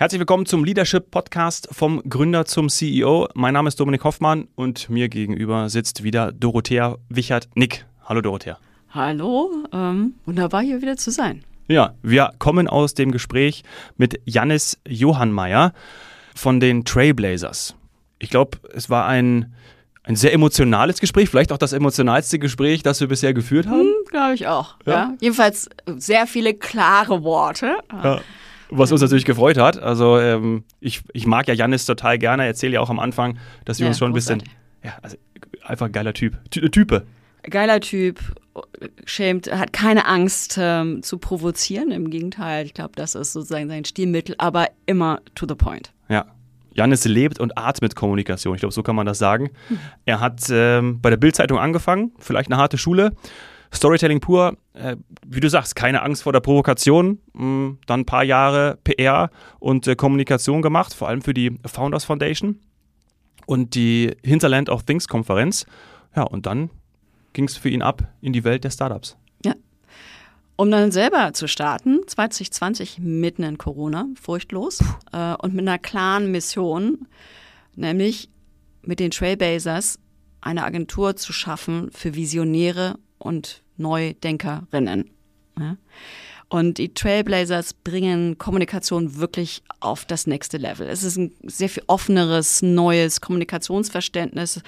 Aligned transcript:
Herzlich 0.00 0.18
willkommen 0.18 0.46
zum 0.46 0.64
Leadership 0.64 1.10
Podcast 1.10 1.68
vom 1.72 2.02
Gründer 2.08 2.46
zum 2.46 2.70
CEO. 2.70 3.28
Mein 3.34 3.52
Name 3.52 3.68
ist 3.68 3.78
Dominik 3.78 4.02
Hoffmann 4.02 4.48
und 4.54 4.88
mir 4.88 5.10
gegenüber 5.10 5.68
sitzt 5.68 6.02
wieder 6.02 6.32
Dorothea 6.32 6.96
Wichert-Nick. 7.10 7.84
Hallo 8.06 8.22
Dorothea. 8.22 8.56
Hallo, 8.94 9.52
ähm, 9.74 10.14
wunderbar 10.24 10.62
hier 10.62 10.80
wieder 10.80 10.96
zu 10.96 11.10
sein. 11.10 11.44
Ja, 11.68 11.92
wir 12.02 12.30
kommen 12.38 12.66
aus 12.66 12.94
dem 12.94 13.10
Gespräch 13.10 13.62
mit 13.98 14.18
Jannis 14.24 14.80
Johannmeier 14.88 15.74
von 16.34 16.60
den 16.60 16.86
Trailblazers. 16.86 17.74
Ich 18.18 18.30
glaube, 18.30 18.56
es 18.72 18.88
war 18.88 19.04
ein, 19.06 19.52
ein 20.02 20.16
sehr 20.16 20.32
emotionales 20.32 21.00
Gespräch, 21.00 21.28
vielleicht 21.28 21.52
auch 21.52 21.58
das 21.58 21.74
emotionalste 21.74 22.38
Gespräch, 22.38 22.82
das 22.82 23.00
wir 23.00 23.08
bisher 23.08 23.34
geführt 23.34 23.66
haben. 23.66 23.80
Hm, 23.80 23.94
Glaube 24.08 24.32
ich 24.32 24.46
auch. 24.46 24.76
Ja? 24.86 24.92
ja? 24.92 25.14
Jedenfalls 25.20 25.68
sehr 25.98 26.26
viele 26.26 26.54
klare 26.54 27.22
Worte. 27.22 27.76
Ja 28.02 28.22
was 28.70 28.92
uns 28.92 29.00
natürlich 29.00 29.24
gefreut 29.24 29.58
hat. 29.58 29.78
Also 29.78 30.18
ähm, 30.18 30.64
ich, 30.80 31.02
ich 31.12 31.26
mag 31.26 31.48
ja 31.48 31.54
Janis 31.54 31.84
total 31.84 32.18
gerne, 32.18 32.46
erzähle 32.46 32.74
ja 32.74 32.80
auch 32.80 32.90
am 32.90 32.98
Anfang, 32.98 33.38
dass 33.64 33.78
wir 33.78 33.84
ja, 33.84 33.88
uns 33.90 33.98
schon 33.98 34.10
ein 34.10 34.14
bisschen, 34.14 34.42
ja, 34.82 34.92
also 35.02 35.16
einfach 35.64 35.86
ein 35.86 35.92
geiler 35.92 36.14
Typ, 36.14 36.38
Ty 36.50 36.70
Type. 36.70 37.06
Geiler 37.42 37.80
Typ, 37.80 38.20
schämt, 39.06 39.50
hat 39.50 39.72
keine 39.72 40.06
Angst 40.06 40.58
ähm, 40.60 41.02
zu 41.02 41.18
provozieren, 41.18 41.90
im 41.90 42.10
Gegenteil, 42.10 42.66
ich 42.66 42.74
glaube, 42.74 42.92
das 42.96 43.14
ist 43.14 43.32
sozusagen 43.32 43.68
sein 43.68 43.84
Stilmittel, 43.84 44.34
aber 44.38 44.66
immer 44.86 45.20
to 45.34 45.46
the 45.48 45.54
point. 45.54 45.92
Ja, 46.08 46.26
Janis 46.74 47.04
lebt 47.04 47.40
und 47.40 47.56
atmet 47.56 47.96
Kommunikation. 47.96 48.54
Ich 48.54 48.60
glaube, 48.60 48.74
so 48.74 48.82
kann 48.82 48.94
man 48.94 49.06
das 49.06 49.18
sagen. 49.18 49.50
Hm. 49.68 49.78
Er 50.04 50.20
hat 50.20 50.42
ähm, 50.50 51.00
bei 51.00 51.10
der 51.10 51.16
Bildzeitung 51.16 51.58
angefangen, 51.58 52.12
vielleicht 52.18 52.50
eine 52.50 52.60
harte 52.60 52.78
Schule, 52.78 53.12
Storytelling 53.72 54.20
pur, 54.20 54.56
äh, 54.74 54.96
wie 55.26 55.40
du 55.40 55.48
sagst, 55.48 55.76
keine 55.76 56.02
Angst 56.02 56.22
vor 56.24 56.32
der 56.32 56.40
Provokation. 56.40 57.20
Mh, 57.32 57.44
mm, 57.44 57.78
dann 57.86 58.00
ein 58.00 58.06
paar 58.06 58.24
Jahre 58.24 58.78
PR 58.84 59.30
und 59.58 59.86
äh, 59.86 59.94
Kommunikation 59.94 60.62
gemacht, 60.62 60.92
vor 60.92 61.08
allem 61.08 61.22
für 61.22 61.34
die 61.34 61.58
Founders 61.64 62.04
Foundation 62.04 62.58
und 63.46 63.74
die 63.74 64.16
Hinterland 64.24 64.68
of 64.68 64.84
Things 64.84 65.08
Konferenz. 65.08 65.66
Ja, 66.14 66.22
und 66.22 66.46
dann 66.46 66.70
ging 67.32 67.44
es 67.44 67.56
für 67.56 67.68
ihn 67.68 67.82
ab 67.82 68.02
in 68.20 68.32
die 68.32 68.44
Welt 68.44 68.64
der 68.64 68.70
Startups. 68.70 69.16
Ja. 69.44 69.54
Um 70.56 70.70
dann 70.70 70.92
selber 70.92 71.32
zu 71.32 71.46
starten, 71.46 72.00
2020 72.06 72.98
mitten 72.98 73.44
in 73.44 73.56
Corona, 73.56 74.06
furchtlos 74.20 74.80
äh, 75.12 75.34
und 75.34 75.54
mit 75.54 75.66
einer 75.66 75.78
klaren 75.78 76.30
Mission, 76.30 77.06
nämlich 77.76 78.28
mit 78.82 79.00
den 79.00 79.10
Trailblazers 79.10 79.98
eine 80.40 80.64
Agentur 80.64 81.16
zu 81.16 81.32
schaffen 81.32 81.90
für 81.92 82.14
Visionäre 82.14 82.98
und 83.20 83.62
Neudenkerinnen. 83.76 85.10
Ja? 85.58 85.76
Und 86.48 86.78
die 86.78 86.92
Trailblazers 86.92 87.74
bringen 87.74 88.36
Kommunikation 88.36 89.16
wirklich 89.16 89.62
auf 89.78 90.04
das 90.04 90.26
nächste 90.26 90.56
Level. 90.56 90.88
Es 90.88 91.04
ist 91.04 91.16
ein 91.16 91.32
sehr 91.44 91.68
viel 91.68 91.84
offeneres, 91.86 92.60
neues 92.60 93.20
Kommunikationsverständnis. 93.20 94.60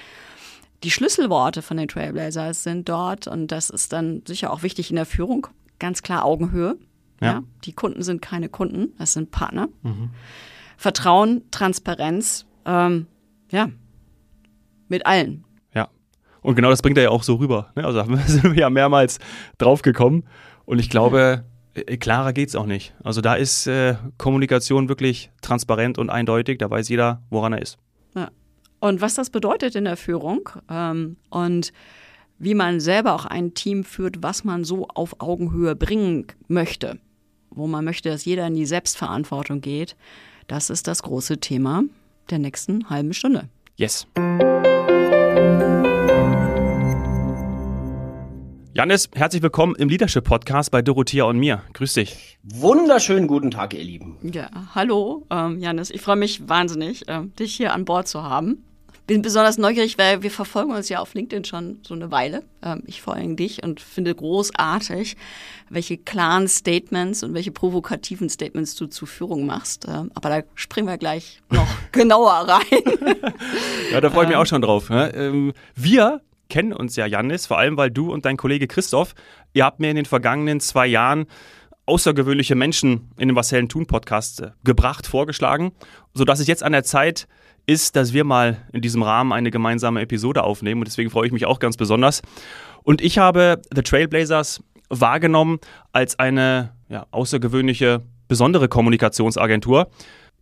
Die 0.84 0.92
Schlüsselworte 0.92 1.60
von 1.60 1.76
den 1.76 1.88
Trailblazers 1.88 2.62
sind 2.62 2.88
dort, 2.88 3.26
und 3.26 3.48
das 3.48 3.68
ist 3.68 3.92
dann 3.92 4.22
sicher 4.26 4.52
auch 4.52 4.62
wichtig 4.62 4.90
in 4.90 4.96
der 4.96 5.06
Führung, 5.06 5.48
ganz 5.80 6.02
klar 6.02 6.24
Augenhöhe. 6.24 6.76
Ja. 7.20 7.26
ja 7.26 7.42
die 7.64 7.72
Kunden 7.72 8.02
sind 8.02 8.22
keine 8.22 8.48
Kunden, 8.48 8.92
das 8.98 9.14
sind 9.14 9.32
Partner. 9.32 9.68
Mhm. 9.82 10.10
Vertrauen, 10.76 11.42
Transparenz, 11.50 12.46
ähm, 12.64 13.06
ja, 13.50 13.70
mit 14.88 15.04
allen. 15.04 15.44
Und 16.42 16.56
genau 16.56 16.70
das 16.70 16.82
bringt 16.82 16.98
er 16.98 17.04
ja 17.04 17.10
auch 17.10 17.22
so 17.22 17.36
rüber. 17.36 17.70
Ne? 17.74 17.84
Also 17.84 18.02
da 18.02 18.16
sind 18.26 18.44
wir 18.44 18.54
ja 18.54 18.70
mehrmals 18.70 19.18
drauf 19.58 19.82
gekommen. 19.82 20.24
Und 20.64 20.78
ich 20.78 20.90
glaube, 20.90 21.44
äh, 21.74 21.96
klarer 21.96 22.32
geht 22.32 22.48
es 22.48 22.56
auch 22.56 22.66
nicht. 22.66 22.94
Also 23.02 23.20
da 23.20 23.34
ist 23.34 23.66
äh, 23.66 23.96
Kommunikation 24.18 24.88
wirklich 24.88 25.30
transparent 25.40 25.98
und 25.98 26.10
eindeutig. 26.10 26.58
Da 26.58 26.70
weiß 26.70 26.88
jeder, 26.88 27.22
woran 27.30 27.52
er 27.52 27.62
ist. 27.62 27.78
Ja. 28.14 28.30
Und 28.80 29.00
was 29.00 29.14
das 29.14 29.30
bedeutet 29.30 29.74
in 29.76 29.84
der 29.84 29.96
Führung 29.96 30.48
ähm, 30.68 31.16
und 31.30 31.72
wie 32.38 32.54
man 32.54 32.80
selber 32.80 33.14
auch 33.14 33.24
ein 33.24 33.54
Team 33.54 33.84
führt, 33.84 34.22
was 34.22 34.42
man 34.42 34.64
so 34.64 34.88
auf 34.88 35.20
Augenhöhe 35.20 35.76
bringen 35.76 36.26
möchte, 36.48 36.98
wo 37.50 37.68
man 37.68 37.84
möchte, 37.84 38.08
dass 38.08 38.24
jeder 38.24 38.46
in 38.48 38.54
die 38.54 38.66
Selbstverantwortung 38.66 39.60
geht, 39.60 39.96
das 40.48 40.68
ist 40.68 40.88
das 40.88 41.04
große 41.04 41.38
Thema 41.38 41.84
der 42.30 42.40
nächsten 42.40 42.90
halben 42.90 43.14
Stunde. 43.14 43.48
Yes. 43.76 44.08
Janis, 48.74 49.10
herzlich 49.14 49.42
willkommen 49.42 49.74
im 49.74 49.90
Leadership 49.90 50.24
Podcast 50.24 50.70
bei 50.70 50.80
Dorothea 50.80 51.24
und 51.24 51.36
mir. 51.36 51.60
Grüß 51.74 51.92
dich. 51.92 52.38
Wunderschönen 52.42 53.26
guten 53.26 53.50
Tag, 53.50 53.74
ihr 53.74 53.84
Lieben. 53.84 54.16
Ja, 54.22 54.48
hallo, 54.74 55.26
ähm, 55.28 55.58
Janis. 55.58 55.90
Ich 55.90 56.00
freue 56.00 56.16
mich 56.16 56.48
wahnsinnig, 56.48 57.06
äh, 57.06 57.20
dich 57.38 57.54
hier 57.54 57.74
an 57.74 57.84
Bord 57.84 58.08
zu 58.08 58.22
haben. 58.22 58.64
Bin 59.06 59.20
besonders 59.20 59.58
neugierig, 59.58 59.98
weil 59.98 60.22
wir 60.22 60.30
verfolgen 60.30 60.72
uns 60.72 60.88
ja 60.88 61.00
auf 61.00 61.12
LinkedIn 61.12 61.44
schon 61.44 61.80
so 61.82 61.92
eine 61.92 62.10
Weile. 62.10 62.44
Ähm, 62.62 62.82
ich 62.86 63.02
folge 63.02 63.34
dich 63.34 63.62
und 63.62 63.78
finde 63.78 64.14
großartig, 64.14 65.18
welche 65.68 65.98
klaren 65.98 66.48
Statements 66.48 67.22
und 67.22 67.34
welche 67.34 67.52
provokativen 67.52 68.30
Statements 68.30 68.74
du 68.74 68.86
zur 68.86 69.06
Führung 69.06 69.44
machst. 69.44 69.86
Ähm, 69.86 70.10
aber 70.14 70.30
da 70.30 70.42
springen 70.54 70.88
wir 70.88 70.96
gleich 70.96 71.42
noch 71.50 71.68
genauer 71.92 72.48
rein. 72.48 73.24
ja, 73.92 74.00
da 74.00 74.08
freue 74.08 74.22
ich 74.22 74.28
mich 74.28 74.38
auch 74.38 74.46
schon 74.46 74.62
drauf. 74.62 74.88
Ne? 74.88 75.12
Ähm, 75.14 75.52
wir 75.74 76.22
kennen 76.52 76.74
uns 76.74 76.96
ja, 76.96 77.06
Jannis, 77.06 77.46
vor 77.46 77.58
allem 77.58 77.78
weil 77.78 77.90
du 77.90 78.12
und 78.12 78.26
dein 78.26 78.36
Kollege 78.36 78.66
Christoph, 78.66 79.14
ihr 79.54 79.64
habt 79.64 79.80
mir 79.80 79.88
in 79.88 79.96
den 79.96 80.04
vergangenen 80.04 80.60
zwei 80.60 80.86
Jahren 80.86 81.24
außergewöhnliche 81.86 82.54
Menschen 82.54 83.10
in 83.16 83.28
den 83.28 83.36
Was 83.36 83.50
Hellen 83.50 83.70
tun 83.70 83.86
Podcast 83.86 84.42
äh, 84.42 84.50
gebracht, 84.62 85.06
vorgeschlagen, 85.06 85.72
sodass 86.12 86.40
es 86.40 86.46
jetzt 86.46 86.62
an 86.62 86.72
der 86.72 86.84
Zeit 86.84 87.26
ist, 87.64 87.96
dass 87.96 88.12
wir 88.12 88.24
mal 88.24 88.58
in 88.70 88.82
diesem 88.82 89.02
Rahmen 89.02 89.32
eine 89.32 89.50
gemeinsame 89.50 90.02
Episode 90.02 90.44
aufnehmen 90.44 90.82
und 90.82 90.88
deswegen 90.88 91.08
freue 91.08 91.26
ich 91.26 91.32
mich 91.32 91.46
auch 91.46 91.58
ganz 91.58 91.78
besonders. 91.78 92.20
Und 92.82 93.00
ich 93.00 93.16
habe 93.16 93.62
The 93.74 93.80
Trailblazers 93.80 94.62
wahrgenommen 94.90 95.58
als 95.92 96.18
eine 96.18 96.74
ja, 96.90 97.06
außergewöhnliche, 97.12 98.02
besondere 98.28 98.68
Kommunikationsagentur. 98.68 99.88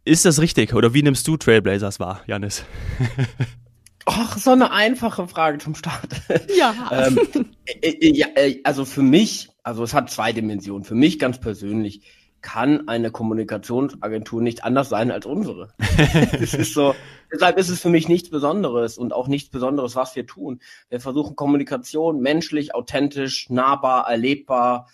Ist 0.04 0.25
das 0.25 0.41
richtig 0.41 0.75
oder 0.75 0.93
wie 0.93 1.04
nimmst 1.04 1.28
du 1.28 1.37
Trailblazers 1.37 2.00
wahr, 2.00 2.22
Janis? 2.26 2.65
Ach, 4.06 4.38
so 4.38 4.50
eine 4.50 4.72
einfache 4.72 5.28
Frage 5.28 5.59
zum 5.59 5.75
Start. 5.75 6.09
Ja. 6.56 6.91
ähm, 6.93 7.19
äh, 7.66 7.88
äh, 7.88 8.12
ja 8.16 8.28
äh, 8.34 8.61
also 8.65 8.84
für 8.84 9.03
mich, 9.03 9.50
also 9.62 9.83
es 9.83 9.94
hat 9.94 10.11
zwei 10.11 10.33
Dimensionen. 10.33 10.84
Für 10.84 10.94
mich 10.94 11.19
ganz 11.19 11.38
persönlich 11.38 12.03
kann 12.41 12.88
eine 12.88 13.11
Kommunikationsagentur 13.11 14.41
nicht 14.41 14.65
anders 14.65 14.88
sein 14.88 15.11
als 15.11 15.27
unsere. 15.27 15.69
es 16.41 16.55
ist 16.55 16.72
so, 16.72 16.94
deshalb 17.33 17.59
ist 17.59 17.69
es 17.69 17.81
für 17.81 17.91
mich 17.91 18.09
nichts 18.09 18.31
Besonderes 18.31 18.97
und 18.97 19.12
auch 19.12 19.28
nichts 19.28 19.50
Besonderes, 19.50 19.94
was 19.94 20.17
wir 20.17 20.27
tun. 20.27 20.61
Wir 20.88 21.00
versuchen 21.00 21.37
Kommunikation 21.37 22.21
menschlich, 22.21 22.75
authentisch, 22.75 23.50
nahbar, 23.50 24.09
erlebbar 24.09 24.88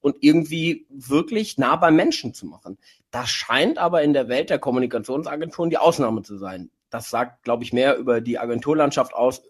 und 0.00 0.16
irgendwie 0.20 0.86
wirklich 0.90 1.58
nah 1.58 1.76
beim 1.76 1.94
Menschen 1.94 2.34
zu 2.34 2.46
machen. 2.46 2.78
Das 3.10 3.30
scheint 3.30 3.78
aber 3.78 4.02
in 4.02 4.12
der 4.12 4.28
Welt 4.28 4.50
der 4.50 4.58
Kommunikationsagenturen 4.58 5.70
die 5.70 5.78
Ausnahme 5.78 6.22
zu 6.22 6.36
sein 6.36 6.70
das 6.90 7.10
sagt, 7.10 7.44
glaube 7.44 7.64
ich, 7.64 7.72
mehr 7.72 7.96
über 7.96 8.20
die 8.20 8.38
Agenturlandschaft 8.38 9.14
aus 9.14 9.42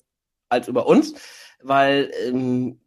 als 0.49 0.69
über 0.69 0.87
uns, 0.87 1.15
weil 1.63 2.11
ähm, 2.27 2.81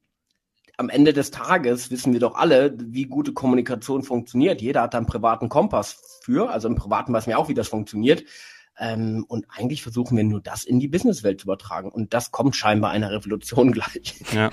am 0.78 0.90
Ende 0.90 1.14
des 1.14 1.32
Tages 1.32 1.92
wissen 1.92 2.14
wir 2.14 2.20
doch 2.20 2.36
alle, 2.36 2.76
wie 2.78 3.06
gute 3.06 3.34
Kommunikation 3.34 4.04
funktioniert. 4.04 4.62
Jeder 4.62 4.82
hat 4.82 4.94
da 4.94 4.98
einen 4.98 5.08
privaten 5.08 5.48
Kompass 5.48 6.20
für, 6.24 6.50
also 6.50 6.68
im 6.68 6.76
Privaten 6.76 7.14
weiß 7.14 7.28
man 7.28 7.32
ja 7.32 7.38
auch, 7.38 7.50
wie 7.50 7.54
das 7.54 7.68
funktioniert. 7.68 8.24
Ähm, 8.80 9.26
und 9.28 9.46
eigentlich 9.50 9.84
versuchen 9.84 10.18
wir 10.18 10.24
nur 10.24 10.42
das 10.42 10.64
in 10.64 10.80
die 10.80 10.88
Businesswelt 10.88 11.40
zu 11.40 11.46
übertragen. 11.46 11.92
Und 11.92 12.14
das 12.14 12.32
kommt 12.32 12.56
scheinbar 12.56 12.92
einer 12.92 13.12
Revolution 13.12 13.72
gleich. 13.74 14.16
Ja 14.34 14.50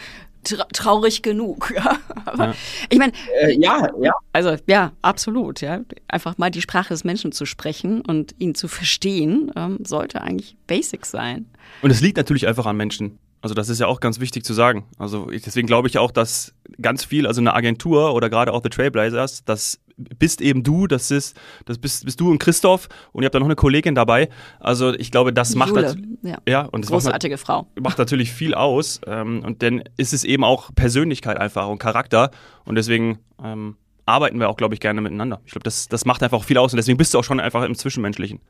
traurig 0.73 1.23
genug. 1.23 1.75
Ja. 1.79 1.99
Aber 2.25 2.47
ja. 2.47 2.55
ich 2.89 2.99
meine, 2.99 3.13
äh, 3.41 3.53
ja, 3.53 3.89
ja. 4.01 4.13
Also 4.33 4.57
ja, 4.67 4.93
absolut. 5.01 5.61
Ja, 5.61 5.81
einfach 6.09 6.39
mal 6.39 6.51
die 6.51 6.61
Sprache 6.61 6.89
des 6.89 7.05
Menschen 7.05 7.31
zu 7.31 7.47
sprechen 7.47 8.01
und 8.01 8.35
ihn 8.39 8.55
zu 8.57 8.67
verstehen, 8.67 9.53
ähm, 9.55 9.79
sollte 9.85 10.23
eigentlich 10.23 10.57
Basic 10.67 11.07
sein. 11.07 11.47
Und 11.83 11.91
es 11.91 12.01
liegt 12.01 12.17
natürlich 12.17 12.49
einfach 12.49 12.67
an 12.67 12.77
Menschen. 12.77 13.19
Also 13.41 13.55
das 13.55 13.69
ist 13.69 13.79
ja 13.79 13.87
auch 13.87 14.01
ganz 14.01 14.19
wichtig 14.19 14.45
zu 14.45 14.55
sagen. 14.55 14.87
Also 14.99 15.31
ich, 15.31 15.43
deswegen 15.43 15.69
glaube 15.69 15.87
ich 15.87 15.99
auch, 15.99 16.11
dass 16.11 16.53
ganz 16.81 17.05
viel, 17.05 17.27
also 17.27 17.41
eine 17.41 17.55
Agentur 17.55 18.15
oder 18.15 18.29
gerade 18.29 18.53
auch 18.53 18.63
The 18.63 18.71
Trailblazers, 18.71 19.45
das 19.45 19.79
bist 19.99 20.41
eben 20.41 20.63
du, 20.63 20.87
das 20.87 21.11
ist, 21.11 21.37
das 21.67 21.79
bist, 21.79 22.05
bist 22.05 22.21
du 22.21 22.31
und 22.31 22.39
Christoph 22.39 22.89
und 23.13 23.23
ihr 23.23 23.27
habt 23.27 23.35
da 23.35 23.41
noch 23.41 23.47
eine 23.47 23.57
Kollegin 23.57 23.95
dabei. 23.95 24.29
Also 24.61 24.95
ich 24.95 25.11
glaube, 25.11 25.33
das 25.33 25.55
macht 25.55 25.71
Jule, 25.71 25.95
ja. 26.23 26.39
ja 26.49 26.63
und 26.63 26.85
das 26.85 26.91
großartige 26.91 27.35
macht, 27.35 27.47
Frau 27.47 27.67
macht 27.81 27.99
natürlich 27.99 28.33
viel 28.33 28.55
aus 28.55 29.01
ähm, 29.07 29.43
und 29.45 29.63
dann 29.63 29.83
ist 29.97 30.13
es 30.13 30.25
eben 30.25 30.45
auch 30.45 30.75
Persönlichkeit 30.75 31.39
einfach 31.39 31.69
und 31.69 31.79
Charakter 31.79 32.31
und 32.65 32.77
deswegen 32.77 33.19
ähm, 33.43 33.77
arbeiten 34.07 34.41
wir 34.41 34.49
auch, 34.49 34.57
glaube 34.57 34.75
ich, 34.75 34.81
gerne 34.81 35.01
miteinander. 35.01 35.41
Ich 35.45 35.53
glaube, 35.53 35.65
das, 35.65 35.89
das 35.89 36.05
macht 36.05 36.23
einfach 36.23 36.39
auch 36.39 36.45
viel 36.45 36.59
aus 36.59 36.73
und 36.73 36.79
deswegen 36.79 36.99
bist 36.99 37.15
du 37.15 37.19
auch 37.19 37.25
schon 37.25 37.41
einfach 37.41 37.63
im 37.65 37.75
Zwischenmenschlichen. 37.75 38.41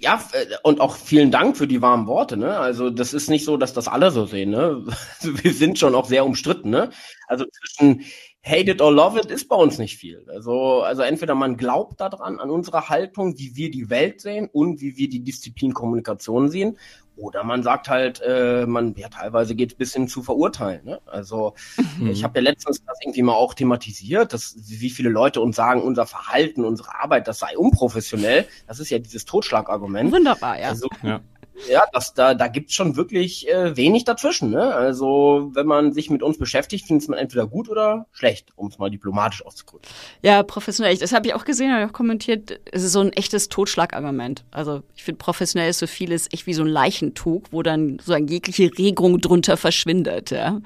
Ja, 0.00 0.22
und 0.62 0.80
auch 0.80 0.96
vielen 0.96 1.30
Dank 1.30 1.56
für 1.56 1.66
die 1.66 1.82
warmen 1.82 2.06
Worte. 2.06 2.36
Ne? 2.36 2.56
Also 2.56 2.88
das 2.88 3.12
ist 3.12 3.28
nicht 3.28 3.44
so, 3.44 3.56
dass 3.56 3.72
das 3.72 3.88
alle 3.88 4.10
so 4.10 4.26
sehen. 4.26 4.50
Ne? 4.50 4.84
Wir 5.22 5.52
sind 5.52 5.78
schon 5.78 5.94
auch 5.94 6.06
sehr 6.06 6.24
umstritten. 6.24 6.70
Ne? 6.70 6.90
Also 7.26 7.46
zwischen 7.46 8.02
Hate 8.42 8.70
it 8.70 8.80
or 8.80 8.90
love 8.90 9.18
it 9.18 9.26
ist 9.26 9.48
bei 9.48 9.56
uns 9.56 9.78
nicht 9.78 9.98
viel. 9.98 10.24
Also, 10.28 10.80
also 10.82 11.02
entweder 11.02 11.34
man 11.34 11.58
glaubt 11.58 12.00
daran, 12.00 12.40
an 12.40 12.50
unsere 12.50 12.88
Haltung, 12.88 13.38
wie 13.38 13.54
wir 13.54 13.70
die 13.70 13.90
Welt 13.90 14.22
sehen 14.22 14.48
und 14.50 14.80
wie 14.80 14.96
wir 14.96 15.10
die 15.10 15.22
Disziplin 15.22 15.74
Kommunikation 15.74 16.48
sehen, 16.48 16.78
oder 17.16 17.44
man 17.44 17.62
sagt 17.62 17.90
halt, 17.90 18.22
äh, 18.26 18.64
man 18.66 18.94
ja 18.94 19.10
teilweise 19.10 19.54
geht 19.54 19.76
bis 19.76 19.92
hin 19.92 20.08
zu 20.08 20.22
verurteilen. 20.22 20.84
Ne? 20.86 21.00
Also 21.04 21.54
mhm. 21.98 22.06
ich 22.06 22.24
habe 22.24 22.38
ja 22.38 22.44
letztens 22.44 22.82
das 22.82 22.98
irgendwie 23.02 23.22
mal 23.22 23.34
auch 23.34 23.52
thematisiert, 23.52 24.32
dass 24.32 24.56
wie 24.56 24.88
viele 24.88 25.10
Leute 25.10 25.42
uns 25.42 25.56
sagen, 25.56 25.82
unser 25.82 26.06
Verhalten, 26.06 26.64
unsere 26.64 26.94
Arbeit, 26.98 27.28
das 27.28 27.40
sei 27.40 27.58
unprofessionell. 27.58 28.46
Das 28.66 28.80
ist 28.80 28.88
ja 28.88 28.98
dieses 28.98 29.26
Totschlagargument. 29.26 30.12
Wunderbar, 30.12 30.58
ja. 30.58 30.68
Also, 30.68 30.88
ja 31.02 31.20
ja, 31.68 31.84
das, 31.92 32.14
da, 32.14 32.34
da 32.34 32.48
gibt's 32.48 32.74
schon 32.74 32.96
wirklich 32.96 33.48
äh, 33.48 33.76
wenig 33.76 34.04
dazwischen. 34.04 34.50
Ne? 34.50 34.74
Also 34.74 35.50
wenn 35.54 35.66
man 35.66 35.92
sich 35.92 36.10
mit 36.10 36.22
uns 36.22 36.38
beschäftigt, 36.38 36.86
findet 36.86 37.08
man 37.08 37.18
entweder 37.18 37.46
gut 37.46 37.68
oder 37.68 38.06
schlecht, 38.12 38.48
um 38.56 38.68
es 38.68 38.78
mal 38.78 38.90
diplomatisch 38.90 39.44
auszudrücken. 39.44 39.88
Ja, 40.22 40.42
professionell. 40.42 40.96
Das 40.96 41.12
habe 41.12 41.28
ich 41.28 41.34
auch 41.34 41.44
gesehen, 41.44 41.72
habe 41.72 41.84
ich 41.84 41.88
auch 41.88 41.94
kommentiert. 41.94 42.60
Es 42.72 42.82
ist 42.82 42.92
so 42.92 43.00
ein 43.00 43.12
echtes 43.12 43.48
Totschlagargument. 43.48 44.44
Also 44.50 44.82
ich 44.96 45.04
finde, 45.04 45.18
professionell 45.18 45.70
ist 45.70 45.78
so 45.78 45.86
vieles 45.86 46.28
echt 46.32 46.46
wie 46.46 46.54
so 46.54 46.62
ein 46.62 46.68
Leichentuch, 46.68 47.42
wo 47.50 47.62
dann 47.62 47.98
so 48.04 48.12
eine 48.12 48.26
jegliche 48.26 48.70
Regung 48.78 49.20
drunter 49.20 49.56
verschwindet. 49.56 50.30
Ja? 50.30 50.60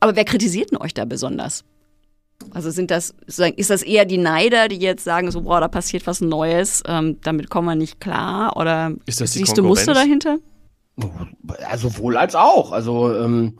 Aber 0.00 0.16
wer 0.16 0.24
kritisiert 0.24 0.70
denn 0.70 0.78
euch 0.78 0.94
da 0.94 1.04
besonders? 1.04 1.64
Also 2.50 2.70
sind 2.70 2.90
das, 2.90 3.14
ist 3.26 3.70
das 3.70 3.82
eher 3.82 4.04
die 4.04 4.18
Neider, 4.18 4.68
die 4.68 4.78
jetzt 4.78 5.04
sagen, 5.04 5.30
so, 5.30 5.42
boah, 5.42 5.60
da 5.60 5.68
passiert 5.68 6.06
was 6.06 6.20
Neues, 6.20 6.82
ähm, 6.86 7.18
damit 7.22 7.50
kommen 7.50 7.68
wir 7.68 7.76
nicht 7.76 8.00
klar? 8.00 8.56
Oder 8.56 8.92
siehst 9.06 9.56
du 9.56 9.62
Muster 9.62 9.94
dahinter? 9.94 10.38
Also 11.66 11.88
sowohl 11.88 12.16
als 12.16 12.34
auch. 12.34 12.72
Also, 12.72 13.14
ähm, 13.16 13.58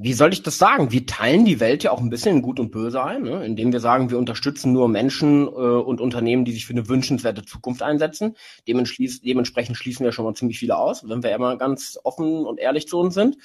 wie 0.00 0.12
soll 0.12 0.32
ich 0.32 0.42
das 0.44 0.58
sagen? 0.58 0.92
Wir 0.92 1.06
teilen 1.06 1.44
die 1.44 1.58
Welt 1.58 1.82
ja 1.82 1.90
auch 1.90 2.00
ein 2.00 2.10
bisschen 2.10 2.36
in 2.36 2.42
Gut 2.42 2.60
und 2.60 2.70
Böse 2.70 3.02
ein, 3.02 3.22
ne? 3.22 3.44
indem 3.44 3.72
wir 3.72 3.80
sagen, 3.80 4.10
wir 4.10 4.18
unterstützen 4.18 4.72
nur 4.72 4.88
Menschen 4.88 5.48
äh, 5.48 5.50
und 5.50 6.00
Unternehmen, 6.00 6.44
die 6.44 6.52
sich 6.52 6.66
für 6.66 6.72
eine 6.72 6.88
wünschenswerte 6.88 7.44
Zukunft 7.44 7.82
einsetzen. 7.82 8.36
Dementsprechend 8.68 9.76
schließen 9.76 10.04
wir 10.04 10.12
schon 10.12 10.24
mal 10.24 10.34
ziemlich 10.34 10.58
viele 10.60 10.76
aus, 10.76 11.08
wenn 11.08 11.24
wir 11.24 11.34
immer 11.34 11.56
ganz 11.56 11.98
offen 12.04 12.46
und 12.46 12.60
ehrlich 12.60 12.86
zu 12.86 12.98
uns 12.98 13.14
sind. 13.14 13.38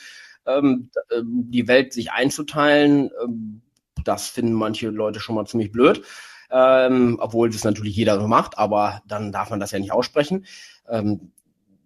Ähm, 0.45 0.89
ähm 1.11 1.45
die 1.49 1.67
Welt 1.67 1.91
sich 1.91 2.11
einzuteilen, 2.11 3.09
ähm, 3.23 3.61
das 4.03 4.27
finden 4.27 4.53
manche 4.53 4.89
Leute 4.89 5.19
schon 5.19 5.35
mal 5.35 5.45
ziemlich 5.45 5.71
blöd. 5.71 6.03
Ähm, 6.51 7.17
obwohl 7.19 7.49
das 7.49 7.63
natürlich 7.63 7.95
jeder 7.95 8.19
so 8.19 8.27
macht, 8.27 8.59
aber 8.59 9.01
dann 9.07 9.31
darf 9.31 9.49
man 9.49 9.59
das 9.59 9.71
ja 9.71 9.79
nicht 9.79 9.91
aussprechen. 9.91 10.45
Ähm, 10.87 11.31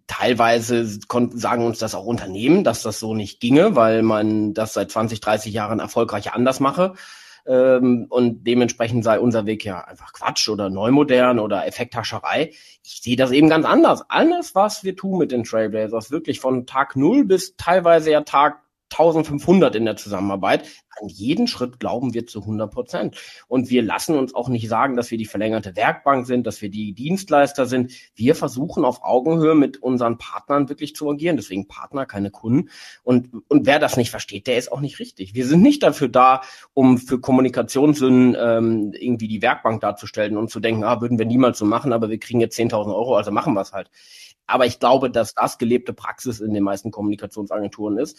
teilweise 0.06 0.84
sagen 0.84 1.64
uns 1.64 1.78
das 1.78 1.94
auch 1.94 2.04
Unternehmen, 2.04 2.64
dass 2.64 2.82
das 2.82 2.98
so 2.98 3.14
nicht 3.14 3.40
ginge, 3.40 3.76
weil 3.76 4.02
man 4.02 4.52
das 4.52 4.74
seit 4.74 4.90
20, 4.90 5.20
30 5.20 5.52
Jahren 5.52 5.80
erfolgreich 5.80 6.32
anders 6.32 6.60
mache. 6.60 6.94
Ähm, 7.46 8.06
und 8.10 8.44
dementsprechend 8.44 9.04
sei 9.04 9.18
unser 9.20 9.46
Weg 9.46 9.64
ja 9.64 9.82
einfach 9.84 10.12
Quatsch 10.12 10.48
oder 10.50 10.68
neumodern 10.68 11.38
oder 11.38 11.66
Effekthascherei. 11.66 12.52
Ich 12.84 13.00
sehe 13.02 13.16
das 13.16 13.30
eben 13.30 13.48
ganz 13.48 13.64
anders. 13.64 14.02
Alles, 14.10 14.54
was 14.54 14.84
wir 14.84 14.96
tun 14.96 15.18
mit 15.18 15.32
den 15.32 15.44
Trailblazers, 15.44 16.10
wirklich 16.10 16.40
von 16.40 16.66
Tag 16.66 16.94
null 16.94 17.24
bis 17.24 17.56
teilweise 17.56 18.10
ja 18.10 18.20
Tag 18.20 18.60
1500 18.90 19.74
in 19.76 19.84
der 19.84 19.96
Zusammenarbeit. 19.96 20.66
An 21.00 21.08
jeden 21.08 21.46
Schritt 21.46 21.78
glauben 21.78 22.14
wir 22.14 22.26
zu 22.26 22.40
100 22.40 22.72
Prozent. 22.72 23.16
Und 23.46 23.70
wir 23.70 23.82
lassen 23.82 24.16
uns 24.16 24.34
auch 24.34 24.48
nicht 24.48 24.68
sagen, 24.68 24.96
dass 24.96 25.10
wir 25.10 25.18
die 25.18 25.26
verlängerte 25.26 25.76
Werkbank 25.76 26.26
sind, 26.26 26.46
dass 26.46 26.62
wir 26.62 26.70
die 26.70 26.92
Dienstleister 26.94 27.66
sind. 27.66 27.92
Wir 28.14 28.34
versuchen 28.34 28.84
auf 28.84 29.02
Augenhöhe 29.02 29.54
mit 29.54 29.82
unseren 29.82 30.18
Partnern 30.18 30.68
wirklich 30.68 30.96
zu 30.96 31.08
agieren. 31.10 31.36
Deswegen 31.36 31.68
Partner, 31.68 32.06
keine 32.06 32.30
Kunden. 32.30 32.70
Und, 33.02 33.30
und 33.48 33.66
wer 33.66 33.78
das 33.78 33.96
nicht 33.96 34.10
versteht, 34.10 34.46
der 34.46 34.58
ist 34.58 34.72
auch 34.72 34.80
nicht 34.80 34.98
richtig. 34.98 35.34
Wir 35.34 35.46
sind 35.46 35.62
nicht 35.62 35.82
dafür 35.82 36.08
da, 36.08 36.40
um 36.74 36.98
für 36.98 37.20
Kommunikationssünden 37.20 38.36
ähm, 38.38 38.92
irgendwie 38.98 39.28
die 39.28 39.42
Werkbank 39.42 39.80
darzustellen 39.80 40.36
und 40.36 40.50
zu 40.50 40.60
denken, 40.60 40.84
ah, 40.84 41.00
würden 41.00 41.18
wir 41.18 41.26
niemals 41.26 41.58
so 41.58 41.64
machen, 41.64 41.92
aber 41.92 42.08
wir 42.10 42.18
kriegen 42.18 42.40
jetzt 42.40 42.58
10.000 42.58 42.94
Euro, 42.94 43.16
also 43.16 43.30
machen 43.30 43.54
wir 43.54 43.60
es 43.60 43.72
halt. 43.72 43.90
Aber 44.46 44.66
ich 44.66 44.80
glaube, 44.80 45.10
dass 45.10 45.34
das 45.34 45.58
gelebte 45.58 45.92
Praxis 45.92 46.40
in 46.40 46.54
den 46.54 46.64
meisten 46.64 46.90
Kommunikationsagenturen 46.90 47.98
ist 47.98 48.18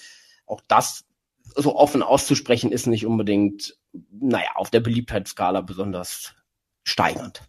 auch 0.49 0.61
das 0.67 1.05
so 1.55 1.75
offen 1.75 2.03
auszusprechen, 2.03 2.71
ist 2.71 2.87
nicht 2.87 3.05
unbedingt, 3.05 3.77
naja, 4.11 4.49
auf 4.55 4.69
der 4.69 4.81
Beliebtheitsskala 4.81 5.61
besonders 5.61 6.33
steigernd. 6.83 7.41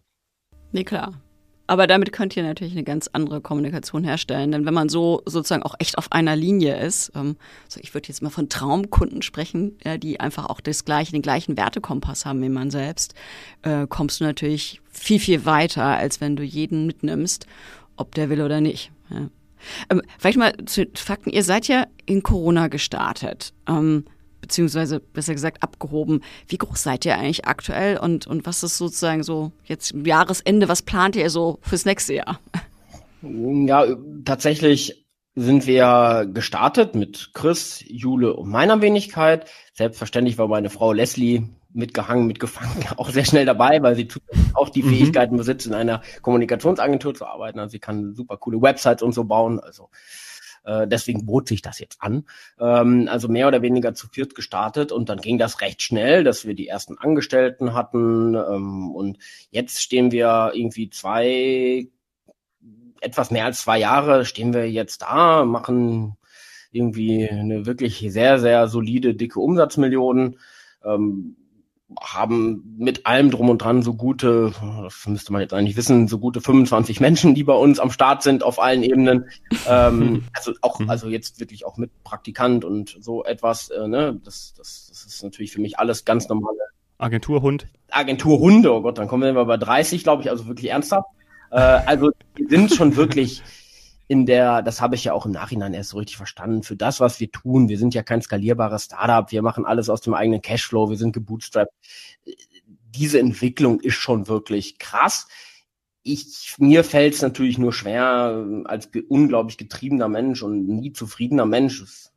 Nee, 0.72 0.84
klar. 0.84 1.20
Aber 1.66 1.86
damit 1.86 2.10
könnt 2.10 2.36
ihr 2.36 2.42
natürlich 2.42 2.72
eine 2.72 2.82
ganz 2.82 3.08
andere 3.12 3.40
Kommunikation 3.40 4.02
herstellen. 4.02 4.50
Denn 4.50 4.66
wenn 4.66 4.74
man 4.74 4.88
so 4.88 5.22
sozusagen 5.24 5.62
auch 5.62 5.76
echt 5.78 5.98
auf 5.98 6.10
einer 6.10 6.34
Linie 6.34 6.84
ist, 6.84 7.12
ähm, 7.14 7.36
so 7.68 7.78
ich 7.80 7.94
würde 7.94 8.08
jetzt 8.08 8.22
mal 8.22 8.30
von 8.30 8.48
Traumkunden 8.48 9.22
sprechen, 9.22 9.78
ja, 9.84 9.96
die 9.96 10.18
einfach 10.18 10.46
auch 10.46 10.60
das 10.60 10.84
gleiche, 10.84 11.12
den 11.12 11.22
gleichen 11.22 11.56
Wertekompass 11.56 12.26
haben 12.26 12.42
wie 12.42 12.48
man 12.48 12.72
selbst, 12.72 13.14
äh, 13.62 13.86
kommst 13.86 14.20
du 14.20 14.24
natürlich 14.24 14.80
viel, 14.90 15.20
viel 15.20 15.44
weiter, 15.44 15.84
als 15.84 16.20
wenn 16.20 16.34
du 16.34 16.42
jeden 16.42 16.86
mitnimmst, 16.86 17.46
ob 17.96 18.16
der 18.16 18.30
will 18.30 18.42
oder 18.42 18.60
nicht. 18.60 18.90
Ja. 19.08 19.28
Ähm, 19.88 20.02
vielleicht 20.18 20.38
mal 20.38 20.52
zu 20.66 20.86
Fakten. 20.94 21.30
Ihr 21.30 21.44
seid 21.44 21.68
ja 21.68 21.86
in 22.06 22.22
Corona 22.22 22.68
gestartet, 22.68 23.52
ähm, 23.68 24.04
beziehungsweise 24.40 25.00
besser 25.00 25.34
gesagt 25.34 25.62
abgehoben. 25.62 26.22
Wie 26.48 26.58
groß 26.58 26.82
seid 26.82 27.04
ihr 27.04 27.16
eigentlich 27.16 27.46
aktuell 27.46 27.98
und, 27.98 28.26
und 28.26 28.46
was 28.46 28.62
ist 28.62 28.78
sozusagen 28.78 29.22
so 29.22 29.52
jetzt 29.64 29.94
Jahresende, 30.04 30.68
was 30.68 30.82
plant 30.82 31.16
ihr 31.16 31.30
so 31.30 31.58
fürs 31.62 31.84
nächste 31.84 32.14
Jahr? 32.14 32.40
Ja, 33.22 33.84
tatsächlich 34.24 35.06
sind 35.34 35.66
wir 35.66 36.26
gestartet 36.32 36.94
mit 36.94 37.32
Chris, 37.34 37.84
Jule 37.86 38.34
und 38.34 38.48
meiner 38.48 38.80
Wenigkeit. 38.80 39.50
Selbstverständlich 39.74 40.38
war 40.38 40.48
meine 40.48 40.70
Frau 40.70 40.94
Leslie 40.94 41.42
mitgehangen, 41.72 42.26
mitgefangen, 42.26 42.84
auch 42.96 43.10
sehr 43.10 43.24
schnell 43.24 43.46
dabei, 43.46 43.82
weil 43.82 43.96
sie 43.96 44.08
auch 44.54 44.68
die 44.68 44.82
mhm. 44.82 44.90
Fähigkeiten 44.90 45.36
besitzt, 45.36 45.66
in 45.66 45.74
einer 45.74 46.02
Kommunikationsagentur 46.22 47.14
zu 47.14 47.26
arbeiten. 47.26 47.58
Also 47.58 47.72
sie 47.72 47.78
kann 47.78 48.14
super 48.14 48.36
coole 48.36 48.60
Websites 48.60 49.02
und 49.02 49.12
so 49.12 49.24
bauen. 49.24 49.60
Also 49.60 49.90
äh, 50.64 50.86
deswegen 50.86 51.26
bot 51.26 51.48
sich 51.48 51.62
das 51.62 51.78
jetzt 51.78 52.02
an. 52.02 52.24
Ähm, 52.58 53.08
also 53.10 53.28
mehr 53.28 53.48
oder 53.48 53.62
weniger 53.62 53.94
zu 53.94 54.08
viert 54.08 54.34
gestartet 54.34 54.92
und 54.92 55.08
dann 55.08 55.20
ging 55.20 55.38
das 55.38 55.60
recht 55.60 55.82
schnell, 55.82 56.24
dass 56.24 56.46
wir 56.46 56.54
die 56.54 56.68
ersten 56.68 56.98
Angestellten 56.98 57.74
hatten. 57.74 58.34
Ähm, 58.34 58.90
und 58.90 59.18
jetzt 59.50 59.80
stehen 59.82 60.10
wir 60.12 60.52
irgendwie 60.54 60.90
zwei, 60.90 61.88
etwas 63.00 63.30
mehr 63.30 63.46
als 63.46 63.62
zwei 63.62 63.78
Jahre 63.78 64.24
stehen 64.24 64.52
wir 64.52 64.70
jetzt 64.70 65.02
da, 65.02 65.44
machen 65.44 66.16
irgendwie 66.72 67.28
eine 67.28 67.66
wirklich 67.66 68.06
sehr, 68.10 68.38
sehr 68.38 68.68
solide, 68.68 69.14
dicke 69.14 69.40
Umsatzmillionen. 69.40 70.38
Ähm, 70.84 71.36
haben 72.00 72.76
mit 72.78 73.06
allem 73.06 73.30
drum 73.30 73.48
und 73.48 73.58
dran 73.58 73.82
so 73.82 73.94
gute, 73.94 74.52
das 74.82 75.06
müsste 75.06 75.32
man 75.32 75.42
jetzt 75.42 75.52
eigentlich 75.52 75.76
wissen, 75.76 76.08
so 76.08 76.18
gute 76.18 76.40
25 76.40 77.00
Menschen, 77.00 77.34
die 77.34 77.44
bei 77.44 77.54
uns 77.54 77.80
am 77.80 77.90
Start 77.90 78.22
sind 78.22 78.42
auf 78.42 78.60
allen 78.60 78.82
Ebenen. 78.82 79.26
ähm, 79.68 80.24
also 80.32 80.52
auch, 80.60 80.78
mhm. 80.78 80.90
also 80.90 81.08
jetzt 81.08 81.40
wirklich 81.40 81.66
auch 81.66 81.76
mit 81.76 81.90
Praktikant 82.04 82.64
und 82.64 82.96
so 83.00 83.24
etwas, 83.24 83.70
äh, 83.70 83.88
ne, 83.88 84.20
das, 84.24 84.54
das, 84.56 84.86
das 84.88 85.04
ist 85.04 85.22
natürlich 85.22 85.52
für 85.52 85.60
mich 85.60 85.78
alles 85.78 86.04
ganz 86.04 86.28
normale. 86.28 86.58
Agenturhund. 86.98 87.66
Agenturhunde, 87.90 88.72
oh 88.72 88.82
Gott, 88.82 88.98
dann 88.98 89.08
kommen 89.08 89.34
wir 89.34 89.44
bei 89.44 89.56
30, 89.56 90.02
glaube 90.02 90.22
ich, 90.22 90.30
also 90.30 90.46
wirklich 90.46 90.70
ernsthaft. 90.70 91.08
Äh, 91.50 91.56
also 91.56 92.10
die 92.38 92.46
sind 92.48 92.72
schon 92.72 92.96
wirklich 92.96 93.42
in 94.10 94.26
der, 94.26 94.60
das 94.62 94.80
habe 94.80 94.96
ich 94.96 95.04
ja 95.04 95.12
auch 95.12 95.24
im 95.24 95.30
Nachhinein 95.30 95.72
erst 95.72 95.90
so 95.90 95.98
richtig 95.98 96.16
verstanden, 96.16 96.64
für 96.64 96.74
das, 96.74 96.98
was 96.98 97.20
wir 97.20 97.30
tun, 97.30 97.68
wir 97.68 97.78
sind 97.78 97.94
ja 97.94 98.02
kein 98.02 98.20
skalierbares 98.20 98.86
Startup, 98.86 99.30
wir 99.30 99.40
machen 99.40 99.64
alles 99.64 99.88
aus 99.88 100.00
dem 100.00 100.14
eigenen 100.14 100.42
Cashflow, 100.42 100.90
wir 100.90 100.96
sind 100.96 101.12
gebootstrapped. 101.12 101.72
Diese 102.66 103.20
Entwicklung 103.20 103.78
ist 103.78 103.94
schon 103.94 104.26
wirklich 104.26 104.80
krass. 104.80 105.28
Ich, 106.02 106.56
mir 106.58 106.82
fällt 106.82 107.14
es 107.14 107.22
natürlich 107.22 107.56
nur 107.56 107.72
schwer, 107.72 108.44
als 108.64 108.90
ge 108.90 109.04
unglaublich 109.08 109.58
getriebener 109.58 110.08
Mensch 110.08 110.42
und 110.42 110.66
nie 110.66 110.92
zufriedener 110.92 111.46
Mensch. 111.46 111.80
Es, 111.80 112.12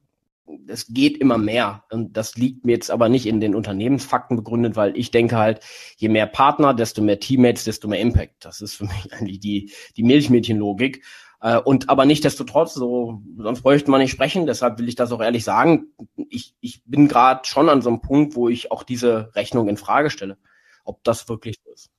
es 0.68 0.88
geht 0.88 1.20
immer 1.20 1.38
mehr. 1.38 1.84
Und 1.92 2.18
das 2.18 2.36
liegt 2.38 2.66
mir 2.66 2.72
jetzt 2.72 2.90
aber 2.90 3.08
nicht 3.08 3.28
in 3.28 3.40
den 3.40 3.54
Unternehmensfakten 3.54 4.36
begründet, 4.36 4.76
weil 4.76 4.98
ich 4.98 5.12
denke 5.12 5.38
halt, 5.38 5.60
je 5.98 6.10
mehr 6.10 6.26
Partner, 6.26 6.74
desto 6.74 7.04
mehr 7.04 7.20
Teammates, 7.20 7.66
desto 7.66 7.88
mehr 7.88 8.00
Impact. 8.00 8.46
Das 8.46 8.62
ist 8.62 8.74
für 8.74 8.86
mich 8.86 9.14
eigentlich 9.14 9.40
die, 9.42 9.72
die 9.96 10.04
Milchmädchenlogik. 10.04 11.04
Äh, 11.44 11.60
und 11.60 11.90
aber 11.90 12.06
nichtdestotrotz, 12.06 12.74
so, 12.74 13.22
sonst 13.38 13.64
bräuchte 13.64 13.92
man 13.92 14.00
nicht 14.00 14.12
sprechen, 14.12 14.46
deshalb 14.46 14.80
will 14.80 14.88
ich 14.88 14.96
das 14.96 15.12
auch 15.12 15.22
ehrlich 15.22 15.44
sagen. 15.44 15.88
Ich, 16.30 16.56
ich 16.62 16.82
bin 16.86 17.10
gerade 17.10 17.42
schon 17.44 17.68
an 17.68 17.82
so 17.82 17.90
einem 17.90 18.00
Punkt, 18.00 18.36
wo 18.36 18.48
ich 18.48 18.72
auch 18.72 18.84
diese 18.84 19.30
Rechnung 19.36 19.68
in 19.68 19.76
Frage 19.76 20.10
stelle, 20.10 20.38
ob 20.86 21.04
das 21.04 21.28
wirklich 21.28 21.58
so 21.62 21.70
ist. 21.74 21.90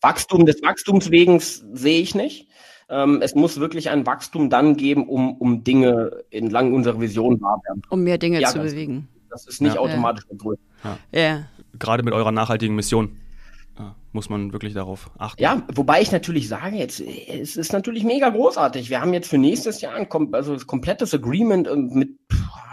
Wachstum 0.00 0.46
des 0.46 0.62
Wachstums 0.62 1.10
wegen 1.10 1.40
sehe 1.40 2.00
ich 2.00 2.14
nicht. 2.14 2.48
Ähm, 2.88 3.20
es 3.20 3.34
muss 3.34 3.60
wirklich 3.60 3.90
ein 3.90 4.06
Wachstum 4.06 4.48
dann 4.48 4.78
geben, 4.78 5.06
um, 5.08 5.36
um 5.36 5.62
Dinge 5.62 6.24
entlang 6.30 6.72
unserer 6.72 7.00
Vision 7.02 7.38
wahr 7.42 7.60
werden. 7.66 7.82
Um 7.90 8.02
mehr 8.02 8.16
Dinge 8.16 8.40
ja, 8.40 8.48
zu 8.48 8.60
bewegen. 8.60 9.08
Das 9.28 9.46
ist 9.46 9.60
nicht 9.60 9.74
ja. 9.74 9.80
automatisch 9.80 10.24
ja. 10.30 10.56
Ja. 11.12 11.20
ja. 11.20 11.44
Gerade 11.78 12.02
mit 12.02 12.14
eurer 12.14 12.32
nachhaltigen 12.32 12.74
Mission 12.74 13.18
muss 14.12 14.30
man 14.30 14.52
wirklich 14.52 14.74
darauf 14.74 15.10
achten. 15.18 15.42
Ja, 15.42 15.62
wobei 15.74 16.00
ich 16.00 16.12
natürlich 16.12 16.48
sage, 16.48 16.76
jetzt, 16.76 17.00
es 17.00 17.56
ist 17.56 17.72
natürlich 17.72 18.04
mega 18.04 18.28
großartig. 18.28 18.90
Wir 18.90 19.00
haben 19.00 19.12
jetzt 19.12 19.28
für 19.28 19.38
nächstes 19.38 19.80
Jahr 19.80 19.94
ein, 19.94 20.08
also 20.32 20.54
ein 20.54 20.66
komplettes 20.66 21.14
Agreement 21.14 21.68
mit 21.94 22.10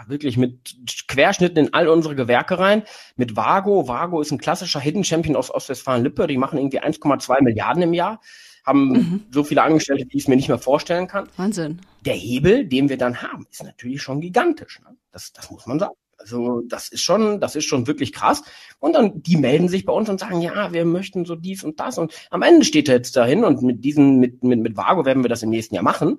wirklich 0.08 0.36
mit 0.36 0.76
Querschnitten 1.08 1.66
in 1.66 1.74
all 1.74 1.88
unsere 1.88 2.14
Gewerke 2.14 2.58
rein. 2.58 2.84
Mit 3.16 3.36
Vago. 3.36 3.88
Vago 3.88 4.20
ist 4.20 4.30
ein 4.30 4.38
klassischer 4.38 4.80
Hidden 4.80 5.02
Champion 5.04 5.34
aus 5.34 5.52
Ostwestfalen-Lippe. 5.52 6.28
Die 6.28 6.38
machen 6.38 6.58
irgendwie 6.58 6.80
1,2 6.80 7.42
Milliarden 7.42 7.82
im 7.82 7.92
Jahr 7.92 8.20
haben 8.66 8.88
mhm. 8.88 9.26
so 9.30 9.44
viele 9.44 9.62
Angestellte, 9.62 10.06
die 10.06 10.16
ich 10.16 10.24
es 10.24 10.28
mir 10.28 10.36
nicht 10.36 10.48
mehr 10.48 10.58
vorstellen 10.58 11.06
kann. 11.06 11.28
Wahnsinn. 11.36 11.80
Der 12.04 12.14
Hebel, 12.14 12.66
den 12.66 12.88
wir 12.88 12.98
dann 12.98 13.22
haben, 13.22 13.46
ist 13.50 13.62
natürlich 13.62 14.02
schon 14.02 14.20
gigantisch. 14.20 14.80
Ne? 14.80 14.96
Das, 15.12 15.32
das 15.32 15.50
muss 15.50 15.66
man 15.66 15.78
sagen. 15.78 15.94
Also 16.18 16.62
das 16.66 16.88
ist 16.88 17.02
schon, 17.02 17.40
das 17.40 17.56
ist 17.56 17.64
schon 17.66 17.86
wirklich 17.86 18.12
krass. 18.12 18.42
Und 18.78 18.94
dann 18.94 19.22
die 19.22 19.36
melden 19.36 19.68
sich 19.68 19.84
bei 19.84 19.92
uns 19.92 20.08
und 20.08 20.20
sagen, 20.20 20.40
ja, 20.40 20.72
wir 20.72 20.84
möchten 20.84 21.24
so 21.24 21.34
dies 21.34 21.62
und 21.64 21.78
das. 21.80 21.98
Und 21.98 22.14
am 22.30 22.42
Ende 22.42 22.64
steht 22.64 22.88
er 22.88 22.96
jetzt 22.96 23.16
dahin 23.16 23.44
und 23.44 23.62
mit 23.62 23.84
diesen, 23.84 24.18
mit 24.18 24.42
mit 24.42 24.60
mit 24.60 24.76
Vago 24.76 25.04
werden 25.04 25.24
wir 25.24 25.28
das 25.28 25.42
im 25.42 25.50
nächsten 25.50 25.74
Jahr 25.74 25.84
machen. 25.84 26.18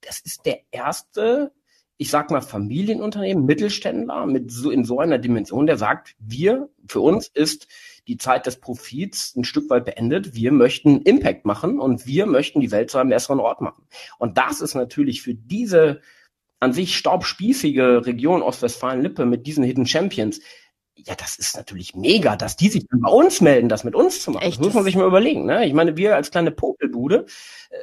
Das 0.00 0.20
ist 0.20 0.44
der 0.46 0.60
erste, 0.70 1.52
ich 1.96 2.10
sag 2.10 2.30
mal 2.30 2.40
Familienunternehmen, 2.40 3.44
Mittelständler 3.44 4.26
mit 4.26 4.50
so 4.50 4.70
in 4.70 4.84
so 4.84 4.98
einer 4.98 5.18
Dimension, 5.18 5.66
der 5.66 5.76
sagt, 5.76 6.16
wir 6.18 6.68
für 6.88 7.00
uns 7.00 7.28
ist 7.28 7.68
die 8.06 8.18
Zeit 8.18 8.46
des 8.46 8.56
Profits 8.60 9.34
ein 9.36 9.44
Stück 9.44 9.70
weit 9.70 9.86
beendet. 9.86 10.34
Wir 10.34 10.52
möchten 10.52 11.02
Impact 11.02 11.46
machen 11.46 11.80
und 11.80 12.06
wir 12.06 12.26
möchten 12.26 12.60
die 12.60 12.70
Welt 12.70 12.90
zu 12.90 12.98
einem 12.98 13.10
besseren 13.10 13.40
Ort 13.40 13.60
machen. 13.60 13.86
Und 14.18 14.36
das 14.36 14.60
ist 14.60 14.74
natürlich 14.74 15.22
für 15.22 15.34
diese 15.34 16.00
an 16.60 16.72
sich 16.72 16.96
staubspießige 16.96 18.06
Region 18.06 18.42
Ostwestfalen-Lippe 18.42 19.26
mit 19.26 19.46
diesen 19.46 19.64
Hidden 19.64 19.86
Champions, 19.86 20.40
ja, 20.96 21.14
das 21.14 21.36
ist 21.36 21.56
natürlich 21.56 21.94
mega, 21.94 22.36
dass 22.36 22.56
die 22.56 22.68
sich 22.68 22.86
dann 22.88 23.00
bei 23.00 23.10
uns 23.10 23.40
melden, 23.40 23.68
das 23.68 23.84
mit 23.84 23.94
uns 23.94 24.22
zu 24.22 24.30
machen. 24.30 24.44
Echt? 24.44 24.58
Das 24.58 24.66
muss 24.66 24.74
man 24.74 24.84
sich 24.84 24.96
mal 24.96 25.06
überlegen. 25.06 25.44
Ne? 25.44 25.66
Ich 25.66 25.72
meine, 25.72 25.96
wir 25.96 26.14
als 26.14 26.30
kleine 26.30 26.50
Popelbude, 26.50 27.26
äh, 27.70 27.76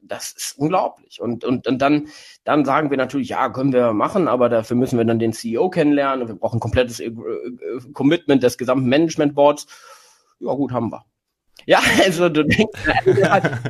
das 0.00 0.30
ist 0.30 0.58
unglaublich. 0.58 1.20
Und, 1.20 1.44
und, 1.44 1.66
und 1.66 1.82
dann, 1.82 2.08
dann 2.44 2.64
sagen 2.64 2.90
wir 2.90 2.96
natürlich, 2.96 3.30
ja, 3.30 3.48
können 3.50 3.72
wir 3.72 3.92
machen, 3.92 4.28
aber 4.28 4.48
dafür 4.48 4.76
müssen 4.76 4.96
wir 4.98 5.04
dann 5.04 5.18
den 5.18 5.32
CEO 5.32 5.68
kennenlernen 5.70 6.22
und 6.22 6.28
wir 6.28 6.36
brauchen 6.36 6.58
ein 6.58 6.60
komplettes 6.60 7.00
äh, 7.00 7.06
äh, 7.06 7.12
Commitment 7.92 8.42
des 8.42 8.56
gesamten 8.56 8.88
Management 8.88 9.34
Boards. 9.34 9.66
Ja, 10.38 10.52
gut, 10.52 10.72
haben 10.72 10.92
wir. 10.92 11.04
Ja, 11.64 11.80
also 12.04 12.28
du 12.28 12.44
denkst. 12.44 12.78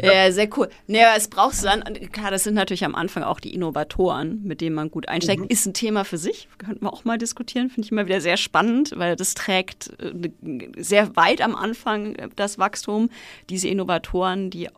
ja, 0.03 0.33
sehr 0.33 0.49
cool. 0.57 0.69
Naja, 0.87 1.15
es 1.17 1.29
braucht 1.29 1.65
dann, 1.65 1.83
klar, 2.13 2.31
das 2.31 2.45
sind 2.45 2.55
natürlich 2.55 2.85
am 2.85 2.95
Anfang 2.95 3.23
auch 3.23 3.41
die 3.41 3.55
Innovatoren, 3.55 4.43
mit 4.43 4.61
denen 4.61 4.75
man 4.75 4.91
gut 4.91 5.09
einsteigt. 5.09 5.43
Mhm. 5.43 5.49
Ist 5.49 5.67
ein 5.67 5.75
Thema 5.75 6.05
für 6.05 6.19
sich, 6.19 6.49
könnten 6.59 6.85
wir 6.85 6.93
auch 6.93 7.05
mal 7.05 7.19
diskutieren, 7.19 7.71
finde 7.71 7.87
ich 7.87 7.93
immer 7.93 8.07
wieder 8.07 8.21
sehr 8.21 8.37
spannend, 8.37 8.93
weil 8.97 9.17
das 9.17 9.35
trägt 9.35 9.93
äh, 10.01 10.31
sehr 10.77 11.17
weit 11.17 11.41
am 11.41 11.55
Anfang 11.55 12.17
das 12.37 12.59
Wachstum. 12.59 13.11
Diese 13.49 13.69
Innovatoren, 13.69 14.51
die 14.51 14.69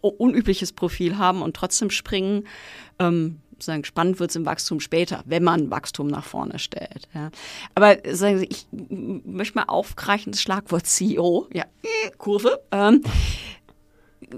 unübliches 0.00 0.72
Profil 0.72 1.18
haben 1.18 1.42
und 1.42 1.56
trotzdem 1.56 1.90
springen. 1.90 2.46
Ähm, 2.98 3.40
sagen, 3.64 3.84
spannend 3.84 4.20
wird 4.20 4.30
es 4.30 4.36
im 4.36 4.46
Wachstum 4.46 4.80
später, 4.80 5.22
wenn 5.26 5.42
man 5.42 5.70
Wachstum 5.70 6.06
nach 6.06 6.24
vorne 6.24 6.58
stellt. 6.58 7.08
Ja. 7.14 7.30
Aber 7.74 7.96
sagen 8.12 8.38
Sie, 8.38 8.46
ich 8.46 8.66
möchte 8.70 9.58
mal 9.58 9.64
aufgreifen, 9.64 10.32
das 10.32 10.42
Schlagwort 10.42 10.86
CEO, 10.86 11.48
ja, 11.52 11.64
Kurve, 12.18 12.60
ähm, 12.70 13.02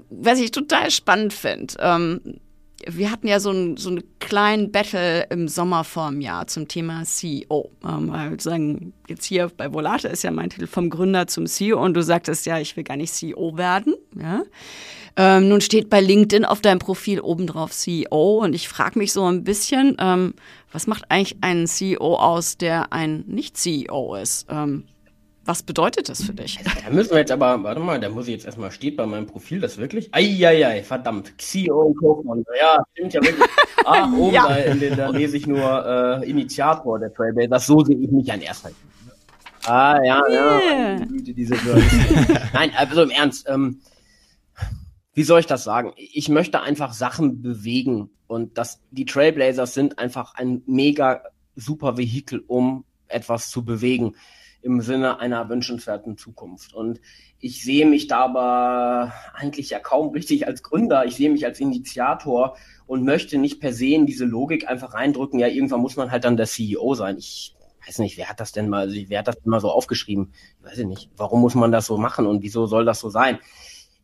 was 0.09 0.39
ich 0.39 0.51
total 0.51 0.91
spannend 0.91 1.33
finde. 1.33 1.75
Ähm, 1.79 2.39
wir 2.85 3.11
hatten 3.11 3.27
ja 3.27 3.39
so, 3.39 3.51
ein, 3.51 3.77
so 3.77 3.89
einen 3.89 4.03
kleinen 4.19 4.71
Battle 4.71 5.23
im 5.29 5.47
Sommer 5.47 5.83
vor 5.83 6.07
einem 6.07 6.21
Jahr 6.21 6.47
zum 6.47 6.67
Thema 6.67 7.03
CEO. 7.03 7.71
Ähm, 7.83 8.11
weil 8.11 8.39
sagen, 8.39 8.93
jetzt 9.07 9.25
hier 9.25 9.49
bei 9.55 9.73
Volate 9.73 10.07
ist 10.07 10.23
ja 10.23 10.31
mein 10.31 10.49
Titel 10.49 10.67
vom 10.67 10.89
Gründer 10.89 11.27
zum 11.27 11.47
CEO 11.47 11.83
und 11.83 11.95
du 11.95 12.03
sagtest 12.03 12.45
ja, 12.45 12.59
ich 12.59 12.77
will 12.77 12.83
gar 12.83 12.97
nicht 12.97 13.13
CEO 13.13 13.57
werden. 13.57 13.95
Ja. 14.19 14.43
Ähm, 15.15 15.49
nun 15.49 15.61
steht 15.61 15.89
bei 15.89 15.99
LinkedIn 15.99 16.45
auf 16.45 16.61
deinem 16.61 16.77
Profil 16.77 17.19
obendrauf 17.21 17.71
CEO 17.71 18.43
und 18.43 18.53
ich 18.53 18.69
frage 18.69 18.99
mich 18.99 19.11
so 19.11 19.25
ein 19.25 19.43
bisschen, 19.43 19.97
ähm, 19.99 20.35
was 20.71 20.85
macht 20.85 21.09
eigentlich 21.09 21.37
einen 21.41 21.65
CEO 21.65 22.15
aus, 22.15 22.57
der 22.57 22.93
ein 22.93 23.23
Nicht-CEO 23.25 24.15
ist? 24.15 24.45
Ähm, 24.49 24.83
was 25.47 25.63
bedeutet 25.63 26.09
das 26.09 26.23
für 26.23 26.33
dich? 26.33 26.59
Da 26.63 26.91
müssen 26.91 27.11
wir 27.11 27.19
jetzt 27.19 27.31
aber, 27.31 27.63
warte 27.63 27.79
mal, 27.79 27.99
da 27.99 28.09
muss 28.09 28.27
ich 28.27 28.33
jetzt 28.33 28.45
erstmal, 28.45 28.69
steht 28.69 28.97
bei 28.97 29.05
meinem 29.05 29.27
Profil 29.27 29.61
das 29.61 29.77
wirklich? 29.77 30.13
Eieiei, 30.13 30.83
verdammt, 30.83 31.33
CEO 31.37 31.83
und 31.83 31.97
Kaufmann. 31.97 32.43
Ja, 32.59 32.83
stimmt 32.93 33.13
ja 33.13 33.23
wirklich. 33.23 33.47
Ah, 33.85 34.11
oben 34.11 34.33
ja. 34.33 34.45
da, 34.45 34.55
in 34.55 34.81
den, 34.81 34.97
da 34.97 35.09
lese 35.11 35.37
ich 35.37 35.47
nur 35.47 36.19
äh, 36.21 36.29
Initiator 36.29 36.99
der 36.99 37.13
Trailblazer. 37.13 37.59
So 37.59 37.85
sehe 37.85 37.95
ich 37.95 38.11
mich 38.11 38.29
an 38.29 38.41
erster 38.41 38.71
Ah, 39.65 40.03
ja, 40.03 40.21
yeah. 40.29 40.99
ja. 40.99 41.05
Diese 41.09 41.55
Nein, 42.53 42.71
also 42.75 43.03
im 43.03 43.11
Ernst, 43.11 43.47
ähm, 43.47 43.79
wie 45.13 45.23
soll 45.23 45.39
ich 45.39 45.45
das 45.45 45.63
sagen? 45.63 45.93
Ich 45.95 46.27
möchte 46.27 46.61
einfach 46.61 46.91
Sachen 46.91 47.41
bewegen 47.41 48.09
und 48.27 48.57
das, 48.57 48.81
die 48.91 49.05
Trailblazers 49.05 49.73
sind 49.73 49.99
einfach 49.99 50.35
ein 50.35 50.63
mega 50.65 51.21
super 51.55 51.95
Vehikel, 51.95 52.43
um 52.45 52.83
etwas 53.07 53.49
zu 53.49 53.63
bewegen 53.63 54.15
im 54.67 54.81
Sinne 54.81 55.19
einer 55.19 55.49
wünschenswerten 55.49 56.17
Zukunft. 56.17 56.73
Und 56.73 56.99
ich 57.39 57.63
sehe 57.63 57.85
mich 57.85 58.07
da 58.07 58.19
aber 58.25 59.13
eigentlich 59.33 59.69
ja 59.69 59.79
kaum 59.79 60.09
richtig 60.09 60.45
als 60.45 60.61
Gründer. 60.61 61.05
Ich 61.05 61.15
sehe 61.15 61.29
mich 61.31 61.45
als 61.45 61.59
Initiator 61.59 62.57
und 62.85 63.03
möchte 63.03 63.37
nicht 63.37 63.59
per 63.59 63.73
se 63.73 63.87
in 63.87 64.05
diese 64.05 64.25
Logik 64.25 64.67
einfach 64.67 64.93
reindrücken, 64.93 65.39
ja, 65.39 65.47
irgendwann 65.47 65.81
muss 65.81 65.95
man 65.95 66.11
halt 66.11 66.25
dann 66.25 66.37
der 66.37 66.45
CEO 66.45 66.95
sein. 66.95 67.17
Ich 67.17 67.55
weiß 67.85 67.99
nicht, 67.99 68.17
wer 68.17 68.29
hat 68.29 68.39
das 68.39 68.51
denn 68.51 68.69
mal, 68.69 68.81
also 68.81 68.97
wer 69.07 69.19
hat 69.19 69.27
das 69.27 69.39
denn 69.39 69.49
mal 69.49 69.61
so 69.61 69.71
aufgeschrieben? 69.71 70.33
Ich 70.59 70.65
weiß 70.65 70.77
nicht. 70.85 71.09
Warum 71.15 71.41
muss 71.41 71.55
man 71.55 71.71
das 71.71 71.85
so 71.85 71.97
machen 71.97 72.25
und 72.25 72.43
wieso 72.43 72.65
soll 72.65 72.85
das 72.85 72.99
so 72.99 73.09
sein? 73.09 73.39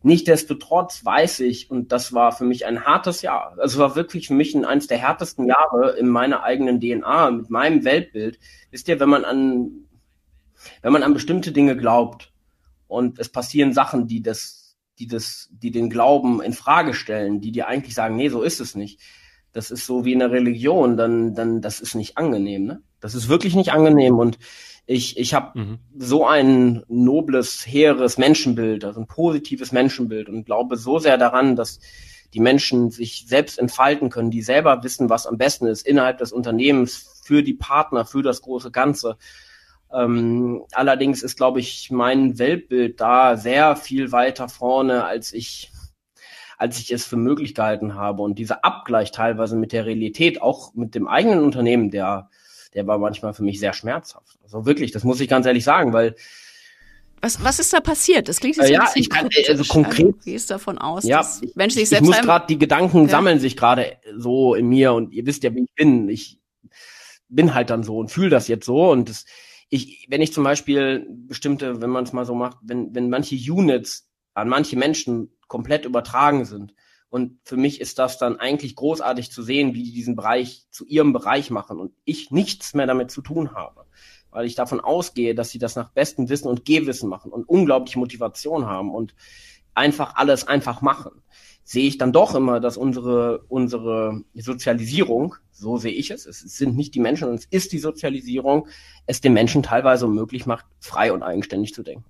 Nichtsdestotrotz 0.06 1.06
weiß 1.06 1.40
ich, 1.42 1.72
und 1.72 1.94
das 1.94 2.14
war 2.14 2.34
für 2.34 2.44
mich 2.44 2.66
ein 2.66 2.86
hartes 2.86 3.22
Jahr. 3.22 3.56
Also 3.58 3.80
war 3.80 3.96
wirklich 3.96 4.28
für 4.28 4.34
mich 4.34 4.54
ein, 4.54 4.66
eines 4.66 4.88
der 4.88 4.98
härtesten 4.98 5.48
Jahre 5.48 5.92
in 5.98 6.10
meiner 6.10 6.44
eigenen 6.44 6.82
DNA, 6.82 7.32
mit 7.32 7.50
meinem 7.50 7.86
Weltbild. 7.86 8.38
Wisst 8.70 8.90
ihr, 8.90 9.00
wenn 9.00 9.08
man 9.08 9.24
an, 9.24 9.86
wenn 10.82 10.94
man 10.94 11.04
an 11.04 11.14
bestimmte 11.14 11.52
Dinge 11.52 11.76
glaubt 11.76 12.32
und 12.88 13.20
es 13.20 13.30
passieren 13.30 13.74
Sachen, 13.74 14.08
die 14.08 14.22
das, 14.22 14.76
die 15.00 15.08
das, 15.08 15.50
die 15.52 15.72
den 15.72 15.90
Glauben 15.90 16.42
in 16.42 16.54
Frage 16.54 16.94
stellen, 16.94 17.42
die 17.42 17.52
dir 17.52 17.68
eigentlich 17.68 17.96
sagen, 17.96 18.16
nee, 18.16 18.30
so 18.30 18.42
ist 18.42 18.60
es 18.60 18.76
nicht. 18.76 19.00
Das 19.52 19.70
ist 19.72 19.86
so 19.86 20.04
wie 20.04 20.14
in 20.14 20.20
der 20.20 20.32
Religion, 20.32 20.98
dann, 20.98 21.36
dann, 21.36 21.62
das 21.62 21.80
ist 21.80 21.96
nicht 21.96 22.18
angenehm, 22.18 22.66
ne? 22.66 22.82
Das 23.00 23.16
ist 23.16 23.28
wirklich 23.28 23.54
nicht 23.54 23.74
angenehm 23.74 24.18
und 24.18 24.40
ich, 24.86 25.18
ich 25.18 25.34
habe 25.34 25.60
mhm. 25.60 25.80
so 25.98 26.26
ein 26.26 26.84
nobles, 26.88 27.66
hehres 27.66 28.18
Menschenbild, 28.18 28.84
also 28.84 29.00
ein 29.00 29.08
positives 29.08 29.72
Menschenbild 29.72 30.30
und 30.30 30.46
glaube 30.46 30.78
so 30.78 31.00
sehr 31.00 31.18
daran, 31.18 31.56
dass 31.56 31.80
die 32.34 32.40
Menschen 32.40 32.90
sich 32.90 33.26
selbst 33.28 33.60
entfalten 33.60 34.10
können, 34.10 34.32
die 34.32 34.42
selber 34.42 34.84
wissen, 34.84 35.10
was 35.10 35.28
am 35.28 35.38
besten 35.38 35.68
ist 35.68 35.86
innerhalb 35.86 36.18
des 36.18 36.32
Unternehmens 36.32 37.22
für 37.24 37.44
die 37.44 37.54
Partner, 37.54 38.06
für 38.06 38.24
das 38.24 38.42
große 38.42 38.72
Ganze. 38.72 39.18
Ähm, 39.94 40.64
allerdings 40.72 41.24
ist, 41.24 41.38
glaube 41.38 41.60
ich, 41.60 41.92
mein 41.92 42.40
Weltbild 42.40 43.00
da 43.00 43.38
sehr 43.38 43.76
viel 43.76 44.12
weiter 44.12 44.50
vorne, 44.50 45.06
als 45.06 45.34
ich 45.34 45.70
als 46.58 46.80
ich 46.80 46.94
es 46.94 47.06
für 47.06 47.18
möglich 47.18 47.56
gehalten 47.56 47.96
habe. 47.96 48.22
Und 48.22 48.40
dieser 48.40 48.64
Abgleich 48.64 49.12
teilweise 49.12 49.58
mit 49.58 49.74
der 49.74 49.86
Realität, 49.86 50.42
auch 50.42 50.74
mit 50.76 50.96
dem 50.96 51.08
eigenen 51.08 51.44
Unternehmen, 51.44 51.92
der 51.92 52.30
der 52.74 52.88
war 52.88 52.98
manchmal 52.98 53.34
für 53.34 53.44
mich 53.44 53.60
sehr 53.60 53.74
schmerzhaft. 53.74 54.40
Also 54.44 54.66
wirklich, 54.66 54.92
das 54.92 55.04
muss 55.04 55.20
ich 55.20 55.30
ganz 55.30 55.46
ehrlich 55.46 55.64
sagen, 55.64 55.94
weil 55.94 56.16
was, 57.22 57.42
was 57.42 57.58
ist 57.60 57.72
da 57.72 57.80
passiert? 57.80 58.28
Das 58.28 58.42
klingt 58.42 58.58
jetzt 58.58 58.70
äh, 58.70 58.74
ja, 58.74 58.90
ich 58.96 59.10
kann, 59.10 59.30
also 59.48 59.64
konkret. 59.64 60.08
Also, 60.08 60.18
gehst 60.26 60.52
davon 60.52 60.78
aus, 60.78 61.06
ja, 61.06 61.20
dass 61.20 61.42
Menschen 61.56 61.80
sich 61.80 61.88
selbst. 61.88 62.04
Ich 62.04 62.16
muss 62.16 62.22
gerade 62.22 62.48
die 62.48 62.58
Gedanken 62.58 63.04
ja. 63.04 63.10
sammeln 63.10 63.40
sich 63.40 63.56
gerade 63.56 63.96
so 64.18 64.56
in 64.56 64.68
mir 64.68 64.92
und 64.92 65.14
ihr 65.14 65.26
wisst 65.26 65.44
ja, 65.44 65.56
wie 65.56 65.64
ich 65.64 65.74
bin. 65.74 66.10
Ich 66.10 66.40
bin 67.30 67.54
halt 67.54 67.70
dann 67.70 67.84
so 67.84 67.98
und 67.98 68.12
fühle 68.12 68.30
das 68.30 68.50
jetzt 68.50 68.66
so 68.66 68.92
und 68.92 69.08
das, 69.08 69.26
ich, 69.74 70.06
wenn 70.08 70.22
ich 70.22 70.32
zum 70.32 70.44
Beispiel 70.44 71.08
bestimmte, 71.10 71.82
wenn 71.82 71.90
man 71.90 72.04
es 72.04 72.14
mal 72.14 72.26
so 72.26 72.36
macht, 72.36 72.58
wenn, 72.62 72.94
wenn 72.94 73.10
manche 73.10 73.36
Units 73.36 74.08
an 74.36 74.48
manche 74.48 74.78
Menschen 74.78 75.32
komplett 75.48 75.86
übertragen 75.86 76.46
sind, 76.46 76.76
und 77.10 77.40
für 77.44 77.58
mich 77.58 77.80
ist 77.80 78.00
das 78.00 78.18
dann 78.18 78.40
eigentlich 78.40 78.76
großartig 78.76 79.32
zu 79.32 79.44
sehen, 79.44 79.76
wie 79.76 79.84
die 79.84 79.92
diesen 79.92 80.16
Bereich 80.16 80.66
zu 80.72 80.84
ihrem 80.86 81.14
Bereich 81.14 81.52
machen 81.52 81.80
und 81.80 81.94
ich 82.06 82.32
nichts 82.32 82.74
mehr 82.74 82.88
damit 82.88 83.12
zu 83.12 83.22
tun 83.22 83.54
habe. 83.54 83.86
Weil 84.32 84.48
ich 84.48 84.56
davon 84.56 84.80
ausgehe, 84.80 85.36
dass 85.36 85.52
sie 85.52 85.60
das 85.60 85.76
nach 85.76 85.92
bestem 85.92 86.30
Wissen 86.30 86.48
und 86.48 86.66
Gehwissen 86.66 87.10
machen 87.10 87.32
und 87.32 87.48
unglaubliche 87.48 88.00
Motivation 88.00 88.66
haben 88.66 88.92
und 88.92 89.14
einfach 89.76 90.16
alles 90.16 90.48
einfach 90.48 90.82
machen. 90.82 91.22
Sehe 91.64 91.88
ich 91.88 91.98
dann 91.98 92.12
doch 92.12 92.36
immer, 92.36 92.60
dass 92.60 92.76
unsere, 92.78 93.46
unsere 93.48 94.22
Sozialisierung, 94.34 95.36
so 95.52 95.78
sehe 95.78 95.94
ich 95.94 96.12
es, 96.12 96.26
es 96.26 96.40
sind 96.40 96.76
nicht 96.76 96.94
die 96.94 97.00
Menschen, 97.00 97.34
es 97.34 97.46
ist 97.46 97.72
die 97.72 97.80
Sozialisierung, 97.80 98.68
es 99.06 99.22
den 99.22 99.34
Menschen 99.34 99.64
teilweise 99.64 100.08
möglich 100.08 100.46
macht, 100.46 100.66
frei 100.80 101.14
und 101.14 101.24
eigenständig 101.24 101.74
zu 101.74 101.84
denken. 101.84 102.06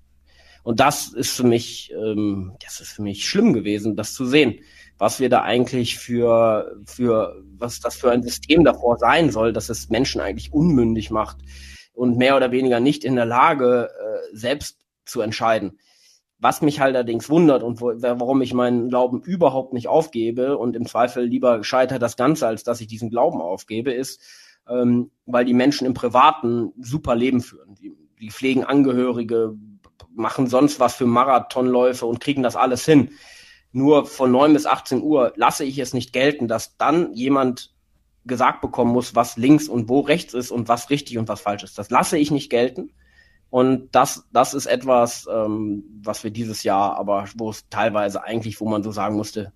Und 0.64 0.80
das 0.80 1.12
ist 1.12 1.30
für 1.30 1.44
mich, 1.44 1.92
ähm, 1.92 2.56
das 2.64 2.80
ist 2.80 2.92
für 2.92 3.02
mich 3.02 3.28
schlimm 3.28 3.52
gewesen, 3.52 3.96
das 3.96 4.14
zu 4.14 4.24
sehen 4.24 4.58
was 4.98 5.20
wir 5.20 5.28
da 5.28 5.42
eigentlich 5.42 5.98
für, 5.98 6.76
für, 6.86 7.42
was 7.56 7.80
das 7.80 7.96
für 7.96 8.10
ein 8.10 8.22
System 8.22 8.64
davor 8.64 8.98
sein 8.98 9.30
soll, 9.30 9.52
dass 9.52 9.68
es 9.68 9.88
Menschen 9.88 10.20
eigentlich 10.20 10.52
unmündig 10.52 11.10
macht 11.10 11.38
und 11.92 12.16
mehr 12.16 12.36
oder 12.36 12.52
weniger 12.52 12.80
nicht 12.80 13.04
in 13.04 13.16
der 13.16 13.26
Lage, 13.26 13.90
äh, 13.90 14.36
selbst 14.36 14.78
zu 15.04 15.20
entscheiden. 15.20 15.78
Was 16.44 16.60
mich 16.60 16.78
halt 16.78 16.94
allerdings 16.94 17.30
wundert 17.30 17.62
und 17.62 17.80
wo, 17.80 17.94
warum 17.96 18.42
ich 18.42 18.52
meinen 18.52 18.90
Glauben 18.90 19.22
überhaupt 19.22 19.72
nicht 19.72 19.88
aufgebe 19.88 20.58
und 20.58 20.76
im 20.76 20.84
Zweifel 20.84 21.24
lieber 21.24 21.64
scheitert 21.64 22.02
das 22.02 22.18
Ganze, 22.18 22.46
als 22.46 22.64
dass 22.64 22.82
ich 22.82 22.86
diesen 22.86 23.08
Glauben 23.08 23.40
aufgebe, 23.40 23.94
ist, 23.94 24.20
ähm, 24.68 25.10
weil 25.24 25.46
die 25.46 25.54
Menschen 25.54 25.86
im 25.86 25.94
Privaten 25.94 26.74
super 26.78 27.14
Leben 27.14 27.40
führen. 27.40 27.76
Die, 27.76 27.96
die 28.20 28.30
pflegen 28.30 28.62
Angehörige, 28.62 29.54
machen 30.14 30.46
sonst 30.46 30.80
was 30.80 30.96
für 30.96 31.06
Marathonläufe 31.06 32.04
und 32.04 32.20
kriegen 32.20 32.42
das 32.42 32.56
alles 32.56 32.84
hin. 32.84 33.12
Nur 33.72 34.04
von 34.04 34.30
9 34.30 34.52
bis 34.52 34.66
18 34.66 35.00
Uhr 35.00 35.32
lasse 35.36 35.64
ich 35.64 35.78
es 35.78 35.94
nicht 35.94 36.12
gelten, 36.12 36.46
dass 36.46 36.76
dann 36.76 37.14
jemand 37.14 37.74
gesagt 38.26 38.60
bekommen 38.60 38.92
muss, 38.92 39.14
was 39.14 39.38
links 39.38 39.66
und 39.66 39.88
wo 39.88 40.00
rechts 40.00 40.34
ist 40.34 40.50
und 40.50 40.68
was 40.68 40.90
richtig 40.90 41.16
und 41.16 41.26
was 41.26 41.40
falsch 41.40 41.64
ist. 41.64 41.78
Das 41.78 41.88
lasse 41.88 42.18
ich 42.18 42.30
nicht 42.30 42.50
gelten. 42.50 42.90
Und 43.54 43.94
das, 43.94 44.26
das 44.32 44.52
ist 44.52 44.66
etwas, 44.66 45.28
ähm, 45.32 45.84
was 46.02 46.24
wir 46.24 46.32
dieses 46.32 46.64
Jahr, 46.64 46.96
aber 46.96 47.26
wo 47.36 47.50
es 47.50 47.68
teilweise 47.68 48.24
eigentlich, 48.24 48.60
wo 48.60 48.68
man 48.68 48.82
so 48.82 48.90
sagen 48.90 49.14
musste, 49.14 49.52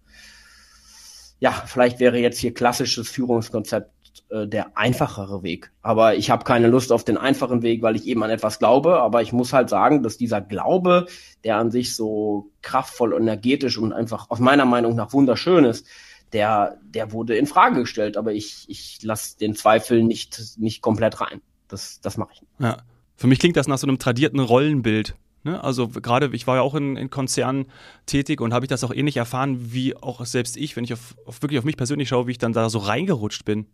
ja, 1.41 1.51
vielleicht 1.51 1.99
wäre 1.99 2.17
jetzt 2.17 2.39
hier 2.39 2.55
klassisches 2.55 3.09
Führungskonzept 3.09 3.91
äh, 4.31 4.47
der 4.47 4.77
einfachere 4.79 5.43
Weg. 5.43 5.73
Aber 5.83 6.15
ich 6.15 6.31
habe 6.31 6.45
keine 6.45 6.69
Lust 6.69 6.93
auf 6.93 7.03
den 7.03 7.17
einfachen 7.17 7.63
Weg, 7.63 7.83
weil 7.83 7.97
ich 7.97 8.07
eben 8.07 8.23
an 8.23 8.31
etwas 8.31 8.61
glaube. 8.61 9.01
Aber 9.01 9.21
ich 9.21 9.33
muss 9.33 9.53
halt 9.53 9.69
sagen, 9.69 10.05
dass 10.05 10.17
dieser 10.17 10.41
Glaube, 10.41 11.07
der 11.43 11.57
an 11.57 11.73
sich 11.73 11.97
so 11.97 12.53
kraftvoll, 12.63 13.13
energetisch 13.15 13.79
und 13.79 13.93
einfach 13.93 14.31
aus 14.31 14.39
meiner 14.39 14.65
Meinung 14.65 14.95
nach 14.95 15.13
wunderschön 15.13 15.65
ist, 15.65 15.85
der, 16.33 16.79
der 16.83 17.11
wurde 17.11 17.37
in 17.37 17.49
Frage 17.49 17.81
gestellt. 17.81 18.17
Aber 18.17 18.33
ich, 18.33 18.65
ich 18.69 19.03
lasse 19.03 19.39
den 19.39 19.57
Zweifel 19.57 20.05
nicht, 20.05 20.57
nicht 20.57 20.83
komplett 20.83 21.21
rein. 21.21 21.41
Das, 21.67 22.01
das 22.01 22.17
mache 22.17 22.35
ich 22.35 22.43
nicht. 22.43 22.53
Ja. 22.61 22.77
Für 23.19 23.27
mich 23.27 23.41
klingt 23.41 23.57
das 23.57 23.67
nach 23.67 23.79
so 23.79 23.87
einem 23.89 23.99
tradierten 23.99 24.39
Rollenbild. 24.39 25.17
Ne? 25.43 25.63
Also 25.63 25.89
gerade, 25.89 26.31
ich 26.33 26.47
war 26.47 26.57
ja 26.57 26.63
auch 26.63 26.77
in, 26.77 26.97
in 26.97 27.11
Konzernen 27.11 27.67
tätig 28.07 28.41
und 28.41 28.55
habe 28.55 28.65
ich 28.65 28.69
das 28.69 28.85
auch 28.85 28.95
ähnlich 28.95 29.17
erfahren, 29.17 29.73
wie 29.73 29.97
auch 29.97 30.25
selbst 30.25 30.57
ich, 30.57 30.77
wenn 30.77 30.85
ich 30.85 30.93
auf, 30.93 31.17
auf, 31.27 31.43
wirklich 31.43 31.59
auf 31.59 31.65
mich 31.65 31.77
persönlich 31.77 32.09
schaue, 32.09 32.29
wie 32.29 32.31
ich 32.31 32.39
dann 32.39 32.53
da 32.53 32.71
so 32.71 32.79
reingerutscht 32.79 33.45
bin. 33.45 33.67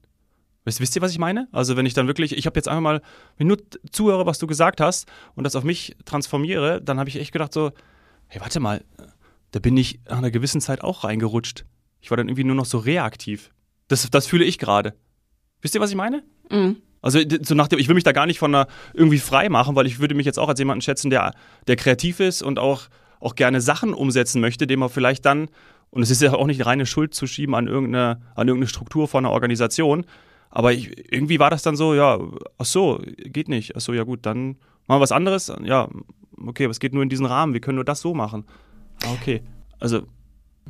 Wisst, 0.64 0.80
wisst 0.80 0.96
ihr, 0.96 1.02
was 1.02 1.12
ich 1.12 1.18
meine? 1.18 1.46
Also 1.52 1.76
wenn 1.76 1.84
ich 1.84 1.92
dann 1.92 2.06
wirklich, 2.06 2.32
ich 2.32 2.46
habe 2.46 2.56
jetzt 2.56 2.68
einfach 2.68 2.80
mal, 2.80 3.02
wenn 3.36 3.50
ich 3.50 3.58
nur 3.58 3.82
zuhöre, 3.92 4.24
was 4.24 4.38
du 4.38 4.46
gesagt 4.46 4.80
hast 4.80 5.06
und 5.34 5.44
das 5.44 5.56
auf 5.56 5.62
mich 5.62 5.94
transformiere, 6.06 6.80
dann 6.80 6.98
habe 6.98 7.10
ich 7.10 7.16
echt 7.16 7.32
gedacht 7.32 7.52
so, 7.52 7.72
hey, 8.28 8.40
warte 8.40 8.60
mal, 8.60 8.82
da 9.50 9.60
bin 9.60 9.76
ich 9.76 10.00
nach 10.08 10.18
einer 10.18 10.30
gewissen 10.30 10.62
Zeit 10.62 10.80
auch 10.80 11.04
reingerutscht. 11.04 11.66
Ich 12.00 12.10
war 12.10 12.16
dann 12.16 12.28
irgendwie 12.28 12.44
nur 12.44 12.56
noch 12.56 12.64
so 12.64 12.78
reaktiv. 12.78 13.50
Das, 13.88 14.08
das 14.08 14.26
fühle 14.26 14.46
ich 14.46 14.58
gerade. 14.58 14.94
Wisst 15.60 15.74
ihr, 15.74 15.82
was 15.82 15.90
ich 15.90 15.96
meine? 15.96 16.22
Mhm. 16.50 16.76
Also 17.04 17.20
so 17.42 17.54
nach 17.54 17.68
dem, 17.68 17.78
ich 17.78 17.88
will 17.88 17.94
mich 17.94 18.04
da 18.04 18.12
gar 18.12 18.24
nicht 18.24 18.38
von 18.38 18.54
einer 18.54 18.66
irgendwie 18.94 19.18
frei 19.18 19.50
machen, 19.50 19.76
weil 19.76 19.86
ich 19.86 20.00
würde 20.00 20.14
mich 20.14 20.24
jetzt 20.24 20.38
auch 20.38 20.48
als 20.48 20.58
jemanden 20.58 20.80
schätzen, 20.80 21.10
der, 21.10 21.34
der 21.66 21.76
kreativ 21.76 22.18
ist 22.18 22.42
und 22.42 22.58
auch, 22.58 22.84
auch 23.20 23.34
gerne 23.34 23.60
Sachen 23.60 23.92
umsetzen 23.92 24.40
möchte, 24.40 24.66
dem 24.66 24.80
man 24.80 24.88
vielleicht 24.88 25.26
dann, 25.26 25.48
und 25.90 26.02
es 26.02 26.10
ist 26.10 26.22
ja 26.22 26.32
auch 26.32 26.46
nicht 26.46 26.64
reine 26.64 26.86
Schuld 26.86 27.12
zu 27.12 27.26
schieben 27.26 27.54
an 27.54 27.66
irgendeine, 27.66 28.22
an 28.34 28.48
irgendeine 28.48 28.68
Struktur 28.68 29.06
von 29.06 29.26
einer 29.26 29.34
Organisation, 29.34 30.06
aber 30.48 30.72
ich, 30.72 31.12
irgendwie 31.12 31.38
war 31.38 31.50
das 31.50 31.62
dann 31.62 31.76
so, 31.76 31.94
ja, 31.94 32.18
ach 32.56 32.64
so, 32.64 33.02
geht 33.04 33.48
nicht. 33.48 33.76
Ach 33.76 33.80
so, 33.80 33.92
ja 33.92 34.04
gut, 34.04 34.24
dann 34.24 34.56
machen 34.86 34.98
wir 34.98 35.00
was 35.00 35.12
anderes. 35.12 35.52
Ja, 35.64 35.88
okay, 36.46 36.64
aber 36.64 36.70
es 36.70 36.78
geht 36.78 36.94
nur 36.94 37.02
in 37.02 37.08
diesen 37.08 37.26
Rahmen. 37.26 37.52
Wir 37.52 37.60
können 37.60 37.74
nur 37.74 37.84
das 37.84 38.00
so 38.00 38.14
machen. 38.14 38.44
Ah, 39.04 39.12
okay. 39.20 39.42
Also. 39.80 40.06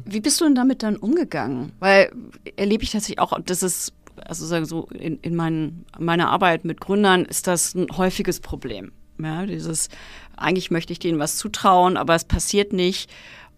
Wie 0.06 0.20
bist 0.20 0.40
du 0.40 0.46
denn 0.46 0.54
damit 0.54 0.82
dann 0.82 0.96
umgegangen? 0.96 1.72
Weil 1.80 2.10
erlebe 2.56 2.82
ich 2.82 2.92
tatsächlich 2.92 3.18
auch, 3.18 3.38
das 3.44 3.62
ist, 3.62 3.92
also 4.24 4.46
sagen 4.46 4.64
so, 4.64 4.86
in, 4.86 5.18
in 5.20 5.34
mein, 5.34 5.84
meiner 5.98 6.30
Arbeit 6.30 6.64
mit 6.64 6.80
Gründern 6.80 7.24
ist 7.24 7.46
das 7.46 7.74
ein 7.74 7.86
häufiges 7.96 8.40
Problem. 8.40 8.92
Ja, 9.22 9.46
dieses, 9.46 9.88
eigentlich 10.36 10.70
möchte 10.70 10.92
ich 10.92 10.98
denen 10.98 11.18
was 11.18 11.36
zutrauen, 11.36 11.96
aber 11.96 12.14
es 12.14 12.24
passiert 12.24 12.72
nicht 12.72 13.10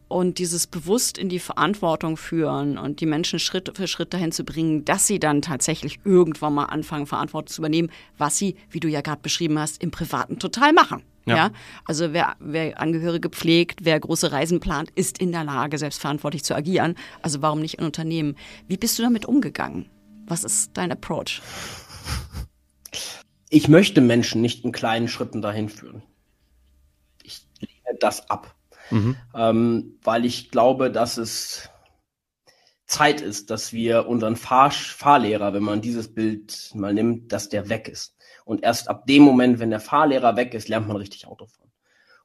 und 0.08 0.38
dieses 0.38 0.66
bewusst 0.66 1.18
in 1.18 1.28
die 1.28 1.38
Verantwortung 1.38 2.16
führen 2.16 2.78
und 2.78 3.00
die 3.00 3.06
Menschen 3.06 3.38
Schritt 3.38 3.72
für 3.76 3.88
Schritt 3.88 4.14
dahin 4.14 4.32
zu 4.32 4.44
bringen, 4.44 4.84
dass 4.84 5.06
sie 5.06 5.18
dann 5.18 5.42
tatsächlich 5.42 6.00
irgendwann 6.04 6.54
mal 6.54 6.66
anfangen, 6.66 7.06
Verantwortung 7.06 7.48
zu 7.48 7.60
übernehmen, 7.60 7.90
was 8.16 8.36
sie, 8.36 8.56
wie 8.70 8.80
du 8.80 8.88
ja 8.88 9.00
gerade 9.00 9.22
beschrieben 9.22 9.58
hast, 9.58 9.82
im 9.82 9.90
Privaten 9.90 10.38
total 10.38 10.72
machen. 10.72 11.02
Ja. 11.26 11.36
ja. 11.36 11.50
Also 11.84 12.12
wer, 12.12 12.36
wer 12.38 12.80
Angehörige 12.80 13.28
pflegt, 13.30 13.80
wer 13.82 13.98
große 13.98 14.30
Reisen 14.30 14.60
plant, 14.60 14.90
ist 14.94 15.18
in 15.18 15.32
der 15.32 15.42
Lage, 15.42 15.76
selbstverantwortlich 15.76 16.44
zu 16.44 16.54
agieren. 16.54 16.94
Also 17.20 17.42
warum 17.42 17.60
nicht 17.60 17.78
in 17.78 17.84
Unternehmen? 17.84 18.36
Wie 18.68 18.76
bist 18.76 18.98
du 18.98 19.02
damit 19.02 19.26
umgegangen? 19.26 19.90
Was 20.26 20.44
ist 20.44 20.72
dein 20.74 20.92
Approach? 20.92 21.40
Ich 23.48 23.68
möchte 23.68 24.00
Menschen 24.00 24.40
nicht 24.42 24.64
in 24.64 24.72
kleinen 24.72 25.08
Schritten 25.08 25.40
dahin 25.40 25.68
führen. 25.68 26.02
Ich 27.22 27.46
lehne 27.60 27.98
das 27.98 28.28
ab 28.28 28.56
mhm. 28.90 29.16
ähm, 29.34 29.98
weil 30.02 30.24
ich 30.24 30.50
glaube, 30.50 30.90
dass 30.90 31.16
es 31.16 31.68
Zeit 32.86 33.20
ist, 33.20 33.50
dass 33.50 33.72
wir 33.72 34.06
unseren 34.06 34.36
Fahr 34.36 34.70
Fahrlehrer, 34.70 35.52
wenn 35.52 35.62
man 35.62 35.80
dieses 35.80 36.14
Bild 36.14 36.70
mal 36.74 36.94
nimmt, 36.94 37.32
dass 37.32 37.48
der 37.48 37.68
weg 37.68 37.88
ist. 37.88 38.16
Und 38.44 38.62
erst 38.62 38.88
ab 38.88 39.06
dem 39.06 39.22
Moment, 39.22 39.58
wenn 39.58 39.70
der 39.70 39.80
Fahrlehrer 39.80 40.36
weg 40.36 40.54
ist, 40.54 40.68
lernt 40.68 40.86
man 40.86 40.96
richtig 40.96 41.26
Auto 41.26 41.46
fahren. 41.46 41.72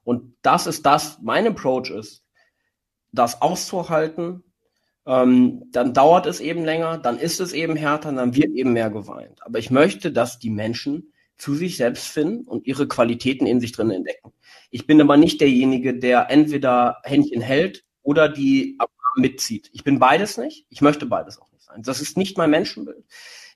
Und 0.04 0.36
das 0.42 0.66
ist 0.66 0.86
das, 0.86 1.18
mein 1.20 1.46
Approach 1.46 1.90
ist, 1.90 2.24
das 3.10 3.42
auszuhalten, 3.42 4.42
ähm, 5.06 5.64
dann 5.70 5.94
dauert 5.94 6.26
es 6.26 6.40
eben 6.40 6.64
länger, 6.64 6.98
dann 6.98 7.18
ist 7.18 7.40
es 7.40 7.52
eben 7.52 7.76
härter, 7.76 8.12
dann 8.12 8.34
wird 8.36 8.52
eben 8.52 8.72
mehr 8.72 8.90
geweint. 8.90 9.40
Aber 9.44 9.58
ich 9.58 9.70
möchte, 9.70 10.12
dass 10.12 10.38
die 10.38 10.50
Menschen 10.50 11.12
zu 11.36 11.54
sich 11.54 11.76
selbst 11.76 12.06
finden 12.06 12.46
und 12.46 12.66
ihre 12.66 12.86
Qualitäten 12.86 13.46
in 13.46 13.60
sich 13.60 13.72
drin 13.72 13.90
entdecken. 13.90 14.32
Ich 14.70 14.86
bin 14.86 15.00
aber 15.00 15.16
nicht 15.16 15.40
derjenige, 15.40 15.98
der 15.98 16.30
entweder 16.30 16.98
Händchen 17.02 17.40
hält 17.40 17.84
oder 18.02 18.28
die 18.28 18.78
mitzieht. 19.16 19.70
Ich 19.72 19.84
bin 19.84 19.98
beides 19.98 20.38
nicht. 20.38 20.66
Ich 20.70 20.80
möchte 20.80 21.06
beides 21.06 21.38
auch 21.38 21.50
nicht 21.52 21.64
sein. 21.64 21.82
Das 21.82 22.00
ist 22.00 22.16
nicht 22.16 22.38
mein 22.38 22.50
Menschenbild. 22.50 23.04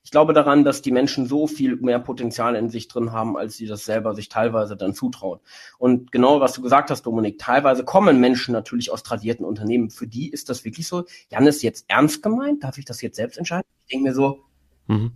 Ich 0.07 0.13
glaube 0.13 0.33
daran, 0.33 0.63
dass 0.63 0.83
die 0.83 0.93
Menschen 0.93 1.27
so 1.27 1.49
viel 1.49 1.75
mehr 1.79 1.99
Potenzial 1.99 2.55
in 2.55 2.71
sich 2.71 2.87
drin 2.87 3.11
haben, 3.11 3.37
als 3.37 3.57
sie 3.57 3.67
das 3.67 3.85
selber 3.85 4.15
sich 4.15 4.29
teilweise 4.29 4.77
dann 4.77 4.95
zutrauen. 4.95 5.41
Und 5.79 6.13
genau 6.13 6.41
was 6.41 6.53
du 6.53 6.63
gesagt 6.63 6.93
hast, 6.93 7.03
Dominik, 7.03 7.41
teilweise 7.41 7.83
kommen 7.83 8.21
Menschen 8.21 8.53
natürlich 8.53 8.93
aus 8.93 9.03
tradierten 9.03 9.45
Unternehmen. 9.45 9.91
Für 9.91 10.07
die 10.07 10.31
ist 10.31 10.49
das 10.49 10.65
wirklich 10.65 10.87
so, 10.87 11.07
Jan 11.29 11.49
ist 11.49 11.65
jetzt 11.65 11.87
ernst 11.89 12.23
gemeint, 12.23 12.63
darf 12.63 12.79
ich 12.79 12.85
das 12.85 13.03
jetzt 13.03 13.17
selbst 13.17 13.37
entscheiden? 13.37 13.67
Ich 13.83 13.95
denke 13.95 14.11
mir 14.11 14.15
so, 14.15 14.45
mhm 14.87 15.11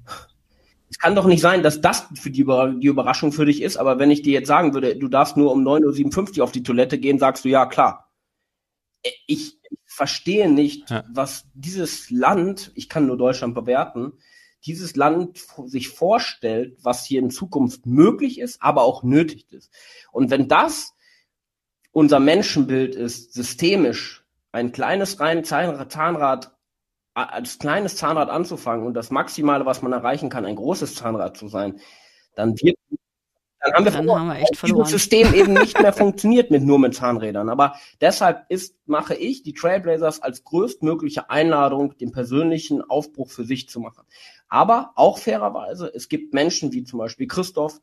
es 0.90 0.98
kann 0.98 1.14
doch 1.14 1.26
nicht 1.26 1.40
sein, 1.40 1.62
dass 1.62 1.80
das 1.80 2.08
für 2.14 2.30
die, 2.30 2.44
die, 2.80 2.88
Überraschung 2.88 3.30
für 3.30 3.46
dich 3.46 3.62
ist, 3.62 3.76
aber 3.76 4.00
wenn 4.00 4.10
ich 4.10 4.22
dir 4.22 4.32
jetzt 4.32 4.48
sagen 4.48 4.74
würde, 4.74 4.96
du 4.96 5.06
darfst 5.06 5.36
nur 5.36 5.52
um 5.52 5.62
9.57 5.62 6.38
Uhr 6.38 6.44
auf 6.44 6.50
die 6.50 6.64
Toilette 6.64 6.98
gehen, 6.98 7.20
sagst 7.20 7.44
du 7.44 7.48
ja, 7.48 7.64
klar. 7.66 8.10
Äh, 9.04 9.10
ich 9.28 9.60
verstehe 9.86 10.50
nicht, 10.50 10.90
ja. 10.90 11.04
was 11.12 11.46
dieses 11.54 12.10
Land, 12.10 12.72
ich 12.74 12.88
kann 12.88 13.06
nur 13.06 13.16
Deutschland 13.16 13.54
bewerten, 13.54 14.14
dieses 14.66 14.96
Land 14.96 15.38
sich 15.66 15.88
vorstellt, 15.88 16.78
was 16.82 17.04
hier 17.04 17.20
in 17.20 17.30
Zukunft 17.30 17.86
möglich 17.86 18.38
ist, 18.38 18.62
aber 18.62 18.82
auch 18.82 19.02
nötig 19.02 19.50
ist. 19.52 19.72
Und 20.12 20.30
wenn 20.30 20.48
das 20.48 20.94
unser 21.92 22.20
Menschenbild 22.20 22.94
ist, 22.94 23.32
systemisch, 23.32 24.24
ein 24.52 24.72
kleines 24.72 25.20
rein 25.20 25.44
Zahnrad 25.44 26.52
als 27.14 27.58
kleines 27.58 27.96
Zahnrad 27.96 28.30
anzufangen 28.30 28.86
und 28.86 28.94
das 28.94 29.10
Maximale, 29.10 29.66
was 29.66 29.82
man 29.82 29.92
erreichen 29.92 30.30
kann, 30.30 30.44
ein 30.44 30.56
großes 30.56 30.94
Zahnrad 30.94 31.36
zu 31.36 31.48
sein, 31.48 31.80
dann 32.34 32.54
wird 32.60 32.76
dann 33.60 33.74
haben 33.74 33.84
wir, 33.84 33.92
dann 33.92 34.10
haben 34.10 34.26
wir 34.28 34.36
echt 34.36 34.56
verloren. 34.56 34.84
Dieses 34.84 35.02
System 35.02 35.34
eben 35.34 35.52
nicht 35.54 35.80
mehr 35.80 35.92
funktioniert 35.92 36.50
mit 36.50 36.62
nur 36.62 36.78
mit 36.78 36.94
Zahnrädern. 36.94 37.48
Aber 37.48 37.74
deshalb 38.00 38.44
ist, 38.48 38.76
mache 38.86 39.14
ich 39.14 39.42
die 39.42 39.52
Trailblazers 39.52 40.22
als 40.22 40.44
größtmögliche 40.44 41.30
Einladung, 41.30 41.96
den 41.98 42.12
persönlichen 42.12 42.82
Aufbruch 42.82 43.30
für 43.30 43.44
sich 43.44 43.68
zu 43.68 43.80
machen. 43.80 44.04
Aber 44.48 44.92
auch 44.96 45.18
fairerweise, 45.18 45.90
es 45.94 46.08
gibt 46.08 46.34
Menschen 46.34 46.72
wie 46.72 46.84
zum 46.84 46.98
Beispiel 46.98 47.26
Christoph 47.26 47.80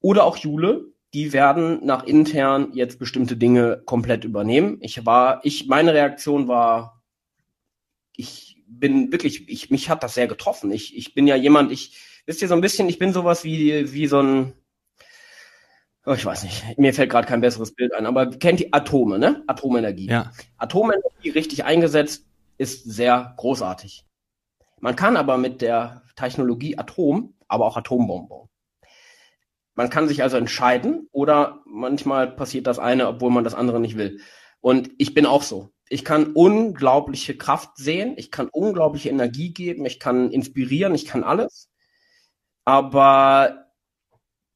oder 0.00 0.24
auch 0.24 0.36
Jule, 0.36 0.86
die 1.14 1.32
werden 1.32 1.84
nach 1.84 2.04
intern 2.04 2.70
jetzt 2.72 2.98
bestimmte 2.98 3.36
Dinge 3.36 3.82
komplett 3.84 4.24
übernehmen. 4.24 4.78
Ich 4.80 5.06
war, 5.06 5.40
ich, 5.44 5.66
meine 5.66 5.94
Reaktion 5.94 6.48
war 6.48 6.98
ich 8.18 8.56
bin 8.66 9.12
wirklich, 9.12 9.48
ich, 9.48 9.70
mich 9.70 9.88
hat 9.88 10.02
das 10.02 10.14
sehr 10.14 10.26
getroffen. 10.26 10.70
Ich, 10.72 10.96
ich 10.96 11.14
bin 11.14 11.26
ja 11.26 11.36
jemand, 11.36 11.72
ich, 11.72 11.96
wisst 12.26 12.42
ihr 12.42 12.48
so 12.48 12.54
ein 12.54 12.60
bisschen, 12.60 12.88
ich 12.88 12.98
bin 12.98 13.12
sowas 13.12 13.44
wie, 13.44 13.92
wie 13.92 14.06
so 14.06 14.20
ein, 14.20 14.52
oh, 16.08 16.14
ich 16.14 16.24
weiß 16.24 16.44
nicht, 16.44 16.78
mir 16.78 16.94
fällt 16.94 17.10
gerade 17.10 17.28
kein 17.28 17.40
besseres 17.40 17.74
Bild 17.74 17.94
ein, 17.94 18.06
aber 18.06 18.30
kennt 18.30 18.60
die 18.60 18.72
Atome, 18.72 19.18
ne? 19.18 19.42
Atomenergie. 19.46 20.06
Ja. 20.08 20.32
Atomenergie 20.56 21.30
richtig 21.30 21.64
eingesetzt 21.64 22.26
ist 22.56 22.84
sehr 22.84 23.34
großartig. 23.36 24.04
Man 24.80 24.96
kann 24.96 25.16
aber 25.16 25.38
mit 25.38 25.60
der 25.60 26.02
Technologie 26.16 26.78
Atom, 26.78 27.34
aber 27.46 27.66
auch 27.66 27.76
Atombomben 27.76 28.28
bauen. 28.28 28.48
Man 29.74 29.90
kann 29.90 30.08
sich 30.08 30.22
also 30.22 30.36
entscheiden 30.36 31.08
oder 31.12 31.60
manchmal 31.64 32.28
passiert 32.28 32.66
das 32.66 32.80
eine, 32.80 33.06
obwohl 33.06 33.30
man 33.30 33.44
das 33.44 33.54
andere 33.54 33.78
nicht 33.78 33.96
will. 33.96 34.20
Und 34.60 34.90
ich 34.98 35.14
bin 35.14 35.24
auch 35.24 35.42
so 35.42 35.72
ich 35.90 36.04
kann 36.04 36.32
unglaubliche 36.32 37.36
Kraft 37.36 37.76
sehen, 37.76 38.14
ich 38.16 38.30
kann 38.30 38.48
unglaubliche 38.48 39.08
Energie 39.08 39.52
geben, 39.52 39.86
ich 39.86 39.98
kann 39.98 40.30
inspirieren, 40.30 40.94
ich 40.94 41.06
kann 41.06 41.24
alles. 41.24 41.70
Aber 42.64 43.67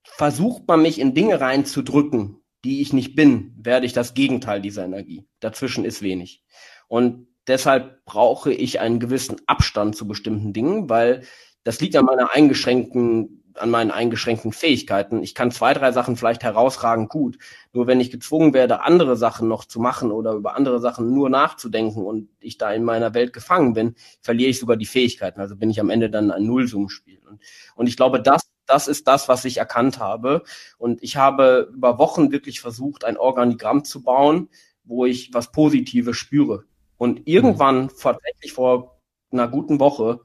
versucht 0.05 0.67
man 0.69 0.83
mich 0.83 0.99
in 1.01 1.15
Dinge 1.15 1.41
reinzudrücken, 1.41 2.43
die 2.65 2.81
ich 2.81 2.93
nicht 2.93 3.17
bin, 3.17 3.55
werde 3.57 3.87
ich 3.87 3.93
das 3.93 4.15
Gegenteil 4.15 4.61
dieser 4.61 4.85
Energie. 4.85 5.27
Dazwischen 5.41 5.85
ist 5.85 6.03
wenig. 6.03 6.43
Und 6.89 7.27
deshalb 7.47 8.05
brauche 8.05 8.53
ich 8.53 8.81
einen 8.81 9.01
gewissen 9.01 9.37
Abstand 9.47 9.97
zu 9.97 10.07
bestimmten 10.07 10.53
Dingen, 10.53 10.89
weil 10.89 11.23
das 11.65 11.81
liegt 11.81 11.97
an 11.97 12.05
meiner 12.05 12.33
eingeschränkten 12.33 13.43
an 13.57 13.71
meinen 13.71 13.91
eingeschränkten 13.91 14.53
Fähigkeiten. 14.53 15.23
Ich 15.23 15.35
kann 15.35 15.51
zwei, 15.51 15.75
drei 15.75 15.93
Sachen 15.93 16.17
vielleicht 16.17 16.43
herausragend 16.43 17.09
gut. 17.09 17.39
Nur 17.73 17.87
wenn 17.87 18.01
ich 18.01 18.11
gezwungen 18.11 18.55
werde, 18.55 18.83
andere 18.83 19.17
Sachen 19.17 19.49
noch 19.49 19.65
zu 19.65 19.81
machen 19.81 20.11
oder 20.11 20.33
über 20.33 20.57
andere 20.57 20.81
Sachen 20.81 21.13
nur 21.13 21.29
nachzudenken 21.31 22.05
und 22.05 22.29
ich 22.41 22.59
da 22.59 22.73
in 22.73 22.85
meiner 22.85 23.15
Welt 23.15 23.33
gefangen 23.33 23.75
bin, 23.75 23.95
verliere 24.21 24.51
ich 24.51 24.59
sogar 24.59 24.77
die 24.77 24.87
Fähigkeiten. 24.87 25.41
Also 25.41 25.57
bin 25.57 25.71
ich 25.71 25.81
am 25.81 25.91
Ende 25.91 26.11
dann 26.11 26.31
ein 26.31 26.47
Nullsummenspiel. 26.47 27.21
Und, 27.29 27.41
und 27.75 27.87
ich 27.89 27.97
glaube, 27.97 28.23
das, 28.23 28.43
das 28.73 28.89
ist 28.89 29.07
das, 29.07 29.29
was 29.29 29.45
ich 29.45 29.59
erkannt 29.59 29.99
habe. 29.99 30.45
Und 30.79 31.03
ich 31.03 31.17
habe 31.17 31.71
über 31.75 31.99
Wochen 31.99 32.33
wirklich 32.33 32.61
versucht, 32.61 33.05
ein 33.05 33.19
Organigramm 33.19 33.85
zu 33.85 34.03
bauen, 34.03 34.49
wo 34.85 35.05
ich 35.05 35.35
was 35.35 35.53
Positives 35.53 36.17
spüre. 36.17 36.65
Und 36.97 37.29
irgendwann, 37.29 37.89
tatsächlich 37.89 38.55
vor 38.55 38.99
einer 39.31 39.49
guten 39.49 39.79
Woche, 39.79 40.21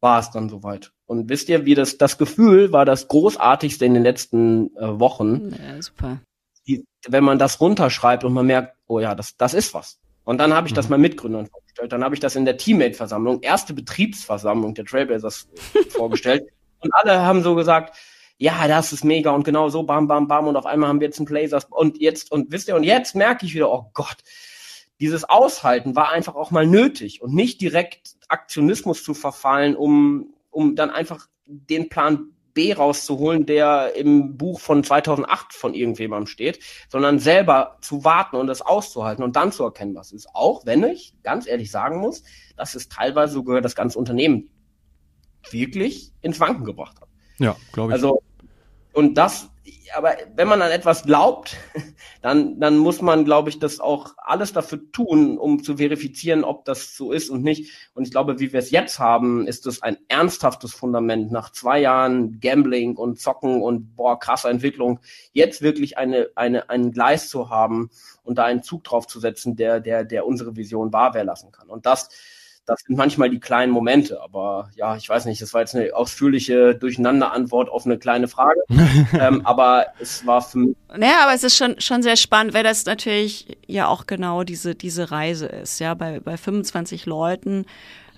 war 0.00 0.20
es 0.20 0.30
dann 0.30 0.50
soweit. 0.50 0.92
Und 1.06 1.30
wisst 1.30 1.48
ihr, 1.48 1.64
wie 1.64 1.74
das, 1.74 1.96
das 1.96 2.18
Gefühl 2.18 2.70
war 2.70 2.84
das 2.84 3.08
großartigste 3.08 3.86
in 3.86 3.94
den 3.94 4.02
letzten 4.02 4.76
äh, 4.76 5.00
Wochen. 5.00 5.52
Ja, 5.52 5.80
super. 5.80 6.20
Die, 6.66 6.84
wenn 7.08 7.24
man 7.24 7.38
das 7.38 7.60
runterschreibt 7.60 8.24
und 8.24 8.34
man 8.34 8.46
merkt, 8.46 8.76
oh 8.88 9.00
ja, 9.00 9.14
das, 9.14 9.36
das 9.36 9.54
ist 9.54 9.72
was. 9.72 10.00
Und 10.24 10.38
dann 10.38 10.52
habe 10.52 10.66
ich 10.66 10.72
mhm. 10.72 10.76
das 10.76 10.88
mal 10.88 10.98
Mitgründern 10.98 11.46
vorgestellt. 11.46 11.92
Dann 11.92 12.04
habe 12.04 12.14
ich 12.14 12.20
das 12.20 12.36
in 12.36 12.44
der 12.44 12.56
Teammate-Versammlung, 12.58 13.40
erste 13.42 13.72
Betriebsversammlung 13.72 14.74
der 14.74 14.84
Trailblazers 14.84 15.48
vorgestellt. 15.90 16.50
Und 16.86 16.94
alle 16.94 17.22
haben 17.22 17.42
so 17.42 17.54
gesagt, 17.54 17.96
ja, 18.38 18.68
das 18.68 18.92
ist 18.92 19.04
mega 19.04 19.30
und 19.30 19.44
genau 19.44 19.68
so, 19.68 19.82
bam, 19.82 20.08
bam, 20.08 20.28
bam. 20.28 20.46
Und 20.46 20.56
auf 20.56 20.66
einmal 20.66 20.88
haben 20.88 21.00
wir 21.00 21.06
jetzt 21.06 21.18
einen 21.18 21.26
Blazers. 21.26 21.64
Und 21.64 22.00
jetzt, 22.00 22.32
und 22.32 22.52
wisst 22.52 22.68
ihr, 22.68 22.76
und 22.76 22.84
jetzt 22.84 23.14
merke 23.14 23.46
ich 23.46 23.54
wieder, 23.54 23.70
oh 23.70 23.90
Gott, 23.94 24.16
dieses 25.00 25.24
Aushalten 25.24 25.94
war 25.96 26.10
einfach 26.10 26.34
auch 26.34 26.50
mal 26.50 26.66
nötig 26.66 27.22
und 27.22 27.34
nicht 27.34 27.60
direkt 27.60 28.16
Aktionismus 28.28 29.04
zu 29.04 29.14
verfallen, 29.14 29.76
um 29.76 30.32
um 30.56 30.74
dann 30.74 30.88
einfach 30.88 31.26
den 31.44 31.90
Plan 31.90 32.30
B 32.54 32.72
rauszuholen, 32.72 33.44
der 33.44 33.94
im 33.94 34.38
Buch 34.38 34.58
von 34.58 34.82
2008 34.82 35.52
von 35.52 35.74
irgendjemandem 35.74 36.26
steht, 36.26 36.60
sondern 36.88 37.18
selber 37.18 37.76
zu 37.82 38.04
warten 38.04 38.36
und 38.36 38.46
das 38.46 38.62
auszuhalten 38.62 39.22
und 39.22 39.36
dann 39.36 39.52
zu 39.52 39.64
erkennen, 39.64 39.94
was 39.94 40.12
ist. 40.12 40.28
Auch 40.32 40.64
wenn 40.64 40.82
ich 40.82 41.12
ganz 41.22 41.46
ehrlich 41.46 41.70
sagen 41.70 41.98
muss, 41.98 42.22
dass 42.56 42.74
es 42.74 42.88
teilweise 42.88 43.34
sogar 43.34 43.60
das 43.60 43.74
ganze 43.74 43.98
Unternehmen 43.98 44.48
wirklich 45.50 46.12
ins 46.22 46.40
Wanken 46.40 46.64
gebracht 46.64 47.00
hat. 47.00 47.08
Ja, 47.38 47.56
glaube 47.72 47.90
ich. 47.90 47.94
Also, 47.94 48.22
und 48.92 49.14
das 49.14 49.50
aber 49.94 50.16
wenn 50.34 50.48
man 50.48 50.62
an 50.62 50.70
etwas 50.70 51.04
glaubt, 51.04 51.56
dann, 52.22 52.58
dann 52.60 52.76
muss 52.78 53.02
man, 53.02 53.24
glaube 53.24 53.50
ich, 53.50 53.58
das 53.58 53.80
auch 53.80 54.14
alles 54.16 54.52
dafür 54.52 54.80
tun, 54.92 55.38
um 55.38 55.62
zu 55.62 55.76
verifizieren, 55.76 56.44
ob 56.44 56.64
das 56.64 56.96
so 56.96 57.12
ist 57.12 57.30
und 57.30 57.42
nicht. 57.42 57.72
Und 57.94 58.04
ich 58.04 58.10
glaube, 58.10 58.38
wie 58.40 58.52
wir 58.52 58.60
es 58.60 58.70
jetzt 58.70 58.98
haben, 58.98 59.46
ist 59.46 59.66
das 59.66 59.82
ein 59.82 59.96
ernsthaftes 60.08 60.74
Fundament 60.74 61.30
nach 61.30 61.50
zwei 61.50 61.80
Jahren 61.80 62.40
Gambling 62.40 62.96
und 62.96 63.20
Zocken 63.20 63.62
und 63.62 63.96
boah, 63.96 64.18
krasser 64.18 64.50
Entwicklung, 64.50 65.00
jetzt 65.32 65.62
wirklich 65.62 65.98
eine, 65.98 66.28
eine, 66.34 66.68
einen 66.68 66.92
Gleis 66.92 67.28
zu 67.28 67.50
haben 67.50 67.90
und 68.22 68.38
da 68.38 68.44
einen 68.44 68.62
Zug 68.62 68.84
drauf 68.84 69.06
zu 69.06 69.20
setzen, 69.20 69.56
der, 69.56 69.80
der, 69.80 70.04
der 70.04 70.26
unsere 70.26 70.56
Vision 70.56 70.92
wahr 70.92 71.14
werden 71.14 71.26
lassen 71.26 71.52
kann. 71.52 71.68
Und 71.68 71.86
das, 71.86 72.08
das 72.66 72.80
sind 72.80 72.96
manchmal 72.96 73.30
die 73.30 73.40
kleinen 73.40 73.72
Momente, 73.72 74.20
aber 74.22 74.70
ja, 74.74 74.96
ich 74.96 75.08
weiß 75.08 75.24
nicht, 75.26 75.40
das 75.40 75.54
war 75.54 75.62
jetzt 75.62 75.74
eine 75.74 75.94
ausführliche 75.94 76.74
Durcheinander-Antwort 76.74 77.68
auf 77.70 77.86
eine 77.86 77.98
kleine 77.98 78.28
Frage, 78.28 78.60
ähm, 79.18 79.42
aber 79.44 79.86
es 80.00 80.26
war 80.26 80.42
für 80.42 80.58
mich. 80.58 80.76
Naja, 80.96 81.22
aber 81.22 81.34
es 81.34 81.44
ist 81.44 81.56
schon, 81.56 81.80
schon 81.80 82.02
sehr 82.02 82.16
spannend, 82.16 82.54
weil 82.54 82.64
das 82.64 82.84
natürlich 82.84 83.56
ja 83.66 83.86
auch 83.86 84.06
genau 84.06 84.42
diese, 84.42 84.74
diese 84.74 85.10
Reise 85.10 85.46
ist, 85.46 85.78
ja, 85.78 85.94
bei, 85.94 86.20
bei 86.20 86.36
25 86.36 87.06
Leuten 87.06 87.66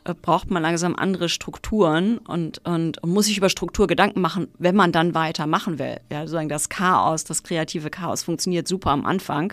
äh, 0.05 0.15
braucht 0.15 0.51
man 0.51 0.63
langsam 0.63 0.97
andere 0.97 1.29
Strukturen 1.29 2.19
und, 2.19 2.67
und, 2.67 3.03
und 3.03 3.11
muss 3.11 3.27
sich 3.27 3.37
über 3.37 3.51
Struktur 3.51 3.87
Gedanken 3.87 4.21
machen, 4.21 4.49
wenn 4.59 4.75
man 4.75 4.93
dann 4.93 5.15
weitermachen 5.15 5.79
will. 5.79 6.01
Ja, 6.11 6.21
sozusagen 6.21 6.49
das 6.49 6.69
Chaos, 6.69 7.25
das 7.25 7.43
kreative 7.43 7.91
Chaos 7.91 8.23
funktioniert 8.23 8.67
super 8.67 8.91
am 8.91 9.05
Anfang, 9.05 9.53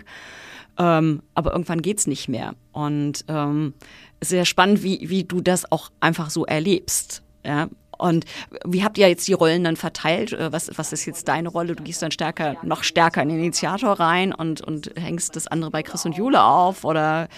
ähm, 0.78 1.22
aber 1.34 1.52
irgendwann 1.52 1.82
geht's 1.82 2.06
nicht 2.06 2.28
mehr. 2.28 2.54
Und 2.72 3.24
ähm, 3.28 3.74
sehr 4.20 4.44
spannend, 4.44 4.82
wie, 4.82 5.08
wie 5.08 5.24
du 5.24 5.40
das 5.40 5.70
auch 5.70 5.90
einfach 6.00 6.30
so 6.30 6.44
erlebst. 6.44 7.22
Ja, 7.44 7.68
und 7.98 8.24
wie 8.64 8.84
habt 8.84 8.98
ihr 8.98 9.08
jetzt 9.08 9.26
die 9.28 9.32
Rollen 9.32 9.64
dann 9.64 9.76
verteilt? 9.76 10.32
Äh, 10.32 10.52
was, 10.52 10.70
was 10.76 10.92
ist 10.92 11.06
jetzt 11.06 11.28
deine 11.28 11.48
Rolle? 11.48 11.74
Du 11.74 11.82
gehst 11.82 12.02
dann 12.02 12.10
stärker, 12.10 12.56
noch 12.62 12.82
stärker 12.82 13.22
in 13.22 13.28
den 13.28 13.38
Initiator 13.38 13.98
rein 13.98 14.32
und, 14.32 14.60
und 14.60 14.92
hängst 14.96 15.36
das 15.36 15.46
andere 15.46 15.70
bei 15.70 15.82
Chris 15.82 16.04
und 16.04 16.16
Jule 16.16 16.42
auf? 16.42 16.84
Oder 16.84 17.28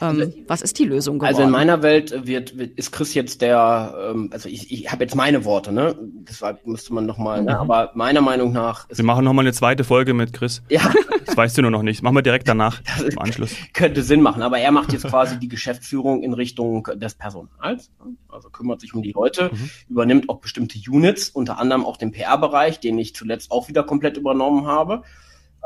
ähm, 0.00 0.20
also, 0.20 0.32
was 0.46 0.62
ist 0.62 0.78
die 0.78 0.84
Lösung 0.84 1.18
geworden? 1.18 1.34
Also 1.34 1.42
in 1.42 1.50
meiner 1.50 1.82
Welt 1.82 2.26
wird, 2.26 2.58
wird 2.58 2.78
ist 2.78 2.92
Chris 2.92 3.14
jetzt 3.14 3.40
der, 3.42 3.94
ähm, 4.10 4.30
also 4.32 4.48
ich, 4.48 4.70
ich 4.70 4.92
habe 4.92 5.04
jetzt 5.04 5.14
meine 5.14 5.44
Worte, 5.44 5.72
ne? 5.72 5.96
Deshalb 6.28 6.66
müsste 6.66 6.92
man 6.92 7.06
nochmal, 7.06 7.38
ne? 7.38 7.42
mhm. 7.42 7.46
ne? 7.46 7.58
aber 7.58 7.90
meiner 7.94 8.20
Meinung 8.20 8.52
nach. 8.52 8.86
Wir 8.88 9.04
machen 9.04 9.24
nochmal 9.24 9.44
eine 9.44 9.52
zweite 9.52 9.84
Folge 9.84 10.14
mit 10.14 10.32
Chris. 10.32 10.62
Ja. 10.68 10.92
Das 11.24 11.36
weißt 11.36 11.58
du 11.58 11.62
nur 11.62 11.70
noch 11.70 11.82
nicht. 11.82 12.02
machen 12.02 12.14
wir 12.14 12.22
direkt 12.22 12.48
danach 12.48 12.80
im 13.08 13.18
Anschluss. 13.18 13.54
Könnte 13.72 14.02
Sinn 14.02 14.20
machen, 14.20 14.42
aber 14.42 14.58
er 14.58 14.70
macht 14.70 14.92
jetzt 14.92 15.06
quasi 15.06 15.38
die 15.38 15.48
Geschäftsführung 15.48 16.22
in 16.22 16.32
Richtung 16.32 16.88
des 16.94 17.14
Personals. 17.14 17.90
Also 18.28 18.50
kümmert 18.50 18.80
sich 18.80 18.94
um 18.94 19.02
die 19.02 19.12
Leute, 19.12 19.50
mhm. 19.52 19.70
übernimmt 19.88 20.28
auch 20.28 20.40
bestimmte 20.40 20.78
Units, 20.90 21.30
unter 21.30 21.58
anderem 21.58 21.84
auch 21.84 21.96
den 21.96 22.12
PR-Bereich, 22.12 22.80
den 22.80 22.98
ich 22.98 23.14
zuletzt 23.14 23.50
auch 23.50 23.68
wieder 23.68 23.82
komplett 23.82 24.16
übernommen 24.16 24.66
habe. 24.66 25.02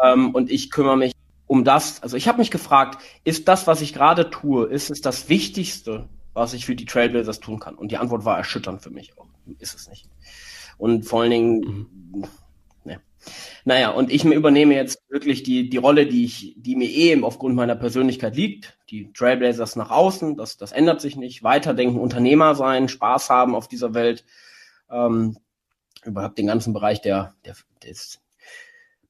Ähm, 0.02 0.34
und 0.34 0.50
ich 0.50 0.70
kümmere 0.70 0.96
mich 0.96 1.12
um 1.50 1.64
das, 1.64 2.00
also 2.00 2.16
ich 2.16 2.28
habe 2.28 2.38
mich 2.38 2.52
gefragt, 2.52 3.02
ist 3.24 3.48
das, 3.48 3.66
was 3.66 3.80
ich 3.80 3.92
gerade 3.92 4.30
tue, 4.30 4.68
ist 4.68 4.88
es 4.88 5.00
das 5.00 5.28
Wichtigste, 5.28 6.08
was 6.32 6.54
ich 6.54 6.64
für 6.64 6.76
die 6.76 6.84
Trailblazers 6.84 7.40
tun 7.40 7.58
kann? 7.58 7.74
Und 7.74 7.90
die 7.90 7.96
Antwort 7.96 8.24
war 8.24 8.38
erschütternd 8.38 8.82
für 8.82 8.90
mich 8.90 9.18
auch. 9.18 9.26
Ist 9.58 9.74
es 9.74 9.88
nicht. 9.88 10.08
Und 10.78 11.06
vor 11.06 11.22
allen 11.22 11.32
Dingen, 11.32 11.60
mhm. 12.12 12.24
ne. 12.84 13.00
Naja, 13.64 13.90
und 13.90 14.12
ich 14.12 14.24
übernehme 14.24 14.76
jetzt 14.76 15.02
wirklich 15.08 15.42
die, 15.42 15.68
die 15.68 15.76
Rolle, 15.76 16.06
die 16.06 16.24
ich, 16.24 16.54
die 16.56 16.76
mir 16.76 16.88
eh 16.88 17.20
aufgrund 17.20 17.56
meiner 17.56 17.74
Persönlichkeit 17.74 18.36
liegt. 18.36 18.78
Die 18.88 19.12
Trailblazers 19.12 19.74
nach 19.74 19.90
außen, 19.90 20.36
das, 20.36 20.56
das 20.56 20.70
ändert 20.70 21.00
sich 21.00 21.16
nicht. 21.16 21.42
Weiterdenken, 21.42 21.98
Unternehmer 21.98 22.54
sein, 22.54 22.88
Spaß 22.88 23.28
haben 23.28 23.56
auf 23.56 23.66
dieser 23.66 23.92
Welt. 23.92 24.24
Ähm, 24.88 25.36
überhaupt 26.04 26.38
den 26.38 26.46
ganzen 26.46 26.72
Bereich 26.72 27.02
der, 27.02 27.34
der 27.44 27.56
des 27.82 28.20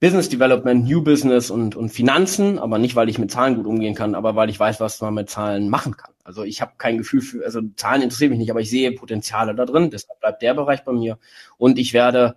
Business 0.01 0.29
Development, 0.29 0.83
New 0.83 1.03
Business 1.03 1.51
und, 1.51 1.75
und 1.75 1.89
Finanzen, 1.89 2.57
aber 2.57 2.79
nicht, 2.79 2.95
weil 2.95 3.07
ich 3.07 3.19
mit 3.19 3.29
Zahlen 3.29 3.55
gut 3.55 3.67
umgehen 3.67 3.93
kann, 3.93 4.15
aber 4.15 4.35
weil 4.35 4.49
ich 4.49 4.59
weiß, 4.59 4.79
was 4.79 4.99
man 4.99 5.13
mit 5.13 5.29
Zahlen 5.29 5.69
machen 5.69 5.95
kann. 5.95 6.11
Also 6.23 6.43
ich 6.43 6.59
habe 6.59 6.71
kein 6.79 6.97
Gefühl 6.97 7.21
für, 7.21 7.45
also 7.45 7.61
Zahlen 7.75 8.01
interessieren 8.01 8.31
mich 8.31 8.39
nicht, 8.39 8.49
aber 8.49 8.61
ich 8.61 8.71
sehe 8.71 8.91
Potenziale 8.93 9.53
da 9.53 9.63
drin, 9.63 9.91
deshalb 9.91 10.19
bleibt 10.19 10.41
der 10.41 10.55
Bereich 10.55 10.83
bei 10.83 10.91
mir. 10.91 11.19
Und 11.59 11.77
ich 11.77 11.93
werde 11.93 12.35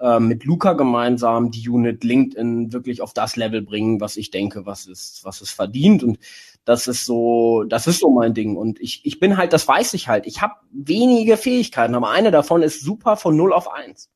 äh, 0.00 0.20
mit 0.20 0.44
Luca 0.44 0.74
gemeinsam 0.74 1.50
die 1.50 1.68
Unit 1.68 2.04
LinkedIn 2.04 2.72
wirklich 2.72 3.02
auf 3.02 3.12
das 3.12 3.34
Level 3.34 3.62
bringen, 3.62 4.00
was 4.00 4.16
ich 4.16 4.30
denke, 4.30 4.64
was 4.64 4.86
es, 4.86 5.22
was 5.24 5.40
es 5.40 5.50
verdient. 5.50 6.04
Und 6.04 6.20
das 6.64 6.86
ist 6.86 7.04
so, 7.04 7.64
das 7.64 7.88
ist 7.88 7.98
so 7.98 8.10
mein 8.10 8.32
Ding. 8.32 8.56
Und 8.56 8.80
ich, 8.80 9.04
ich 9.04 9.18
bin 9.18 9.36
halt, 9.36 9.52
das 9.52 9.66
weiß 9.66 9.94
ich 9.94 10.06
halt. 10.06 10.24
Ich 10.28 10.40
habe 10.40 10.54
wenige 10.70 11.36
Fähigkeiten, 11.36 11.96
aber 11.96 12.10
eine 12.10 12.30
davon 12.30 12.62
ist 12.62 12.80
super 12.80 13.16
von 13.16 13.36
0 13.36 13.52
auf 13.52 13.68
1. 13.72 14.08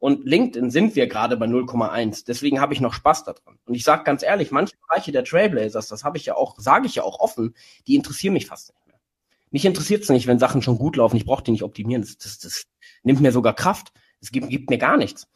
Und 0.00 0.24
LinkedIn 0.24 0.70
sind 0.70 0.96
wir 0.96 1.06
gerade 1.06 1.36
bei 1.36 1.46
0,1. 1.46 2.24
Deswegen 2.26 2.60
habe 2.60 2.72
ich 2.72 2.80
noch 2.80 2.94
Spaß 2.94 3.24
daran. 3.24 3.58
Und 3.66 3.74
ich 3.74 3.84
sage 3.84 4.02
ganz 4.02 4.22
ehrlich, 4.22 4.50
manche 4.50 4.74
Bereiche 4.88 5.12
der 5.12 5.24
Trailblazers, 5.24 5.88
das 5.88 6.04
habe 6.04 6.16
ich 6.16 6.24
ja 6.24 6.34
auch, 6.34 6.58
sage 6.58 6.86
ich 6.86 6.94
ja 6.94 7.02
auch 7.02 7.20
offen, 7.20 7.54
die 7.86 7.96
interessieren 7.96 8.32
mich 8.32 8.46
fast 8.46 8.70
nicht 8.70 8.86
mehr. 8.86 8.98
Mich 9.50 9.66
interessiert 9.66 10.02
es 10.02 10.08
nicht, 10.08 10.26
wenn 10.26 10.38
Sachen 10.38 10.62
schon 10.62 10.78
gut 10.78 10.96
laufen. 10.96 11.16
Ich 11.16 11.26
brauche 11.26 11.44
die 11.44 11.50
nicht 11.50 11.62
optimieren. 11.62 12.00
Das, 12.00 12.16
das, 12.16 12.38
das 12.38 12.64
nimmt 13.02 13.20
mir 13.20 13.30
sogar 13.30 13.54
Kraft. 13.54 13.92
Es 14.22 14.32
gibt, 14.32 14.48
gibt 14.48 14.70
mir 14.70 14.78
gar 14.78 14.96
nichts. 14.96 15.28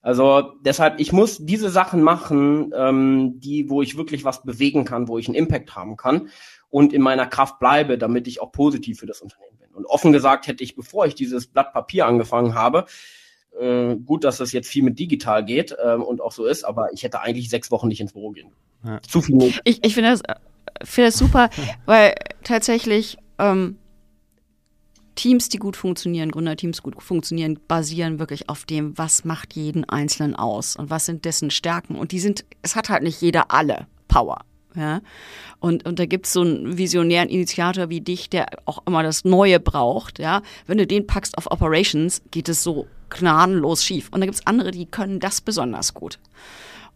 Also 0.00 0.52
deshalb, 0.60 1.00
ich 1.00 1.12
muss 1.12 1.44
diese 1.44 1.70
Sachen 1.70 2.00
machen, 2.00 2.72
ähm, 2.76 3.40
die, 3.40 3.68
wo 3.68 3.82
ich 3.82 3.96
wirklich 3.96 4.22
was 4.22 4.42
bewegen 4.42 4.84
kann, 4.84 5.08
wo 5.08 5.18
ich 5.18 5.26
einen 5.26 5.34
Impact 5.34 5.74
haben 5.74 5.96
kann 5.96 6.28
und 6.68 6.92
in 6.92 7.02
meiner 7.02 7.26
Kraft 7.26 7.58
bleibe, 7.58 7.98
damit 7.98 8.28
ich 8.28 8.40
auch 8.40 8.52
positiv 8.52 9.00
für 9.00 9.06
das 9.06 9.22
Unternehmen 9.22 9.56
bin. 9.58 9.70
Und 9.70 9.86
offen 9.86 10.12
gesagt 10.12 10.46
hätte 10.46 10.62
ich, 10.62 10.76
bevor 10.76 11.06
ich 11.06 11.14
dieses 11.16 11.46
Blatt 11.48 11.72
Papier 11.72 12.06
angefangen 12.06 12.54
habe, 12.54 12.84
äh, 13.58 13.96
gut, 13.96 14.24
dass 14.24 14.38
das 14.38 14.52
jetzt 14.52 14.68
viel 14.68 14.82
mit 14.82 14.98
digital 14.98 15.44
geht 15.44 15.76
ähm, 15.84 16.02
und 16.02 16.20
auch 16.20 16.32
so 16.32 16.46
ist, 16.46 16.64
aber 16.64 16.92
ich 16.92 17.02
hätte 17.02 17.20
eigentlich 17.20 17.48
sechs 17.48 17.70
Wochen 17.70 17.88
nicht 17.88 18.00
ins 18.00 18.12
Büro 18.12 18.30
gehen. 18.30 18.50
Ja. 18.84 19.00
Zu 19.02 19.22
viel. 19.22 19.52
Ich, 19.64 19.84
ich 19.84 19.94
finde 19.94 20.10
das, 20.10 20.22
find 20.82 21.08
das 21.08 21.16
super, 21.16 21.50
weil 21.86 22.14
tatsächlich 22.42 23.16
ähm, 23.38 23.78
Teams, 25.14 25.48
die 25.48 25.58
gut 25.58 25.76
funktionieren, 25.76 26.30
Gründerteams 26.30 26.82
gut 26.82 27.00
funktionieren, 27.02 27.58
basieren 27.68 28.18
wirklich 28.18 28.48
auf 28.48 28.64
dem, 28.64 28.96
was 28.98 29.24
macht 29.24 29.54
jeden 29.54 29.84
Einzelnen 29.88 30.34
aus 30.34 30.76
und 30.76 30.90
was 30.90 31.06
sind 31.06 31.24
dessen 31.24 31.50
Stärken. 31.50 31.96
Und 31.96 32.12
die 32.12 32.18
sind, 32.18 32.44
es 32.62 32.76
hat 32.76 32.88
halt 32.88 33.02
nicht 33.02 33.20
jeder 33.20 33.50
alle 33.50 33.86
Power. 34.08 34.40
Ja? 34.74 35.00
Und, 35.60 35.86
und 35.86 35.98
da 35.98 36.06
gibt 36.06 36.26
es 36.26 36.32
so 36.32 36.40
einen 36.40 36.76
visionären 36.78 37.28
Initiator 37.28 37.90
wie 37.90 38.00
dich, 38.00 38.28
der 38.28 38.46
auch 38.64 38.82
immer 38.86 39.02
das 39.02 39.24
Neue 39.24 39.60
braucht. 39.60 40.18
Ja? 40.18 40.42
Wenn 40.66 40.78
du 40.78 40.86
den 40.86 41.06
packst 41.06 41.38
auf 41.38 41.50
Operations, 41.50 42.22
geht 42.30 42.48
es 42.48 42.62
so 42.62 42.86
gnadenlos 43.14 43.84
schief. 43.84 44.08
Und 44.10 44.20
da 44.20 44.26
gibt 44.26 44.36
es 44.36 44.46
andere, 44.46 44.70
die 44.70 44.86
können 44.86 45.20
das 45.20 45.40
besonders 45.40 45.94
gut. 45.94 46.18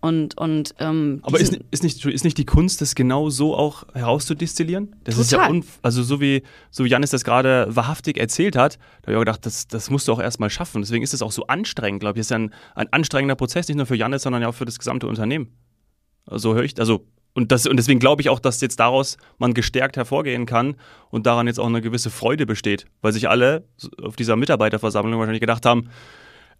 Und, 0.00 0.38
und, 0.38 0.76
ähm, 0.78 1.20
Aber 1.22 1.40
ist, 1.40 1.58
ist, 1.72 1.82
nicht, 1.82 2.04
ist 2.04 2.22
nicht 2.22 2.38
die 2.38 2.44
Kunst, 2.44 2.80
das 2.80 2.94
genau 2.94 3.30
so 3.30 3.56
auch 3.56 3.84
herauszudestillieren? 3.94 4.94
Das 5.02 5.16
Total. 5.16 5.24
ist 5.24 5.32
ja, 5.32 5.48
un, 5.48 5.64
also 5.82 6.04
so 6.04 6.20
wie, 6.20 6.44
so 6.70 6.84
wie 6.84 6.88
Janis 6.88 7.10
das 7.10 7.24
gerade 7.24 7.66
wahrhaftig 7.70 8.16
erzählt 8.16 8.54
hat, 8.54 8.78
da 9.02 9.06
habe 9.06 9.12
ich 9.12 9.16
auch 9.16 9.22
gedacht, 9.22 9.44
das, 9.44 9.66
das 9.66 9.90
musst 9.90 10.06
du 10.06 10.12
auch 10.12 10.20
erstmal 10.20 10.50
schaffen. 10.50 10.82
Deswegen 10.82 11.02
ist 11.02 11.14
es 11.14 11.22
auch 11.22 11.32
so 11.32 11.48
anstrengend, 11.48 12.00
glaube 12.00 12.18
ich. 12.18 12.20
Es 12.20 12.26
ist 12.26 12.30
ja 12.30 12.38
ein, 12.38 12.54
ein 12.76 12.92
anstrengender 12.92 13.34
Prozess, 13.34 13.66
nicht 13.66 13.76
nur 13.76 13.86
für 13.86 13.96
Janis, 13.96 14.22
sondern 14.22 14.42
ja 14.42 14.48
auch 14.48 14.54
für 14.54 14.66
das 14.66 14.78
gesamte 14.78 15.08
Unternehmen. 15.08 15.48
So 16.26 16.32
also 16.32 16.54
höre 16.54 16.64
ich, 16.64 16.78
also 16.78 17.04
und, 17.38 17.52
das, 17.52 17.68
und 17.68 17.76
deswegen 17.76 18.00
glaube 18.00 18.20
ich 18.20 18.30
auch, 18.30 18.40
dass 18.40 18.60
jetzt 18.60 18.80
daraus 18.80 19.16
man 19.38 19.54
gestärkt 19.54 19.96
hervorgehen 19.96 20.44
kann 20.44 20.74
und 21.10 21.24
daran 21.24 21.46
jetzt 21.46 21.60
auch 21.60 21.68
eine 21.68 21.80
gewisse 21.80 22.10
Freude 22.10 22.46
besteht, 22.46 22.86
weil 23.00 23.12
sich 23.12 23.28
alle 23.28 23.62
auf 24.02 24.16
dieser 24.16 24.34
Mitarbeiterversammlung 24.34 25.20
wahrscheinlich 25.20 25.40
gedacht 25.40 25.64
haben, 25.64 25.88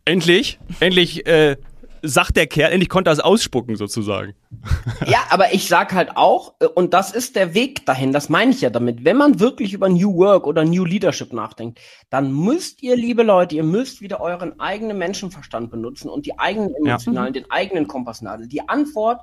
endlich, 0.05 0.61
endlich 0.79 1.27
äh, 1.27 1.57
sagt 2.03 2.37
der 2.37 2.47
Kerl, 2.47 2.71
endlich 2.71 2.89
konnte 2.89 3.11
er 3.11 3.15
es 3.15 3.19
ausspucken 3.19 3.75
sozusagen. 3.75 4.35
Ja, 5.07 5.19
aber 5.31 5.53
ich 5.53 5.69
sag 5.69 5.95
halt 5.95 6.17
auch, 6.17 6.55
äh, 6.61 6.67
und 6.67 6.95
das 6.95 7.13
ist 7.13 7.35
der 7.35 7.55
Weg 7.55 7.85
dahin, 7.85 8.13
das 8.13 8.29
meine 8.29 8.53
ich 8.53 8.61
ja 8.61 8.71
damit, 8.71 9.05
wenn 9.05 9.17
man 9.17 9.41
wirklich 9.41 9.73
über 9.73 9.89
New 9.89 10.17
Work 10.17 10.47
oder 10.47 10.65
New 10.65 10.85
Leadership 10.85 11.33
nachdenkt, 11.33 11.81
dann 12.09 12.33
müsst 12.33 12.85
ihr, 12.85 12.95
liebe 12.95 13.25
Leute, 13.25 13.57
ihr 13.57 13.65
müsst 13.65 14.01
wieder 14.01 14.21
euren 14.21 14.61
eigenen 14.61 14.99
Menschenverstand 14.99 15.73
benutzen 15.73 16.09
und 16.09 16.25
die 16.25 16.39
eigenen 16.39 16.73
emotionalen, 16.75 17.35
ja. 17.35 17.41
den 17.41 17.51
eigenen 17.51 17.89
Kompassnadel. 17.89 18.47
Die 18.47 18.69
Antwort 18.69 19.23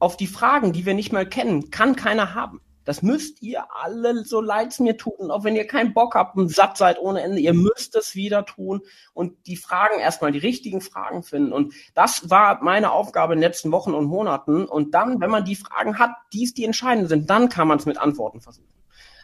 auf 0.00 0.16
die 0.16 0.26
Fragen, 0.26 0.72
die 0.72 0.86
wir 0.86 0.94
nicht 0.94 1.12
mal 1.12 1.28
kennen, 1.28 1.70
kann 1.70 1.94
keiner 1.94 2.34
haben. 2.34 2.60
Das 2.84 3.02
müsst 3.02 3.42
ihr 3.42 3.64
alle, 3.72 4.24
so 4.24 4.40
leid's 4.40 4.80
mir 4.80 4.96
tut. 4.96 5.18
Und 5.18 5.30
auch 5.30 5.44
wenn 5.44 5.54
ihr 5.54 5.66
keinen 5.66 5.92
Bock 5.92 6.14
habt 6.14 6.36
und 6.36 6.48
satt 6.48 6.76
seid 6.76 6.98
ohne 6.98 7.22
Ende, 7.22 7.38
ihr 7.38 7.52
müsst 7.52 7.94
es 7.94 8.16
wieder 8.16 8.46
tun 8.46 8.80
und 9.12 9.46
die 9.46 9.56
Fragen 9.56 10.00
erstmal, 10.00 10.32
die 10.32 10.38
richtigen 10.38 10.80
Fragen 10.80 11.22
finden. 11.22 11.52
Und 11.52 11.74
das 11.94 12.30
war 12.30 12.64
meine 12.64 12.90
Aufgabe 12.90 13.34
in 13.34 13.38
den 13.38 13.48
letzten 13.48 13.70
Wochen 13.70 13.94
und 13.94 14.06
Monaten. 14.06 14.64
Und 14.64 14.94
dann, 14.94 15.20
wenn 15.20 15.30
man 15.30 15.44
die 15.44 15.56
Fragen 15.56 15.98
hat, 15.98 16.10
die 16.32 16.44
es 16.44 16.54
die 16.54 16.64
entscheidend 16.64 17.08
sind, 17.08 17.28
dann 17.28 17.48
kann 17.48 17.68
man 17.68 17.78
es 17.78 17.86
mit 17.86 17.98
Antworten 17.98 18.40
versuchen. 18.40 18.66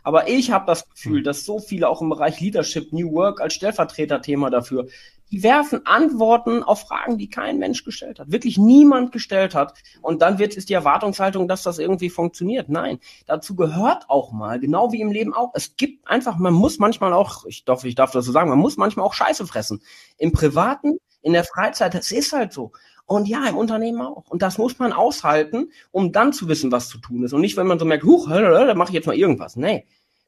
Aber 0.06 0.28
ich 0.28 0.52
habe 0.52 0.66
das 0.66 0.88
Gefühl, 0.88 1.18
hm. 1.18 1.24
dass 1.24 1.44
so 1.44 1.58
viele 1.58 1.88
auch 1.88 2.00
im 2.00 2.10
Bereich 2.10 2.38
Leadership, 2.40 2.92
New 2.92 3.12
Work 3.12 3.40
als 3.40 3.54
Stellvertreterthema 3.54 4.50
dafür 4.50 4.86
die 5.30 5.42
werfen 5.42 5.84
Antworten 5.86 6.62
auf 6.62 6.82
Fragen, 6.82 7.18
die 7.18 7.28
kein 7.28 7.58
Mensch 7.58 7.84
gestellt 7.84 8.20
hat, 8.20 8.30
wirklich 8.30 8.58
niemand 8.58 9.12
gestellt 9.12 9.54
hat. 9.54 9.74
Und 10.02 10.22
dann 10.22 10.38
wird 10.38 10.56
es 10.56 10.66
die 10.66 10.74
Erwartungshaltung, 10.74 11.48
dass 11.48 11.62
das 11.62 11.78
irgendwie 11.78 12.10
funktioniert. 12.10 12.68
Nein, 12.68 12.98
dazu 13.26 13.56
gehört 13.56 14.08
auch 14.08 14.32
mal, 14.32 14.60
genau 14.60 14.92
wie 14.92 15.00
im 15.00 15.10
Leben 15.10 15.34
auch. 15.34 15.50
Es 15.54 15.76
gibt 15.76 16.06
einfach, 16.08 16.36
man 16.36 16.54
muss 16.54 16.78
manchmal 16.78 17.12
auch, 17.12 17.44
ich 17.46 17.64
darf, 17.64 17.84
ich 17.84 17.94
darf 17.94 18.12
das 18.12 18.24
so 18.24 18.32
sagen, 18.32 18.50
man 18.50 18.58
muss 18.58 18.76
manchmal 18.76 19.06
auch 19.06 19.14
Scheiße 19.14 19.46
fressen. 19.46 19.82
Im 20.18 20.32
Privaten, 20.32 20.98
in 21.22 21.32
der 21.32 21.44
Freizeit, 21.44 21.94
das 21.94 22.12
ist 22.12 22.32
halt 22.32 22.52
so. 22.52 22.72
Und 23.04 23.28
ja, 23.28 23.46
im 23.48 23.56
Unternehmen 23.56 24.00
auch. 24.00 24.24
Und 24.28 24.42
das 24.42 24.58
muss 24.58 24.78
man 24.78 24.92
aushalten, 24.92 25.70
um 25.92 26.12
dann 26.12 26.32
zu 26.32 26.48
wissen, 26.48 26.72
was 26.72 26.88
zu 26.88 26.98
tun 26.98 27.22
ist. 27.22 27.32
Und 27.32 27.40
nicht, 27.40 27.56
wenn 27.56 27.68
man 27.68 27.78
so 27.78 27.84
merkt, 27.84 28.04
huch, 28.04 28.28
da 28.28 28.74
mache 28.74 28.90
ich 28.90 28.94
jetzt 28.94 29.06
mal 29.06 29.16
irgendwas. 29.16 29.54
Nee, 29.54 29.86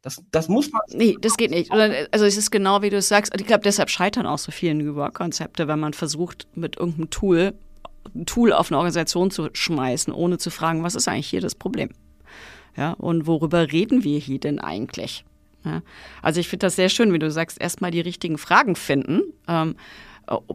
das, 0.08 0.24
das 0.30 0.48
muss 0.48 0.72
man. 0.72 0.80
Nee, 0.88 1.16
das 1.20 1.36
geht 1.36 1.50
nicht. 1.50 1.70
Also 1.70 2.24
es 2.24 2.36
ist 2.36 2.50
genau 2.50 2.82
wie 2.82 2.90
du 2.90 2.96
es 2.96 3.08
sagst. 3.08 3.32
Ich 3.38 3.46
glaube, 3.46 3.62
deshalb 3.62 3.90
scheitern 3.90 4.26
auch 4.26 4.38
so 4.38 4.50
viele 4.50 4.74
New 4.74 4.94
Work-Konzepte, 4.94 5.68
wenn 5.68 5.78
man 5.78 5.92
versucht, 5.92 6.46
mit 6.54 6.76
irgendeinem 6.76 7.10
Tool 7.10 7.54
ein 8.14 8.26
Tool 8.26 8.52
auf 8.52 8.70
eine 8.70 8.78
Organisation 8.78 9.30
zu 9.30 9.50
schmeißen, 9.52 10.12
ohne 10.12 10.38
zu 10.38 10.50
fragen, 10.50 10.82
was 10.82 10.94
ist 10.94 11.08
eigentlich 11.08 11.28
hier 11.28 11.42
das 11.42 11.54
Problem? 11.54 11.90
Ja, 12.74 12.92
und 12.92 13.26
worüber 13.26 13.70
reden 13.70 14.02
wir 14.02 14.18
hier 14.18 14.40
denn 14.40 14.60
eigentlich? 14.60 15.24
Ja, 15.64 15.82
also 16.22 16.40
ich 16.40 16.48
finde 16.48 16.66
das 16.66 16.76
sehr 16.76 16.88
schön, 16.88 17.12
wie 17.12 17.18
du 17.18 17.30
sagst, 17.30 17.60
erstmal 17.60 17.90
die 17.90 18.00
richtigen 18.00 18.38
Fragen 18.38 18.76
finden, 18.76 19.22
ähm, 19.46 19.76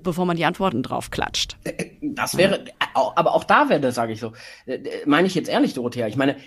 bevor 0.02 0.26
man 0.26 0.38
die 0.38 0.46
Antworten 0.46 0.82
drauf 0.84 1.12
klatscht. 1.12 1.58
Das 2.02 2.38
wäre, 2.38 2.66
aber 2.94 3.34
auch 3.34 3.44
da 3.44 3.70
wäre, 3.70 3.92
sage 3.92 4.14
ich 4.14 4.20
so, 4.20 4.34
äh, 4.66 4.80
meine 5.06 5.28
ich 5.28 5.36
jetzt 5.36 5.50
ehrlich, 5.50 5.74
Dorothea, 5.74 6.08
ich 6.08 6.16
meine, 6.16 6.38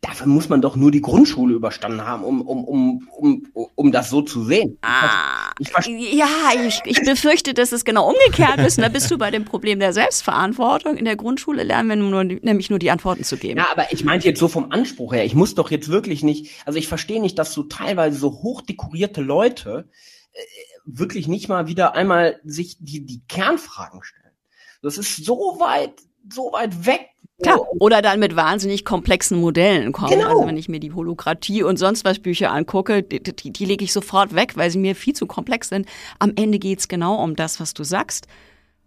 dafür 0.00 0.26
muss 0.26 0.48
man 0.48 0.60
doch 0.60 0.76
nur 0.76 0.90
die 0.90 1.00
Grundschule 1.00 1.54
überstanden 1.54 2.04
haben, 2.04 2.22
um, 2.22 2.40
um, 2.40 2.64
um, 2.64 3.08
um, 3.10 3.46
um 3.74 3.92
das 3.92 4.10
so 4.10 4.22
zu 4.22 4.44
sehen. 4.44 4.78
Ah, 4.82 5.50
ich 5.58 5.70
ja, 6.12 6.26
ich, 6.66 6.80
ich 6.84 7.02
befürchte, 7.02 7.52
dass 7.52 7.72
es 7.72 7.84
genau 7.84 8.08
umgekehrt 8.08 8.58
ist. 8.60 8.78
Und 8.78 8.82
da 8.82 8.88
bist 8.88 9.10
du 9.10 9.18
bei 9.18 9.30
dem 9.30 9.44
Problem 9.44 9.80
der 9.80 9.92
Selbstverantwortung. 9.92 10.96
In 10.96 11.04
der 11.04 11.16
Grundschule 11.16 11.64
lernen 11.64 11.88
wir 11.88 11.96
nur, 11.96 12.24
nämlich 12.24 12.70
nur 12.70 12.78
die 12.78 12.90
Antworten 12.90 13.24
zu 13.24 13.36
geben. 13.36 13.58
Ja, 13.58 13.66
aber 13.72 13.92
ich 13.92 14.04
meinte 14.04 14.28
jetzt 14.28 14.38
so 14.38 14.48
vom 14.48 14.70
Anspruch 14.70 15.14
her. 15.14 15.24
Ich 15.24 15.34
muss 15.34 15.54
doch 15.54 15.70
jetzt 15.70 15.88
wirklich 15.88 16.22
nicht, 16.22 16.52
also 16.64 16.78
ich 16.78 16.86
verstehe 16.86 17.20
nicht, 17.20 17.38
dass 17.38 17.52
so 17.52 17.64
teilweise 17.64 18.18
so 18.18 18.30
hochdekorierte 18.42 19.20
Leute 19.20 19.88
äh, 20.32 20.38
wirklich 20.84 21.26
nicht 21.26 21.48
mal 21.48 21.66
wieder 21.66 21.94
einmal 21.94 22.40
sich 22.44 22.76
die, 22.78 23.04
die 23.04 23.22
Kernfragen 23.28 24.02
stellen. 24.02 24.32
Das 24.80 24.96
ist 24.96 25.24
so 25.24 25.56
weit, 25.58 25.94
so 26.32 26.52
weit 26.52 26.86
weg 26.86 27.10
Klar, 27.40 27.60
oder 27.78 28.02
dann 28.02 28.18
mit 28.18 28.34
wahnsinnig 28.34 28.84
komplexen 28.84 29.40
Modellen 29.40 29.92
kommen. 29.92 30.10
Genau. 30.10 30.30
Also 30.30 30.46
wenn 30.46 30.56
ich 30.56 30.68
mir 30.68 30.80
die 30.80 30.92
Holokratie 30.92 31.62
und 31.62 31.76
sonst 31.76 32.04
was 32.04 32.18
Bücher 32.18 32.50
angucke, 32.50 33.02
die, 33.02 33.22
die, 33.22 33.52
die 33.52 33.64
lege 33.64 33.84
ich 33.84 33.92
sofort 33.92 34.34
weg, 34.34 34.56
weil 34.56 34.70
sie 34.70 34.78
mir 34.78 34.96
viel 34.96 35.14
zu 35.14 35.26
komplex 35.26 35.68
sind. 35.68 35.86
Am 36.18 36.32
Ende 36.34 36.58
geht's 36.58 36.88
genau 36.88 37.22
um 37.22 37.36
das, 37.36 37.60
was 37.60 37.74
du 37.74 37.84
sagst. 37.84 38.26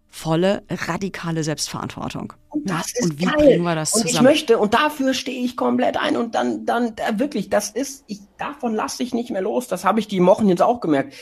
Volle, 0.08 0.62
radikale 0.68 1.42
Selbstverantwortung. 1.42 2.34
Und 2.50 2.68
das 2.68 2.92
ist 2.92 3.02
Und 3.02 3.18
wie 3.18 3.24
geil. 3.24 3.34
bringen 3.36 3.62
wir 3.62 3.74
das 3.74 3.94
und 3.94 4.02
zusammen? 4.02 4.26
Ich 4.26 4.30
möchte, 4.30 4.58
und 4.58 4.74
dafür 4.74 5.14
stehe 5.14 5.42
ich 5.42 5.56
komplett 5.56 5.96
ein 5.96 6.18
und 6.18 6.34
dann, 6.34 6.66
dann, 6.66 6.94
da 6.94 7.18
wirklich, 7.18 7.48
das 7.48 7.70
ist, 7.70 8.04
ich, 8.08 8.20
davon 8.36 8.74
lasse 8.74 9.02
ich 9.02 9.14
nicht 9.14 9.30
mehr 9.30 9.40
los. 9.40 9.68
Das 9.68 9.86
habe 9.86 10.00
ich 10.00 10.08
die 10.08 10.22
Wochen 10.26 10.50
jetzt 10.50 10.60
auch 10.60 10.80
gemerkt 10.80 11.14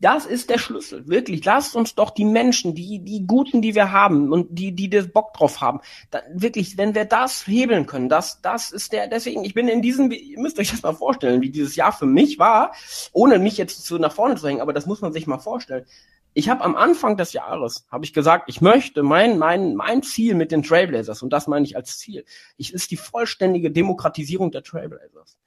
das 0.00 0.26
ist 0.26 0.50
der 0.50 0.58
Schlüssel. 0.58 1.08
Wirklich, 1.08 1.44
lasst 1.44 1.74
uns 1.74 1.94
doch 1.94 2.10
die 2.10 2.24
Menschen, 2.24 2.74
die, 2.74 2.98
die 2.98 3.26
Guten, 3.26 3.62
die 3.62 3.74
wir 3.74 3.92
haben 3.92 4.32
und 4.32 4.58
die, 4.58 4.72
die 4.72 4.90
das 4.90 5.08
Bock 5.08 5.32
drauf 5.32 5.60
haben, 5.60 5.80
da, 6.10 6.20
wirklich, 6.32 6.76
wenn 6.76 6.94
wir 6.94 7.06
das 7.06 7.46
hebeln 7.46 7.86
können, 7.86 8.08
das, 8.08 8.40
das 8.42 8.72
ist 8.72 8.92
der, 8.92 9.06
deswegen, 9.08 9.44
ich 9.44 9.54
bin 9.54 9.68
in 9.68 9.82
diesem, 9.82 10.10
ihr 10.10 10.38
müsst 10.38 10.58
euch 10.58 10.70
das 10.70 10.82
mal 10.82 10.94
vorstellen, 10.94 11.40
wie 11.40 11.50
dieses 11.50 11.76
Jahr 11.76 11.92
für 11.92 12.06
mich 12.06 12.38
war, 12.38 12.72
ohne 13.12 13.38
mich 13.38 13.56
jetzt 13.56 13.84
zu 13.84 13.98
nach 13.98 14.12
vorne 14.12 14.36
zu 14.36 14.46
hängen, 14.46 14.60
aber 14.60 14.72
das 14.72 14.86
muss 14.86 15.00
man 15.00 15.12
sich 15.12 15.26
mal 15.26 15.38
vorstellen. 15.38 15.86
Ich 16.34 16.50
habe 16.50 16.62
am 16.62 16.76
Anfang 16.76 17.16
des 17.16 17.32
Jahres, 17.32 17.86
habe 17.90 18.04
ich 18.04 18.12
gesagt, 18.12 18.50
ich 18.50 18.60
möchte, 18.60 19.02
mein, 19.02 19.38
mein, 19.38 19.74
mein 19.74 20.02
Ziel 20.02 20.34
mit 20.34 20.52
den 20.52 20.62
Trailblazers, 20.62 21.22
und 21.22 21.32
das 21.32 21.46
meine 21.46 21.64
ich 21.64 21.76
als 21.76 21.96
Ziel, 21.96 22.26
ich, 22.58 22.74
ist 22.74 22.90
die 22.90 22.98
vollständige 22.98 23.70
Demokratisierung 23.70 24.50
der 24.50 24.62
Trailblazers. 24.62 25.38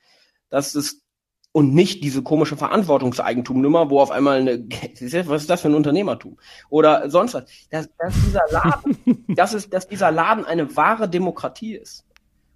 Das 0.50 0.74
ist 0.74 1.04
und 1.52 1.74
nicht 1.74 2.04
diese 2.04 2.22
komische 2.22 2.58
Verantwortungseigentumnummer, 2.58 3.90
wo 3.90 4.00
auf 4.00 4.12
einmal 4.12 4.40
eine, 4.40 4.60
was 5.26 5.42
ist 5.42 5.50
das 5.50 5.62
für 5.62 5.70
ein 5.70 5.76
Unternehmertum? 5.76 6.38
Oder 6.70 7.10
sonst 7.10 7.34
was. 7.34 7.46
Dass, 7.70 7.90
dass 7.98 8.14
dieser 8.26 8.44
Laden, 8.52 9.26
das 9.36 9.54
ist, 9.54 9.74
dass 9.74 9.88
dieser 9.88 10.12
Laden 10.12 10.46
eine 10.46 10.76
wahre 10.76 11.10
Demokratie 11.10 11.76
ist. 11.76 12.06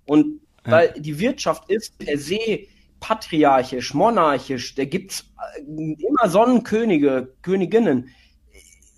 Und 0.05 0.41
weil 0.65 0.93
die 0.97 1.19
Wirtschaft 1.19 1.69
ist 1.69 1.97
per 1.97 2.17
se 2.17 2.67
patriarchisch, 2.99 3.93
monarchisch, 3.93 4.75
da 4.75 4.85
gibt's 4.85 5.25
äh, 5.57 5.61
immer 5.61 6.29
Sonnenkönige, 6.29 7.33
Königinnen 7.41 8.09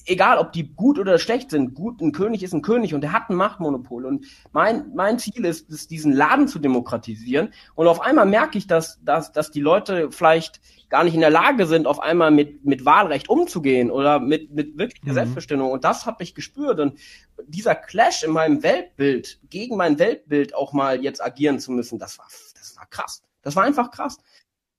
egal 0.06 0.38
ob 0.38 0.52
die 0.52 0.76
gut 0.76 1.00
oder 1.00 1.18
schlecht 1.20 1.52
sind, 1.52 1.74
gut, 1.74 2.02
ein 2.02 2.12
König 2.12 2.44
ist 2.44 2.54
ein 2.54 2.62
König 2.62 2.94
und 2.94 3.02
der 3.02 3.12
hat 3.12 3.30
ein 3.30 3.36
Machtmonopol. 3.36 4.06
Und 4.06 4.26
mein, 4.52 4.92
mein 4.94 5.20
Ziel 5.20 5.46
ist 5.46 5.70
es, 5.70 5.88
diesen 5.88 6.14
Laden 6.14 6.48
zu 6.48 6.60
demokratisieren. 6.60 7.54
Und 7.76 7.88
auf 7.88 8.02
einmal 8.02 8.26
merke 8.26 8.58
ich, 8.58 8.68
dass, 8.68 9.00
dass, 9.04 9.32
dass 9.32 9.52
die 9.52 9.62
Leute 9.62 10.12
vielleicht 10.12 10.62
gar 10.90 11.04
nicht 11.04 11.16
in 11.16 11.22
der 11.22 11.32
Lage 11.32 11.66
sind, 11.66 11.88
auf 11.88 12.00
einmal 12.00 12.32
mit, 12.32 12.64
mit 12.66 12.86
Wahlrecht 12.86 13.30
umzugehen 13.30 13.90
oder 13.90 14.20
mit, 14.20 14.52
mit 14.52 14.78
wirklicher 14.78 15.10
mhm. 15.10 15.16
Selbstbestimmung. 15.16 15.72
Und 15.72 15.84
das 15.84 16.06
habe 16.06 16.24
ich 16.24 16.36
gespürt. 16.36 16.80
Und 16.80 17.00
dieser 17.48 17.76
Clash 17.76 18.24
in 18.24 18.32
meinem 18.32 18.64
Weltbild, 18.64 19.40
gegen 19.50 19.78
mein 19.78 20.00
Weltbild 20.00 20.56
auch 20.56 20.74
mal 20.74 21.04
jetzt 21.04 21.24
agieren 21.24 21.60
zu 21.60 21.72
müssen, 21.72 22.00
das 22.00 22.20
war, 22.20 22.28
das 22.58 22.78
war 22.78 22.86
krass. 22.88 23.24
Das 23.42 23.56
war 23.56 23.64
einfach 23.64 23.92
krass. 23.92 24.18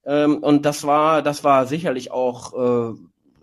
Ähm, 0.05 0.37
und 0.37 0.65
das 0.65 0.85
war, 0.85 1.21
das 1.21 1.43
war 1.43 1.67
sicherlich 1.67 2.11
auch 2.11 2.93
äh, 2.93 2.97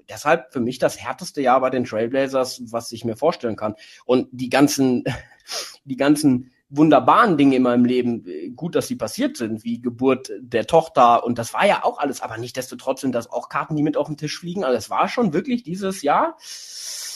deshalb 0.08 0.52
für 0.52 0.60
mich 0.60 0.78
das 0.78 0.98
härteste 0.98 1.40
Jahr 1.42 1.60
bei 1.60 1.70
den 1.70 1.84
Trailblazers, 1.84 2.62
was 2.70 2.92
ich 2.92 3.04
mir 3.04 3.16
vorstellen 3.16 3.56
kann. 3.56 3.74
Und 4.04 4.28
die 4.32 4.50
ganzen, 4.50 5.04
die 5.84 5.96
ganzen 5.96 6.50
wunderbaren 6.76 7.36
Dinge 7.36 7.56
in 7.56 7.62
meinem 7.62 7.84
Leben, 7.84 8.24
gut, 8.56 8.74
dass 8.74 8.88
sie 8.88 8.96
passiert 8.96 9.36
sind, 9.36 9.64
wie 9.64 9.80
Geburt 9.80 10.30
der 10.40 10.66
Tochter 10.66 11.24
und 11.24 11.38
das 11.38 11.54
war 11.54 11.66
ja 11.66 11.84
auch 11.84 11.98
alles, 11.98 12.20
aber 12.20 12.38
nicht 12.38 12.56
desto 12.56 12.76
trotzdem, 12.76 13.12
dass 13.12 13.30
auch 13.30 13.48
Karten, 13.48 13.76
die 13.76 13.82
mit 13.82 13.96
auf 13.96 14.06
den 14.06 14.16
Tisch 14.16 14.38
fliegen, 14.38 14.64
also 14.64 14.76
es 14.76 14.90
war 14.90 15.08
schon 15.08 15.32
wirklich 15.32 15.62
dieses 15.62 16.02
Jahr. 16.02 16.36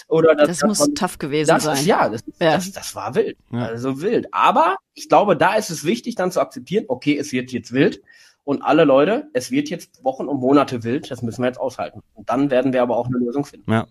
Oder 0.06 0.34
das, 0.34 0.58
das 0.58 0.62
muss 0.66 0.78
das, 0.78 0.88
tough 0.94 1.18
gewesen 1.18 1.48
das 1.48 1.64
sein. 1.64 1.76
Ist, 1.76 1.86
ja, 1.86 2.08
das, 2.08 2.22
ja. 2.40 2.54
Das, 2.54 2.72
das 2.72 2.94
war 2.94 3.14
wild. 3.14 3.36
Ja. 3.50 3.66
Also 3.66 4.00
wild. 4.00 4.32
Aber 4.32 4.76
ich 4.94 5.08
glaube, 5.08 5.36
da 5.36 5.54
ist 5.54 5.68
es 5.68 5.84
wichtig, 5.84 6.14
dann 6.14 6.32
zu 6.32 6.40
akzeptieren, 6.40 6.86
okay, 6.88 7.18
es 7.18 7.32
wird 7.32 7.52
jetzt 7.52 7.72
wild. 7.72 8.00
Und 8.48 8.62
alle 8.62 8.84
Leute, 8.84 9.28
es 9.34 9.50
wird 9.50 9.68
jetzt 9.68 10.02
Wochen 10.02 10.24
und 10.24 10.40
Monate 10.40 10.82
wild, 10.82 11.10
das 11.10 11.20
müssen 11.20 11.42
wir 11.42 11.48
jetzt 11.48 11.60
aushalten. 11.60 12.00
Und 12.14 12.30
dann 12.30 12.50
werden 12.50 12.72
wir 12.72 12.80
aber 12.80 12.96
auch 12.96 13.06
eine 13.06 13.18
Lösung 13.18 13.44
finden. 13.44 13.70
Ja. 13.70 13.86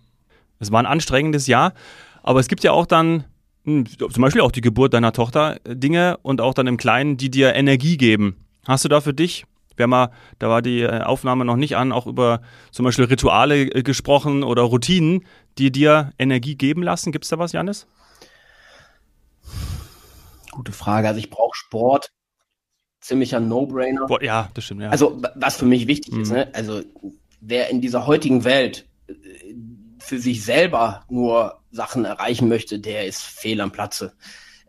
Es 0.57 0.71
war 0.71 0.79
ein 0.79 0.87
anstrengendes 0.87 1.45
Jahr, 1.45 1.73
aber 2.23 2.39
es 2.39 2.47
gibt 2.47 2.63
ja 2.63 2.71
auch 2.71 2.87
dann 2.87 3.25
hm, 3.65 3.85
zum 3.85 4.19
Beispiel 4.19 4.41
auch 4.41 4.51
die 4.51 4.61
Geburt 4.61 4.95
deiner 4.95 5.13
Tochter 5.13 5.59
äh, 5.63 5.75
Dinge 5.75 6.17
und 6.23 6.41
auch 6.41 6.55
dann 6.55 6.65
im 6.65 6.77
Kleinen, 6.77 7.17
die 7.17 7.29
dir 7.29 7.53
Energie 7.53 7.97
geben. 7.97 8.47
Hast 8.67 8.83
du 8.83 8.89
da 8.89 8.99
für 8.99 9.13
dich, 9.13 9.45
wir 9.75 9.83
haben 9.83 9.91
mal, 9.91 10.09
da 10.39 10.49
war 10.49 10.63
die 10.63 10.81
äh, 10.81 11.01
Aufnahme 11.01 11.45
noch 11.45 11.55
nicht 11.55 11.77
an, 11.77 11.91
auch 11.91 12.07
über 12.07 12.41
zum 12.71 12.83
Beispiel 12.83 13.05
Rituale 13.05 13.61
äh, 13.61 13.83
gesprochen 13.83 14.41
oder 14.41 14.63
Routinen, 14.63 15.23
die 15.59 15.71
dir 15.71 16.13
Energie 16.17 16.55
geben 16.55 16.81
lassen? 16.81 17.11
Gibt 17.11 17.25
es 17.25 17.29
da 17.29 17.37
was, 17.37 17.51
Janis? 17.51 17.85
Gute 20.49 20.71
Frage. 20.71 21.09
Also 21.09 21.19
ich 21.19 21.29
brauche 21.29 21.55
Sport. 21.55 22.11
Ziemlicher 22.99 23.39
No-Brainer. 23.39 24.07
Ja, 24.21 24.49
das 24.53 24.63
stimmt, 24.63 24.81
ja. 24.81 24.89
Also, 24.89 25.21
was 25.36 25.57
für 25.57 25.65
mich 25.65 25.88
wichtig 25.88 26.13
mhm. 26.13 26.21
ist, 26.21 26.31
ne? 26.31 26.49
Also, 26.53 26.81
wer 27.41 27.69
in 27.69 27.81
dieser 27.81 28.07
heutigen 28.07 28.43
Welt 28.43 28.86
äh, 29.07 29.13
für 29.99 30.19
sich 30.19 30.43
selber 30.43 31.05
nur 31.10 31.62
Sachen 31.71 32.05
erreichen 32.05 32.47
möchte, 32.47 32.79
der 32.79 33.05
ist 33.05 33.21
fehl 33.21 33.62
am 33.62 33.71
Platze. 33.71 34.13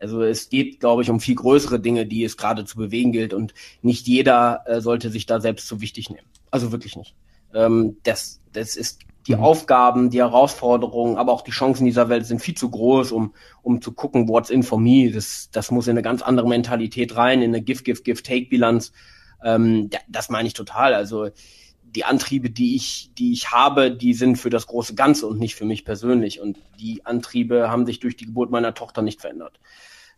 Also 0.01 0.23
es 0.23 0.49
geht, 0.49 0.81
glaube 0.81 1.03
ich, 1.03 1.11
um 1.11 1.21
viel 1.21 1.35
größere 1.35 1.81
Dinge, 1.81 2.07
die 2.07 2.25
es 2.25 2.37
gerade 2.37 2.65
zu 2.65 2.77
bewegen 2.77 3.13
gilt 3.13 3.35
und 3.35 3.55
nicht 3.83 4.07
jeder 4.07 4.63
äh, 4.67 4.81
sollte 4.81 5.11
sich 5.11 5.27
da 5.27 5.41
selbst 5.41 5.67
so 5.67 5.81
wichtig 5.81 6.11
nehmen. 6.11 6.27
Also 6.51 6.73
wirklich 6.73 6.97
nicht. 6.97 7.15
Ähm, 7.55 7.97
das, 8.05 8.41
das 8.53 8.77
ist 8.77 9.01
die 9.29 9.37
mhm. 9.37 9.43
Aufgaben, 9.43 10.11
die 10.11 10.19
Herausforderungen, 10.19 11.17
aber 11.17 11.33
auch 11.33 11.43
die 11.43 11.51
Chancen 11.51 11.85
dieser 11.85 12.09
Welt 12.09 12.27
sind 12.27 12.41
viel 12.41 12.57
zu 12.57 12.71
groß, 12.71 13.13
um, 13.13 13.35
um 13.63 13.81
zu 13.81 13.93
gucken, 13.93 14.27
what's 14.29 14.51
in 14.51 14.63
for 14.63 14.81
me. 14.81 15.11
Das, 15.13 15.51
das 15.53 15.71
muss 15.71 15.87
in 15.87 15.93
eine 15.93 16.03
ganz 16.03 16.23
andere 16.23 16.49
Mentalität 16.49 17.15
rein, 17.15 17.43
in 17.43 17.51
eine 17.51 17.63
Give, 17.63 17.83
Give, 17.83 18.03
Give, 18.03 18.23
Take-Bilanz. 18.23 18.93
Ähm, 19.45 19.91
das 20.09 20.31
meine 20.31 20.49
ich 20.49 20.55
total. 20.55 20.95
Also 20.95 21.29
die 21.83 22.05
Antriebe, 22.05 22.51
die 22.51 22.75
ich, 22.75 23.11
die 23.17 23.33
ich 23.33 23.51
habe, 23.51 23.91
die 23.91 24.15
sind 24.15 24.37
für 24.37 24.51
das 24.51 24.67
große 24.67 24.95
Ganze 24.95 25.27
und 25.27 25.39
nicht 25.39 25.55
für 25.55 25.65
mich 25.65 25.85
persönlich. 25.85 26.41
Und 26.41 26.59
die 26.81 27.05
Antriebe 27.05 27.71
haben 27.71 27.87
sich 27.87 28.01
durch 28.01 28.17
die 28.17 28.27
Geburt 28.27 28.51
meiner 28.51 28.75
Tochter 28.75 29.03
nicht 29.03 29.21
verändert. 29.21 29.61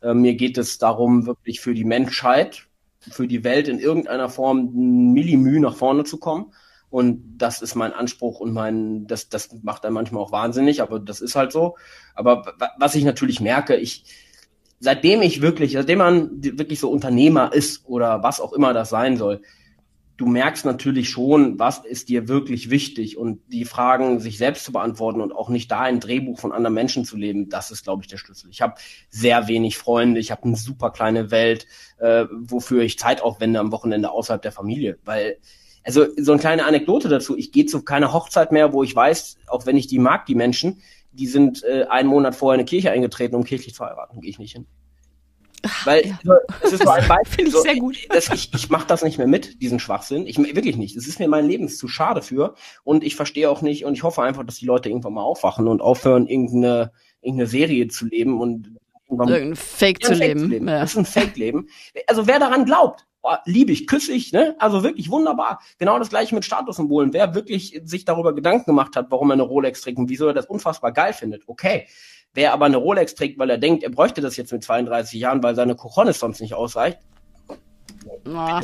Äh, 0.02 0.14
mir 0.14 0.34
geht 0.34 0.56
es 0.56 0.78
darum, 0.78 1.26
wirklich 1.26 1.60
für 1.60 1.74
die 1.74 1.84
Menschheit, 1.84 2.68
für 3.00 3.26
die 3.26 3.44
Welt 3.44 3.66
in 3.66 3.78
irgendeiner 3.78 4.28
Form 4.28 5.12
Millimü 5.12 5.58
nach 5.58 5.74
vorne 5.74 6.04
zu 6.04 6.18
kommen. 6.18 6.52
Und 6.90 7.38
das 7.38 7.62
ist 7.62 7.76
mein 7.76 7.92
Anspruch 7.92 8.40
und 8.40 8.52
mein, 8.52 9.06
das, 9.06 9.28
das 9.28 9.50
macht 9.62 9.84
dann 9.84 9.92
manchmal 9.92 10.22
auch 10.22 10.32
wahnsinnig, 10.32 10.82
aber 10.82 10.98
das 10.98 11.20
ist 11.20 11.36
halt 11.36 11.52
so. 11.52 11.76
Aber 12.14 12.54
was 12.78 12.96
ich 12.96 13.04
natürlich 13.04 13.40
merke, 13.40 13.76
ich, 13.76 14.04
seitdem 14.80 15.22
ich 15.22 15.40
wirklich, 15.40 15.72
seitdem 15.72 15.98
man 15.98 16.42
wirklich 16.42 16.80
so 16.80 16.90
Unternehmer 16.90 17.52
ist 17.52 17.86
oder 17.86 18.22
was 18.24 18.40
auch 18.40 18.52
immer 18.52 18.72
das 18.72 18.90
sein 18.90 19.16
soll, 19.16 19.40
du 20.20 20.26
merkst 20.26 20.66
natürlich 20.66 21.08
schon, 21.08 21.58
was 21.58 21.78
ist 21.78 22.10
dir 22.10 22.28
wirklich 22.28 22.68
wichtig 22.68 23.16
und 23.16 23.40
die 23.48 23.64
Fragen 23.64 24.20
sich 24.20 24.36
selbst 24.36 24.64
zu 24.64 24.72
beantworten 24.72 25.22
und 25.22 25.32
auch 25.32 25.48
nicht 25.48 25.70
da 25.70 25.80
ein 25.80 25.98
Drehbuch 25.98 26.38
von 26.38 26.52
anderen 26.52 26.74
Menschen 26.74 27.06
zu 27.06 27.16
leben, 27.16 27.48
das 27.48 27.70
ist, 27.70 27.84
glaube 27.84 28.02
ich, 28.02 28.08
der 28.08 28.18
Schlüssel. 28.18 28.50
Ich 28.50 28.60
habe 28.60 28.74
sehr 29.08 29.48
wenig 29.48 29.78
Freunde, 29.78 30.20
ich 30.20 30.30
habe 30.30 30.42
eine 30.42 30.56
super 30.56 30.90
kleine 30.90 31.30
Welt, 31.30 31.66
äh, 31.98 32.26
wofür 32.30 32.82
ich 32.82 32.98
Zeit 32.98 33.22
aufwende 33.22 33.60
am 33.60 33.72
Wochenende 33.72 34.10
außerhalb 34.10 34.42
der 34.42 34.52
Familie, 34.52 34.98
weil 35.04 35.38
also 35.82 36.06
so 36.16 36.32
eine 36.32 36.40
kleine 36.40 36.64
Anekdote 36.64 37.08
dazu, 37.08 37.36
ich 37.36 37.52
gehe 37.52 37.66
zu 37.66 37.82
keiner 37.82 38.12
Hochzeit 38.12 38.52
mehr, 38.52 38.72
wo 38.72 38.82
ich 38.82 38.94
weiß, 38.94 39.38
auch 39.48 39.66
wenn 39.66 39.76
ich 39.76 39.86
die 39.86 39.98
mag, 39.98 40.26
die 40.26 40.34
Menschen, 40.34 40.82
die 41.12 41.26
sind 41.26 41.64
äh, 41.64 41.86
einen 41.88 42.08
Monat 42.08 42.34
vorher 42.34 42.54
in 42.54 42.60
eine 42.60 42.66
Kirche 42.66 42.90
eingetreten, 42.90 43.34
um 43.34 43.44
kirchlich 43.44 43.74
zu 43.74 43.84
heiraten, 43.84 44.20
gehe 44.20 44.30
ich 44.30 44.38
nicht 44.38 44.52
hin. 44.52 44.66
Weil 45.84 46.06
ja. 46.06 46.18
das 46.62 46.72
ist 46.72 46.82
so 46.84 46.88
ein 46.88 47.06
Beispiel. 47.06 47.36
Finde 47.36 47.48
ich 47.50 47.56
so, 47.56 47.62
sehr 47.62 47.76
gut. 47.76 47.96
Das, 48.08 48.28
ich 48.28 48.52
ich 48.54 48.70
mache 48.70 48.86
das 48.86 49.02
nicht 49.02 49.18
mehr 49.18 49.26
mit, 49.26 49.60
diesen 49.60 49.78
Schwachsinn. 49.78 50.26
Ich 50.26 50.38
wirklich 50.38 50.76
nicht. 50.76 50.96
Es 50.96 51.06
ist 51.06 51.18
mir 51.18 51.28
mein 51.28 51.46
Leben 51.46 51.68
zu 51.68 51.88
schade 51.88 52.22
für. 52.22 52.54
Und 52.84 53.04
ich 53.04 53.16
verstehe 53.16 53.50
auch 53.50 53.62
nicht 53.62 53.84
und 53.84 53.94
ich 53.94 54.02
hoffe 54.02 54.22
einfach, 54.22 54.44
dass 54.44 54.56
die 54.56 54.66
Leute 54.66 54.88
irgendwann 54.88 55.14
mal 55.14 55.22
aufwachen 55.22 55.68
und 55.68 55.80
aufhören, 55.80 56.26
irgendeine, 56.26 56.92
irgendeine 57.20 57.48
Serie 57.48 57.88
zu 57.88 58.06
leben 58.06 58.40
und 58.40 58.76
irgendein 59.08 59.56
Fake, 59.56 60.02
zu, 60.02 60.14
Fake 60.14 60.20
leben. 60.20 60.40
zu 60.40 60.46
leben. 60.46 60.68
Ja. 60.68 60.80
Das 60.80 60.90
ist 60.92 60.98
ein 60.98 61.04
Fake-Leben. 61.04 61.68
Also 62.06 62.26
wer 62.26 62.38
daran 62.38 62.64
glaubt, 62.64 63.06
oh, 63.22 63.34
liebe 63.44 63.72
ich, 63.72 63.86
küsse 63.86 64.12
ich, 64.12 64.32
ne? 64.32 64.56
Also 64.58 64.82
wirklich 64.82 65.10
wunderbar. 65.10 65.60
Genau 65.78 65.98
das 65.98 66.10
gleiche 66.10 66.34
mit 66.34 66.44
Statussymbolen. 66.44 67.12
Wer 67.12 67.34
wirklich 67.34 67.80
sich 67.84 68.04
darüber 68.04 68.34
Gedanken 68.34 68.66
gemacht 68.66 68.96
hat, 68.96 69.06
warum 69.10 69.30
er 69.30 69.34
eine 69.34 69.42
Rolex 69.42 69.82
trägt 69.82 69.98
und 69.98 70.08
wieso 70.08 70.26
er 70.26 70.34
das 70.34 70.46
unfassbar 70.46 70.92
geil 70.92 71.12
findet, 71.12 71.44
okay. 71.46 71.86
Wer 72.32 72.52
aber 72.52 72.66
eine 72.66 72.76
Rolex 72.76 73.14
trägt, 73.14 73.38
weil 73.38 73.50
er 73.50 73.58
denkt, 73.58 73.82
er 73.82 73.90
bräuchte 73.90 74.20
das 74.20 74.36
jetzt 74.36 74.52
mit 74.52 74.62
32 74.62 75.18
Jahren, 75.18 75.42
weil 75.42 75.56
seine 75.56 75.74
Kochonis 75.74 76.20
sonst 76.20 76.40
nicht 76.40 76.54
ausreicht. 76.54 76.98
Ja. 78.26 78.60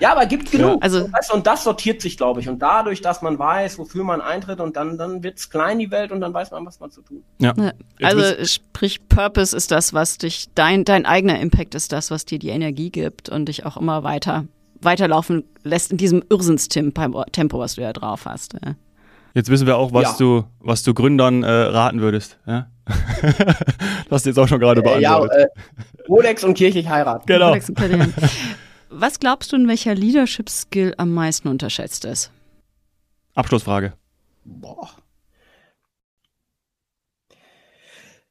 ja. 0.00 0.12
aber 0.12 0.26
gibt 0.26 0.50
genug. 0.50 0.74
Ja, 0.74 0.78
also, 0.80 1.08
und 1.32 1.46
das 1.46 1.64
sortiert 1.64 2.00
sich, 2.02 2.16
glaube 2.16 2.40
ich. 2.40 2.48
Und 2.48 2.60
dadurch, 2.60 3.00
dass 3.00 3.22
man 3.22 3.38
weiß, 3.38 3.78
wofür 3.78 4.04
man 4.04 4.20
eintritt 4.20 4.60
und 4.60 4.76
dann, 4.76 4.98
dann 4.98 5.22
es 5.22 5.50
klein, 5.50 5.78
die 5.78 5.90
Welt, 5.90 6.12
und 6.12 6.20
dann 6.20 6.34
weiß 6.34 6.50
man, 6.50 6.66
was 6.66 6.80
man 6.80 6.90
zu 6.90 7.02
tun. 7.02 7.22
Ja. 7.38 7.54
Also 8.02 8.44
sprich, 8.44 9.08
Purpose 9.08 9.56
ist 9.56 9.70
das, 9.70 9.94
was 9.94 10.18
dich, 10.18 10.46
dein, 10.54 10.84
dein 10.84 11.06
eigener 11.06 11.40
Impact 11.40 11.74
ist 11.74 11.92
das, 11.92 12.10
was 12.10 12.24
dir 12.24 12.38
die 12.38 12.48
Energie 12.48 12.90
gibt 12.90 13.28
und 13.28 13.46
dich 13.46 13.64
auch 13.64 13.76
immer 13.76 14.02
weiter 14.02 14.44
weiterlaufen 14.80 15.44
lässt 15.62 15.90
in 15.90 15.96
diesem 15.96 16.22
Irrsinnstempo, 16.28 17.58
was 17.58 17.74
du 17.74 17.82
ja 17.82 17.92
drauf 17.92 18.26
hast. 18.26 18.54
Ja. 18.54 18.74
Jetzt 19.34 19.50
wissen 19.50 19.66
wir 19.66 19.76
auch, 19.76 19.92
was 19.92 20.12
ja. 20.12 20.14
du, 20.18 20.44
was 20.60 20.82
du 20.82 20.94
Gründern 20.94 21.42
äh, 21.42 21.50
raten 21.50 22.00
würdest. 22.00 22.38
Ja? 22.46 22.68
du 22.86 24.10
hast 24.10 24.24
jetzt 24.24 24.38
auch 24.38 24.48
schon 24.48 24.60
gerade 24.60 24.80
beantwortet. 24.80 25.36
Äh, 25.36 25.40
ja, 25.40 25.44
äh, 25.44 25.48
Rolex 26.08 26.44
und 26.44 26.54
kirchlich 26.54 26.88
heiraten. 26.88 27.26
Genau. 27.26 27.56
was 28.90 29.18
glaubst 29.20 29.52
du, 29.52 29.56
in 29.56 29.68
welcher 29.68 29.94
Leadership-Skill 29.94 30.94
am 30.98 31.12
meisten 31.12 31.48
unterschätzt 31.48 32.04
ist? 32.04 32.30
Abschlussfrage. 33.34 33.92
Boah. 34.44 34.90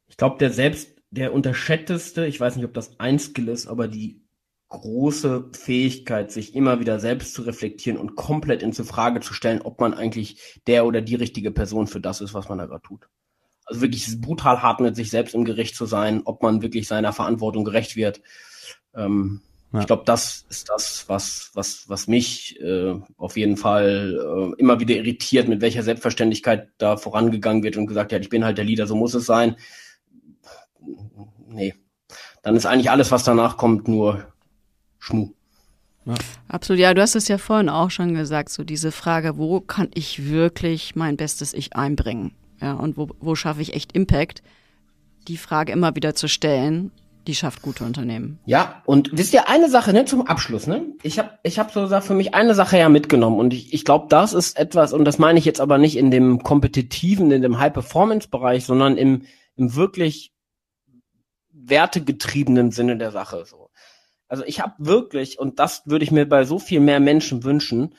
Ich 0.07 0.17
glaube, 0.17 0.38
der 0.39 0.49
selbst, 0.49 0.95
der 1.11 1.33
unterschätzteste, 1.33 2.25
ich 2.25 2.39
weiß 2.39 2.55
nicht, 2.55 2.65
ob 2.65 2.73
das 2.73 2.99
ein 2.99 3.19
Skill 3.19 3.49
ist, 3.49 3.67
aber 3.67 3.88
die 3.88 4.25
große 4.69 5.51
Fähigkeit, 5.53 6.31
sich 6.31 6.55
immer 6.55 6.79
wieder 6.79 6.99
selbst 6.99 7.33
zu 7.33 7.43
reflektieren 7.43 7.99
und 7.99 8.15
komplett 8.15 8.63
in 8.63 8.73
Frage 8.73 9.19
zu 9.19 9.33
stellen, 9.33 9.61
ob 9.61 9.79
man 9.79 9.93
eigentlich 9.93 10.61
der 10.67 10.85
oder 10.85 11.01
die 11.01 11.15
richtige 11.15 11.51
Person 11.51 11.88
für 11.88 12.01
das 12.01 12.21
ist, 12.21 12.33
was 12.33 12.49
man 12.49 12.57
da 12.57 12.65
gerade 12.65 12.81
tut. 12.81 13.07
Also 13.65 13.82
wirklich 13.82 14.21
brutal 14.21 14.62
hart 14.62 14.80
mit 14.80 14.95
sich 14.95 15.10
selbst 15.10 15.34
im 15.34 15.43
Gericht 15.43 15.75
zu 15.75 15.86
sein, 15.86 16.21
ob 16.25 16.43
man 16.43 16.62
wirklich 16.62 16.88
seiner 16.88 17.13
Verantwortung 17.13 17.65
gerecht 17.65 17.95
wird. 17.95 18.21
Ähm, 18.95 19.41
ja. 19.73 19.82
Ich 19.82 19.88
glaube, 19.88 20.04
das 20.06 20.45
ist 20.49 20.69
das, 20.69 21.06
was, 21.08 21.51
was, 21.54 21.89
was 21.89 22.08
mich 22.08 22.60
äh, 22.62 22.93
auf 23.17 23.36
jeden 23.36 23.58
Fall 23.58 24.54
äh, 24.56 24.62
immer 24.62 24.80
wieder 24.80 24.95
irritiert, 24.95 25.47
mit 25.47 25.62
welcher 25.62 25.84
Selbstverständlichkeit 25.84 26.69
da 26.78 26.95
vorangegangen 26.95 27.63
wird 27.63 27.75
und 27.75 27.88
gesagt, 27.88 28.12
ja, 28.12 28.19
ich 28.19 28.30
bin 28.30 28.45
halt 28.45 28.58
der 28.58 28.65
Leader, 28.65 28.88
so 28.88 28.95
muss 28.95 29.13
es 29.13 29.25
sein. 29.25 29.56
Nee. 31.49 31.73
Dann 32.41 32.56
ist 32.56 32.65
eigentlich 32.65 32.91
alles, 32.91 33.12
was 33.12 33.23
danach 33.23 33.58
kommt, 33.58 33.88
nur 33.88 34.28
Schmuh. 34.99 35.32
Ja. 36.06 36.13
Absolut, 36.47 36.80
ja, 36.80 36.93
du 36.93 37.01
hast 37.01 37.15
es 37.15 37.28
ja 37.28 37.38
vorhin 37.38 37.69
auch 37.69 37.89
schon 37.89 38.13
gesagt, 38.13 38.49
so 38.49 38.63
diese 38.63 38.91
Frage, 38.91 39.38
wo 39.38 39.60
kann 39.60 39.89
ich 39.93 40.30
wirklich 40.30 40.95
mein 40.95 41.17
bestes 41.17 41.54
Ich 41.54 41.75
einbringen? 41.75 42.32
Ja, 42.61 42.73
und 42.73 42.97
wo, 42.97 43.09
wo 43.19 43.35
schaffe 43.35 43.61
ich 43.61 43.73
echt 43.73 43.91
Impact? 43.93 44.41
Die 45.27 45.37
Frage 45.37 45.71
immer 45.71 45.95
wieder 45.95 46.15
zu 46.15 46.27
stellen, 46.27 46.91
die 47.27 47.35
schafft 47.35 47.61
gute 47.61 47.83
Unternehmen. 47.83 48.39
Ja, 48.45 48.83
und 48.85 49.09
wisst 49.13 49.33
ihr 49.33 49.49
eine 49.49 49.69
Sache, 49.69 49.93
ne, 49.93 50.05
zum 50.05 50.27
Abschluss, 50.27 50.67
ne? 50.67 50.85
Ich 51.01 51.17
habe 51.17 51.31
ich 51.43 51.57
hab 51.57 51.71
so 51.71 51.81
gesagt, 51.81 52.05
für 52.05 52.13
mich 52.13 52.35
eine 52.35 52.53
Sache 52.53 52.77
ja 52.77 52.87
mitgenommen 52.89 53.39
und 53.39 53.53
ich, 53.53 53.73
ich 53.73 53.83
glaube, 53.83 54.07
das 54.09 54.33
ist 54.33 54.57
etwas, 54.57 54.93
und 54.93 55.05
das 55.05 55.17
meine 55.17 55.39
ich 55.39 55.45
jetzt 55.45 55.59
aber 55.59 55.77
nicht 55.77 55.97
in 55.97 56.11
dem 56.11 56.43
kompetitiven, 56.43 57.31
in 57.31 57.41
dem 57.41 57.59
High-Performance-Bereich, 57.59 58.65
sondern 58.65 58.97
im, 58.97 59.23
im 59.55 59.75
wirklich 59.75 60.33
wertegetriebenen 61.51 62.71
Sinne 62.71 62.97
der 62.97 63.11
Sache. 63.11 63.45
So. 63.45 63.69
Also 64.27 64.43
ich 64.45 64.59
habe 64.59 64.73
wirklich, 64.77 65.39
und 65.39 65.59
das 65.59 65.83
würde 65.85 66.03
ich 66.03 66.11
mir 66.11 66.27
bei 66.27 66.45
so 66.45 66.59
viel 66.59 66.79
mehr 66.79 66.99
Menschen 66.99 67.43
wünschen, 67.43 67.95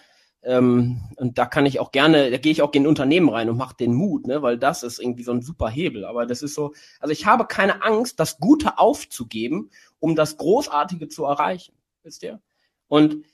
ähm, 0.47 1.01
und 1.17 1.39
da 1.39 1.47
kann 1.47 1.67
ich 1.67 1.81
auch 1.81 1.91
gerne, 1.91 2.31
da 2.31 2.37
gehe 2.37 2.53
ich 2.53 2.63
auch 2.63 2.73
in 2.73 2.87
Unternehmen 2.87 3.29
rein 3.29 3.51
und 3.51 3.57
mache 3.57 3.77
den 3.77 3.93
Mut, 3.93 4.29
ne, 4.29 4.43
weil 4.43 4.57
das 4.57 4.85
ist 4.85 5.01
irgendwie 5.01 5.25
so 5.25 5.33
ein 5.33 5.43
super 5.43 5.69
Hebel. 5.69 6.05
Aber 6.05 6.25
das 6.25 6.41
ist 6.43 6.55
so, 6.55 6.73
also 7.01 7.13
ich 7.13 7.27
habe 7.27 7.47
keine 7.47 7.83
Angst, 7.83 8.21
das 8.21 8.39
Gute 8.39 8.79
aufzugeben, 8.79 9.71
um 9.99 10.15
das 10.15 10.37
Großartige 10.37 11.09
zu 11.09 11.25
erreichen. 11.25 11.75
Wisst 12.05 12.23
ihr? 12.23 12.41
Und 12.87 13.25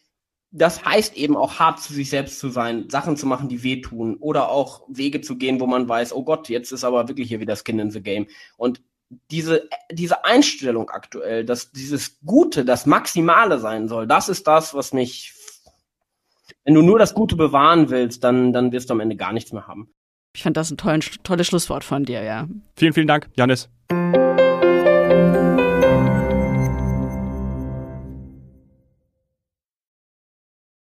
das 0.53 0.85
heißt 0.85 1.17
eben 1.17 1.37
auch 1.37 1.59
hart 1.59 1.81
zu 1.81 1.93
sich 1.93 2.09
selbst 2.09 2.39
zu 2.39 2.49
sein, 2.49 2.89
Sachen 2.89 3.19
zu 3.19 3.27
machen, 3.27 3.49
die 3.51 3.63
wehtun 3.63 4.17
oder 4.17 4.51
auch 4.51 4.83
Wege 4.89 5.21
zu 5.21 5.37
gehen, 5.37 5.61
wo 5.61 5.67
man 5.67 5.89
weiß, 5.89 6.15
oh 6.15 6.25
Gott, 6.25 6.49
jetzt 6.49 6.73
ist 6.73 6.85
aber 6.85 7.09
wirklich 7.09 7.29
hier 7.29 7.41
wieder 7.41 7.57
Skin 7.57 7.79
in 7.79 7.91
the 7.91 8.03
Game. 8.03 8.27
Und 8.57 8.83
diese, 9.31 9.69
diese 9.91 10.25
Einstellung 10.25 10.89
aktuell, 10.89 11.45
dass 11.45 11.73
dieses 11.73 12.21
Gute, 12.25 12.65
das 12.65 12.87
Maximale 12.87 13.59
sein 13.59 13.89
soll, 13.89 14.07
das 14.07 14.31
ist 14.31 14.47
das, 14.47 14.73
was 14.73 14.95
mich, 14.95 15.35
wenn 16.65 16.75
du 16.75 16.83
nur 16.83 16.99
das 16.99 17.15
Gute 17.15 17.37
bewahren 17.37 17.91
willst, 17.91 18.25
dann, 18.25 18.53
dann 18.53 18.73
wirst 18.73 18.91
du 18.91 18.95
am 18.95 19.01
Ende 19.01 19.17
gar 19.17 19.33
nichts 19.33 19.53
mehr 19.53 19.67
haben. 19.67 19.89
Ich 20.35 20.43
fand 20.43 20.57
das 20.57 20.71
ein 20.71 20.77
tolles, 20.77 21.11
tolles 21.23 21.47
Schlusswort 21.47 21.85
von 21.85 22.05
dir, 22.05 22.23
ja. 22.23 22.49
Vielen, 22.77 22.93
vielen 22.93 23.09
Dank, 23.09 23.29
Janis. 23.37 23.69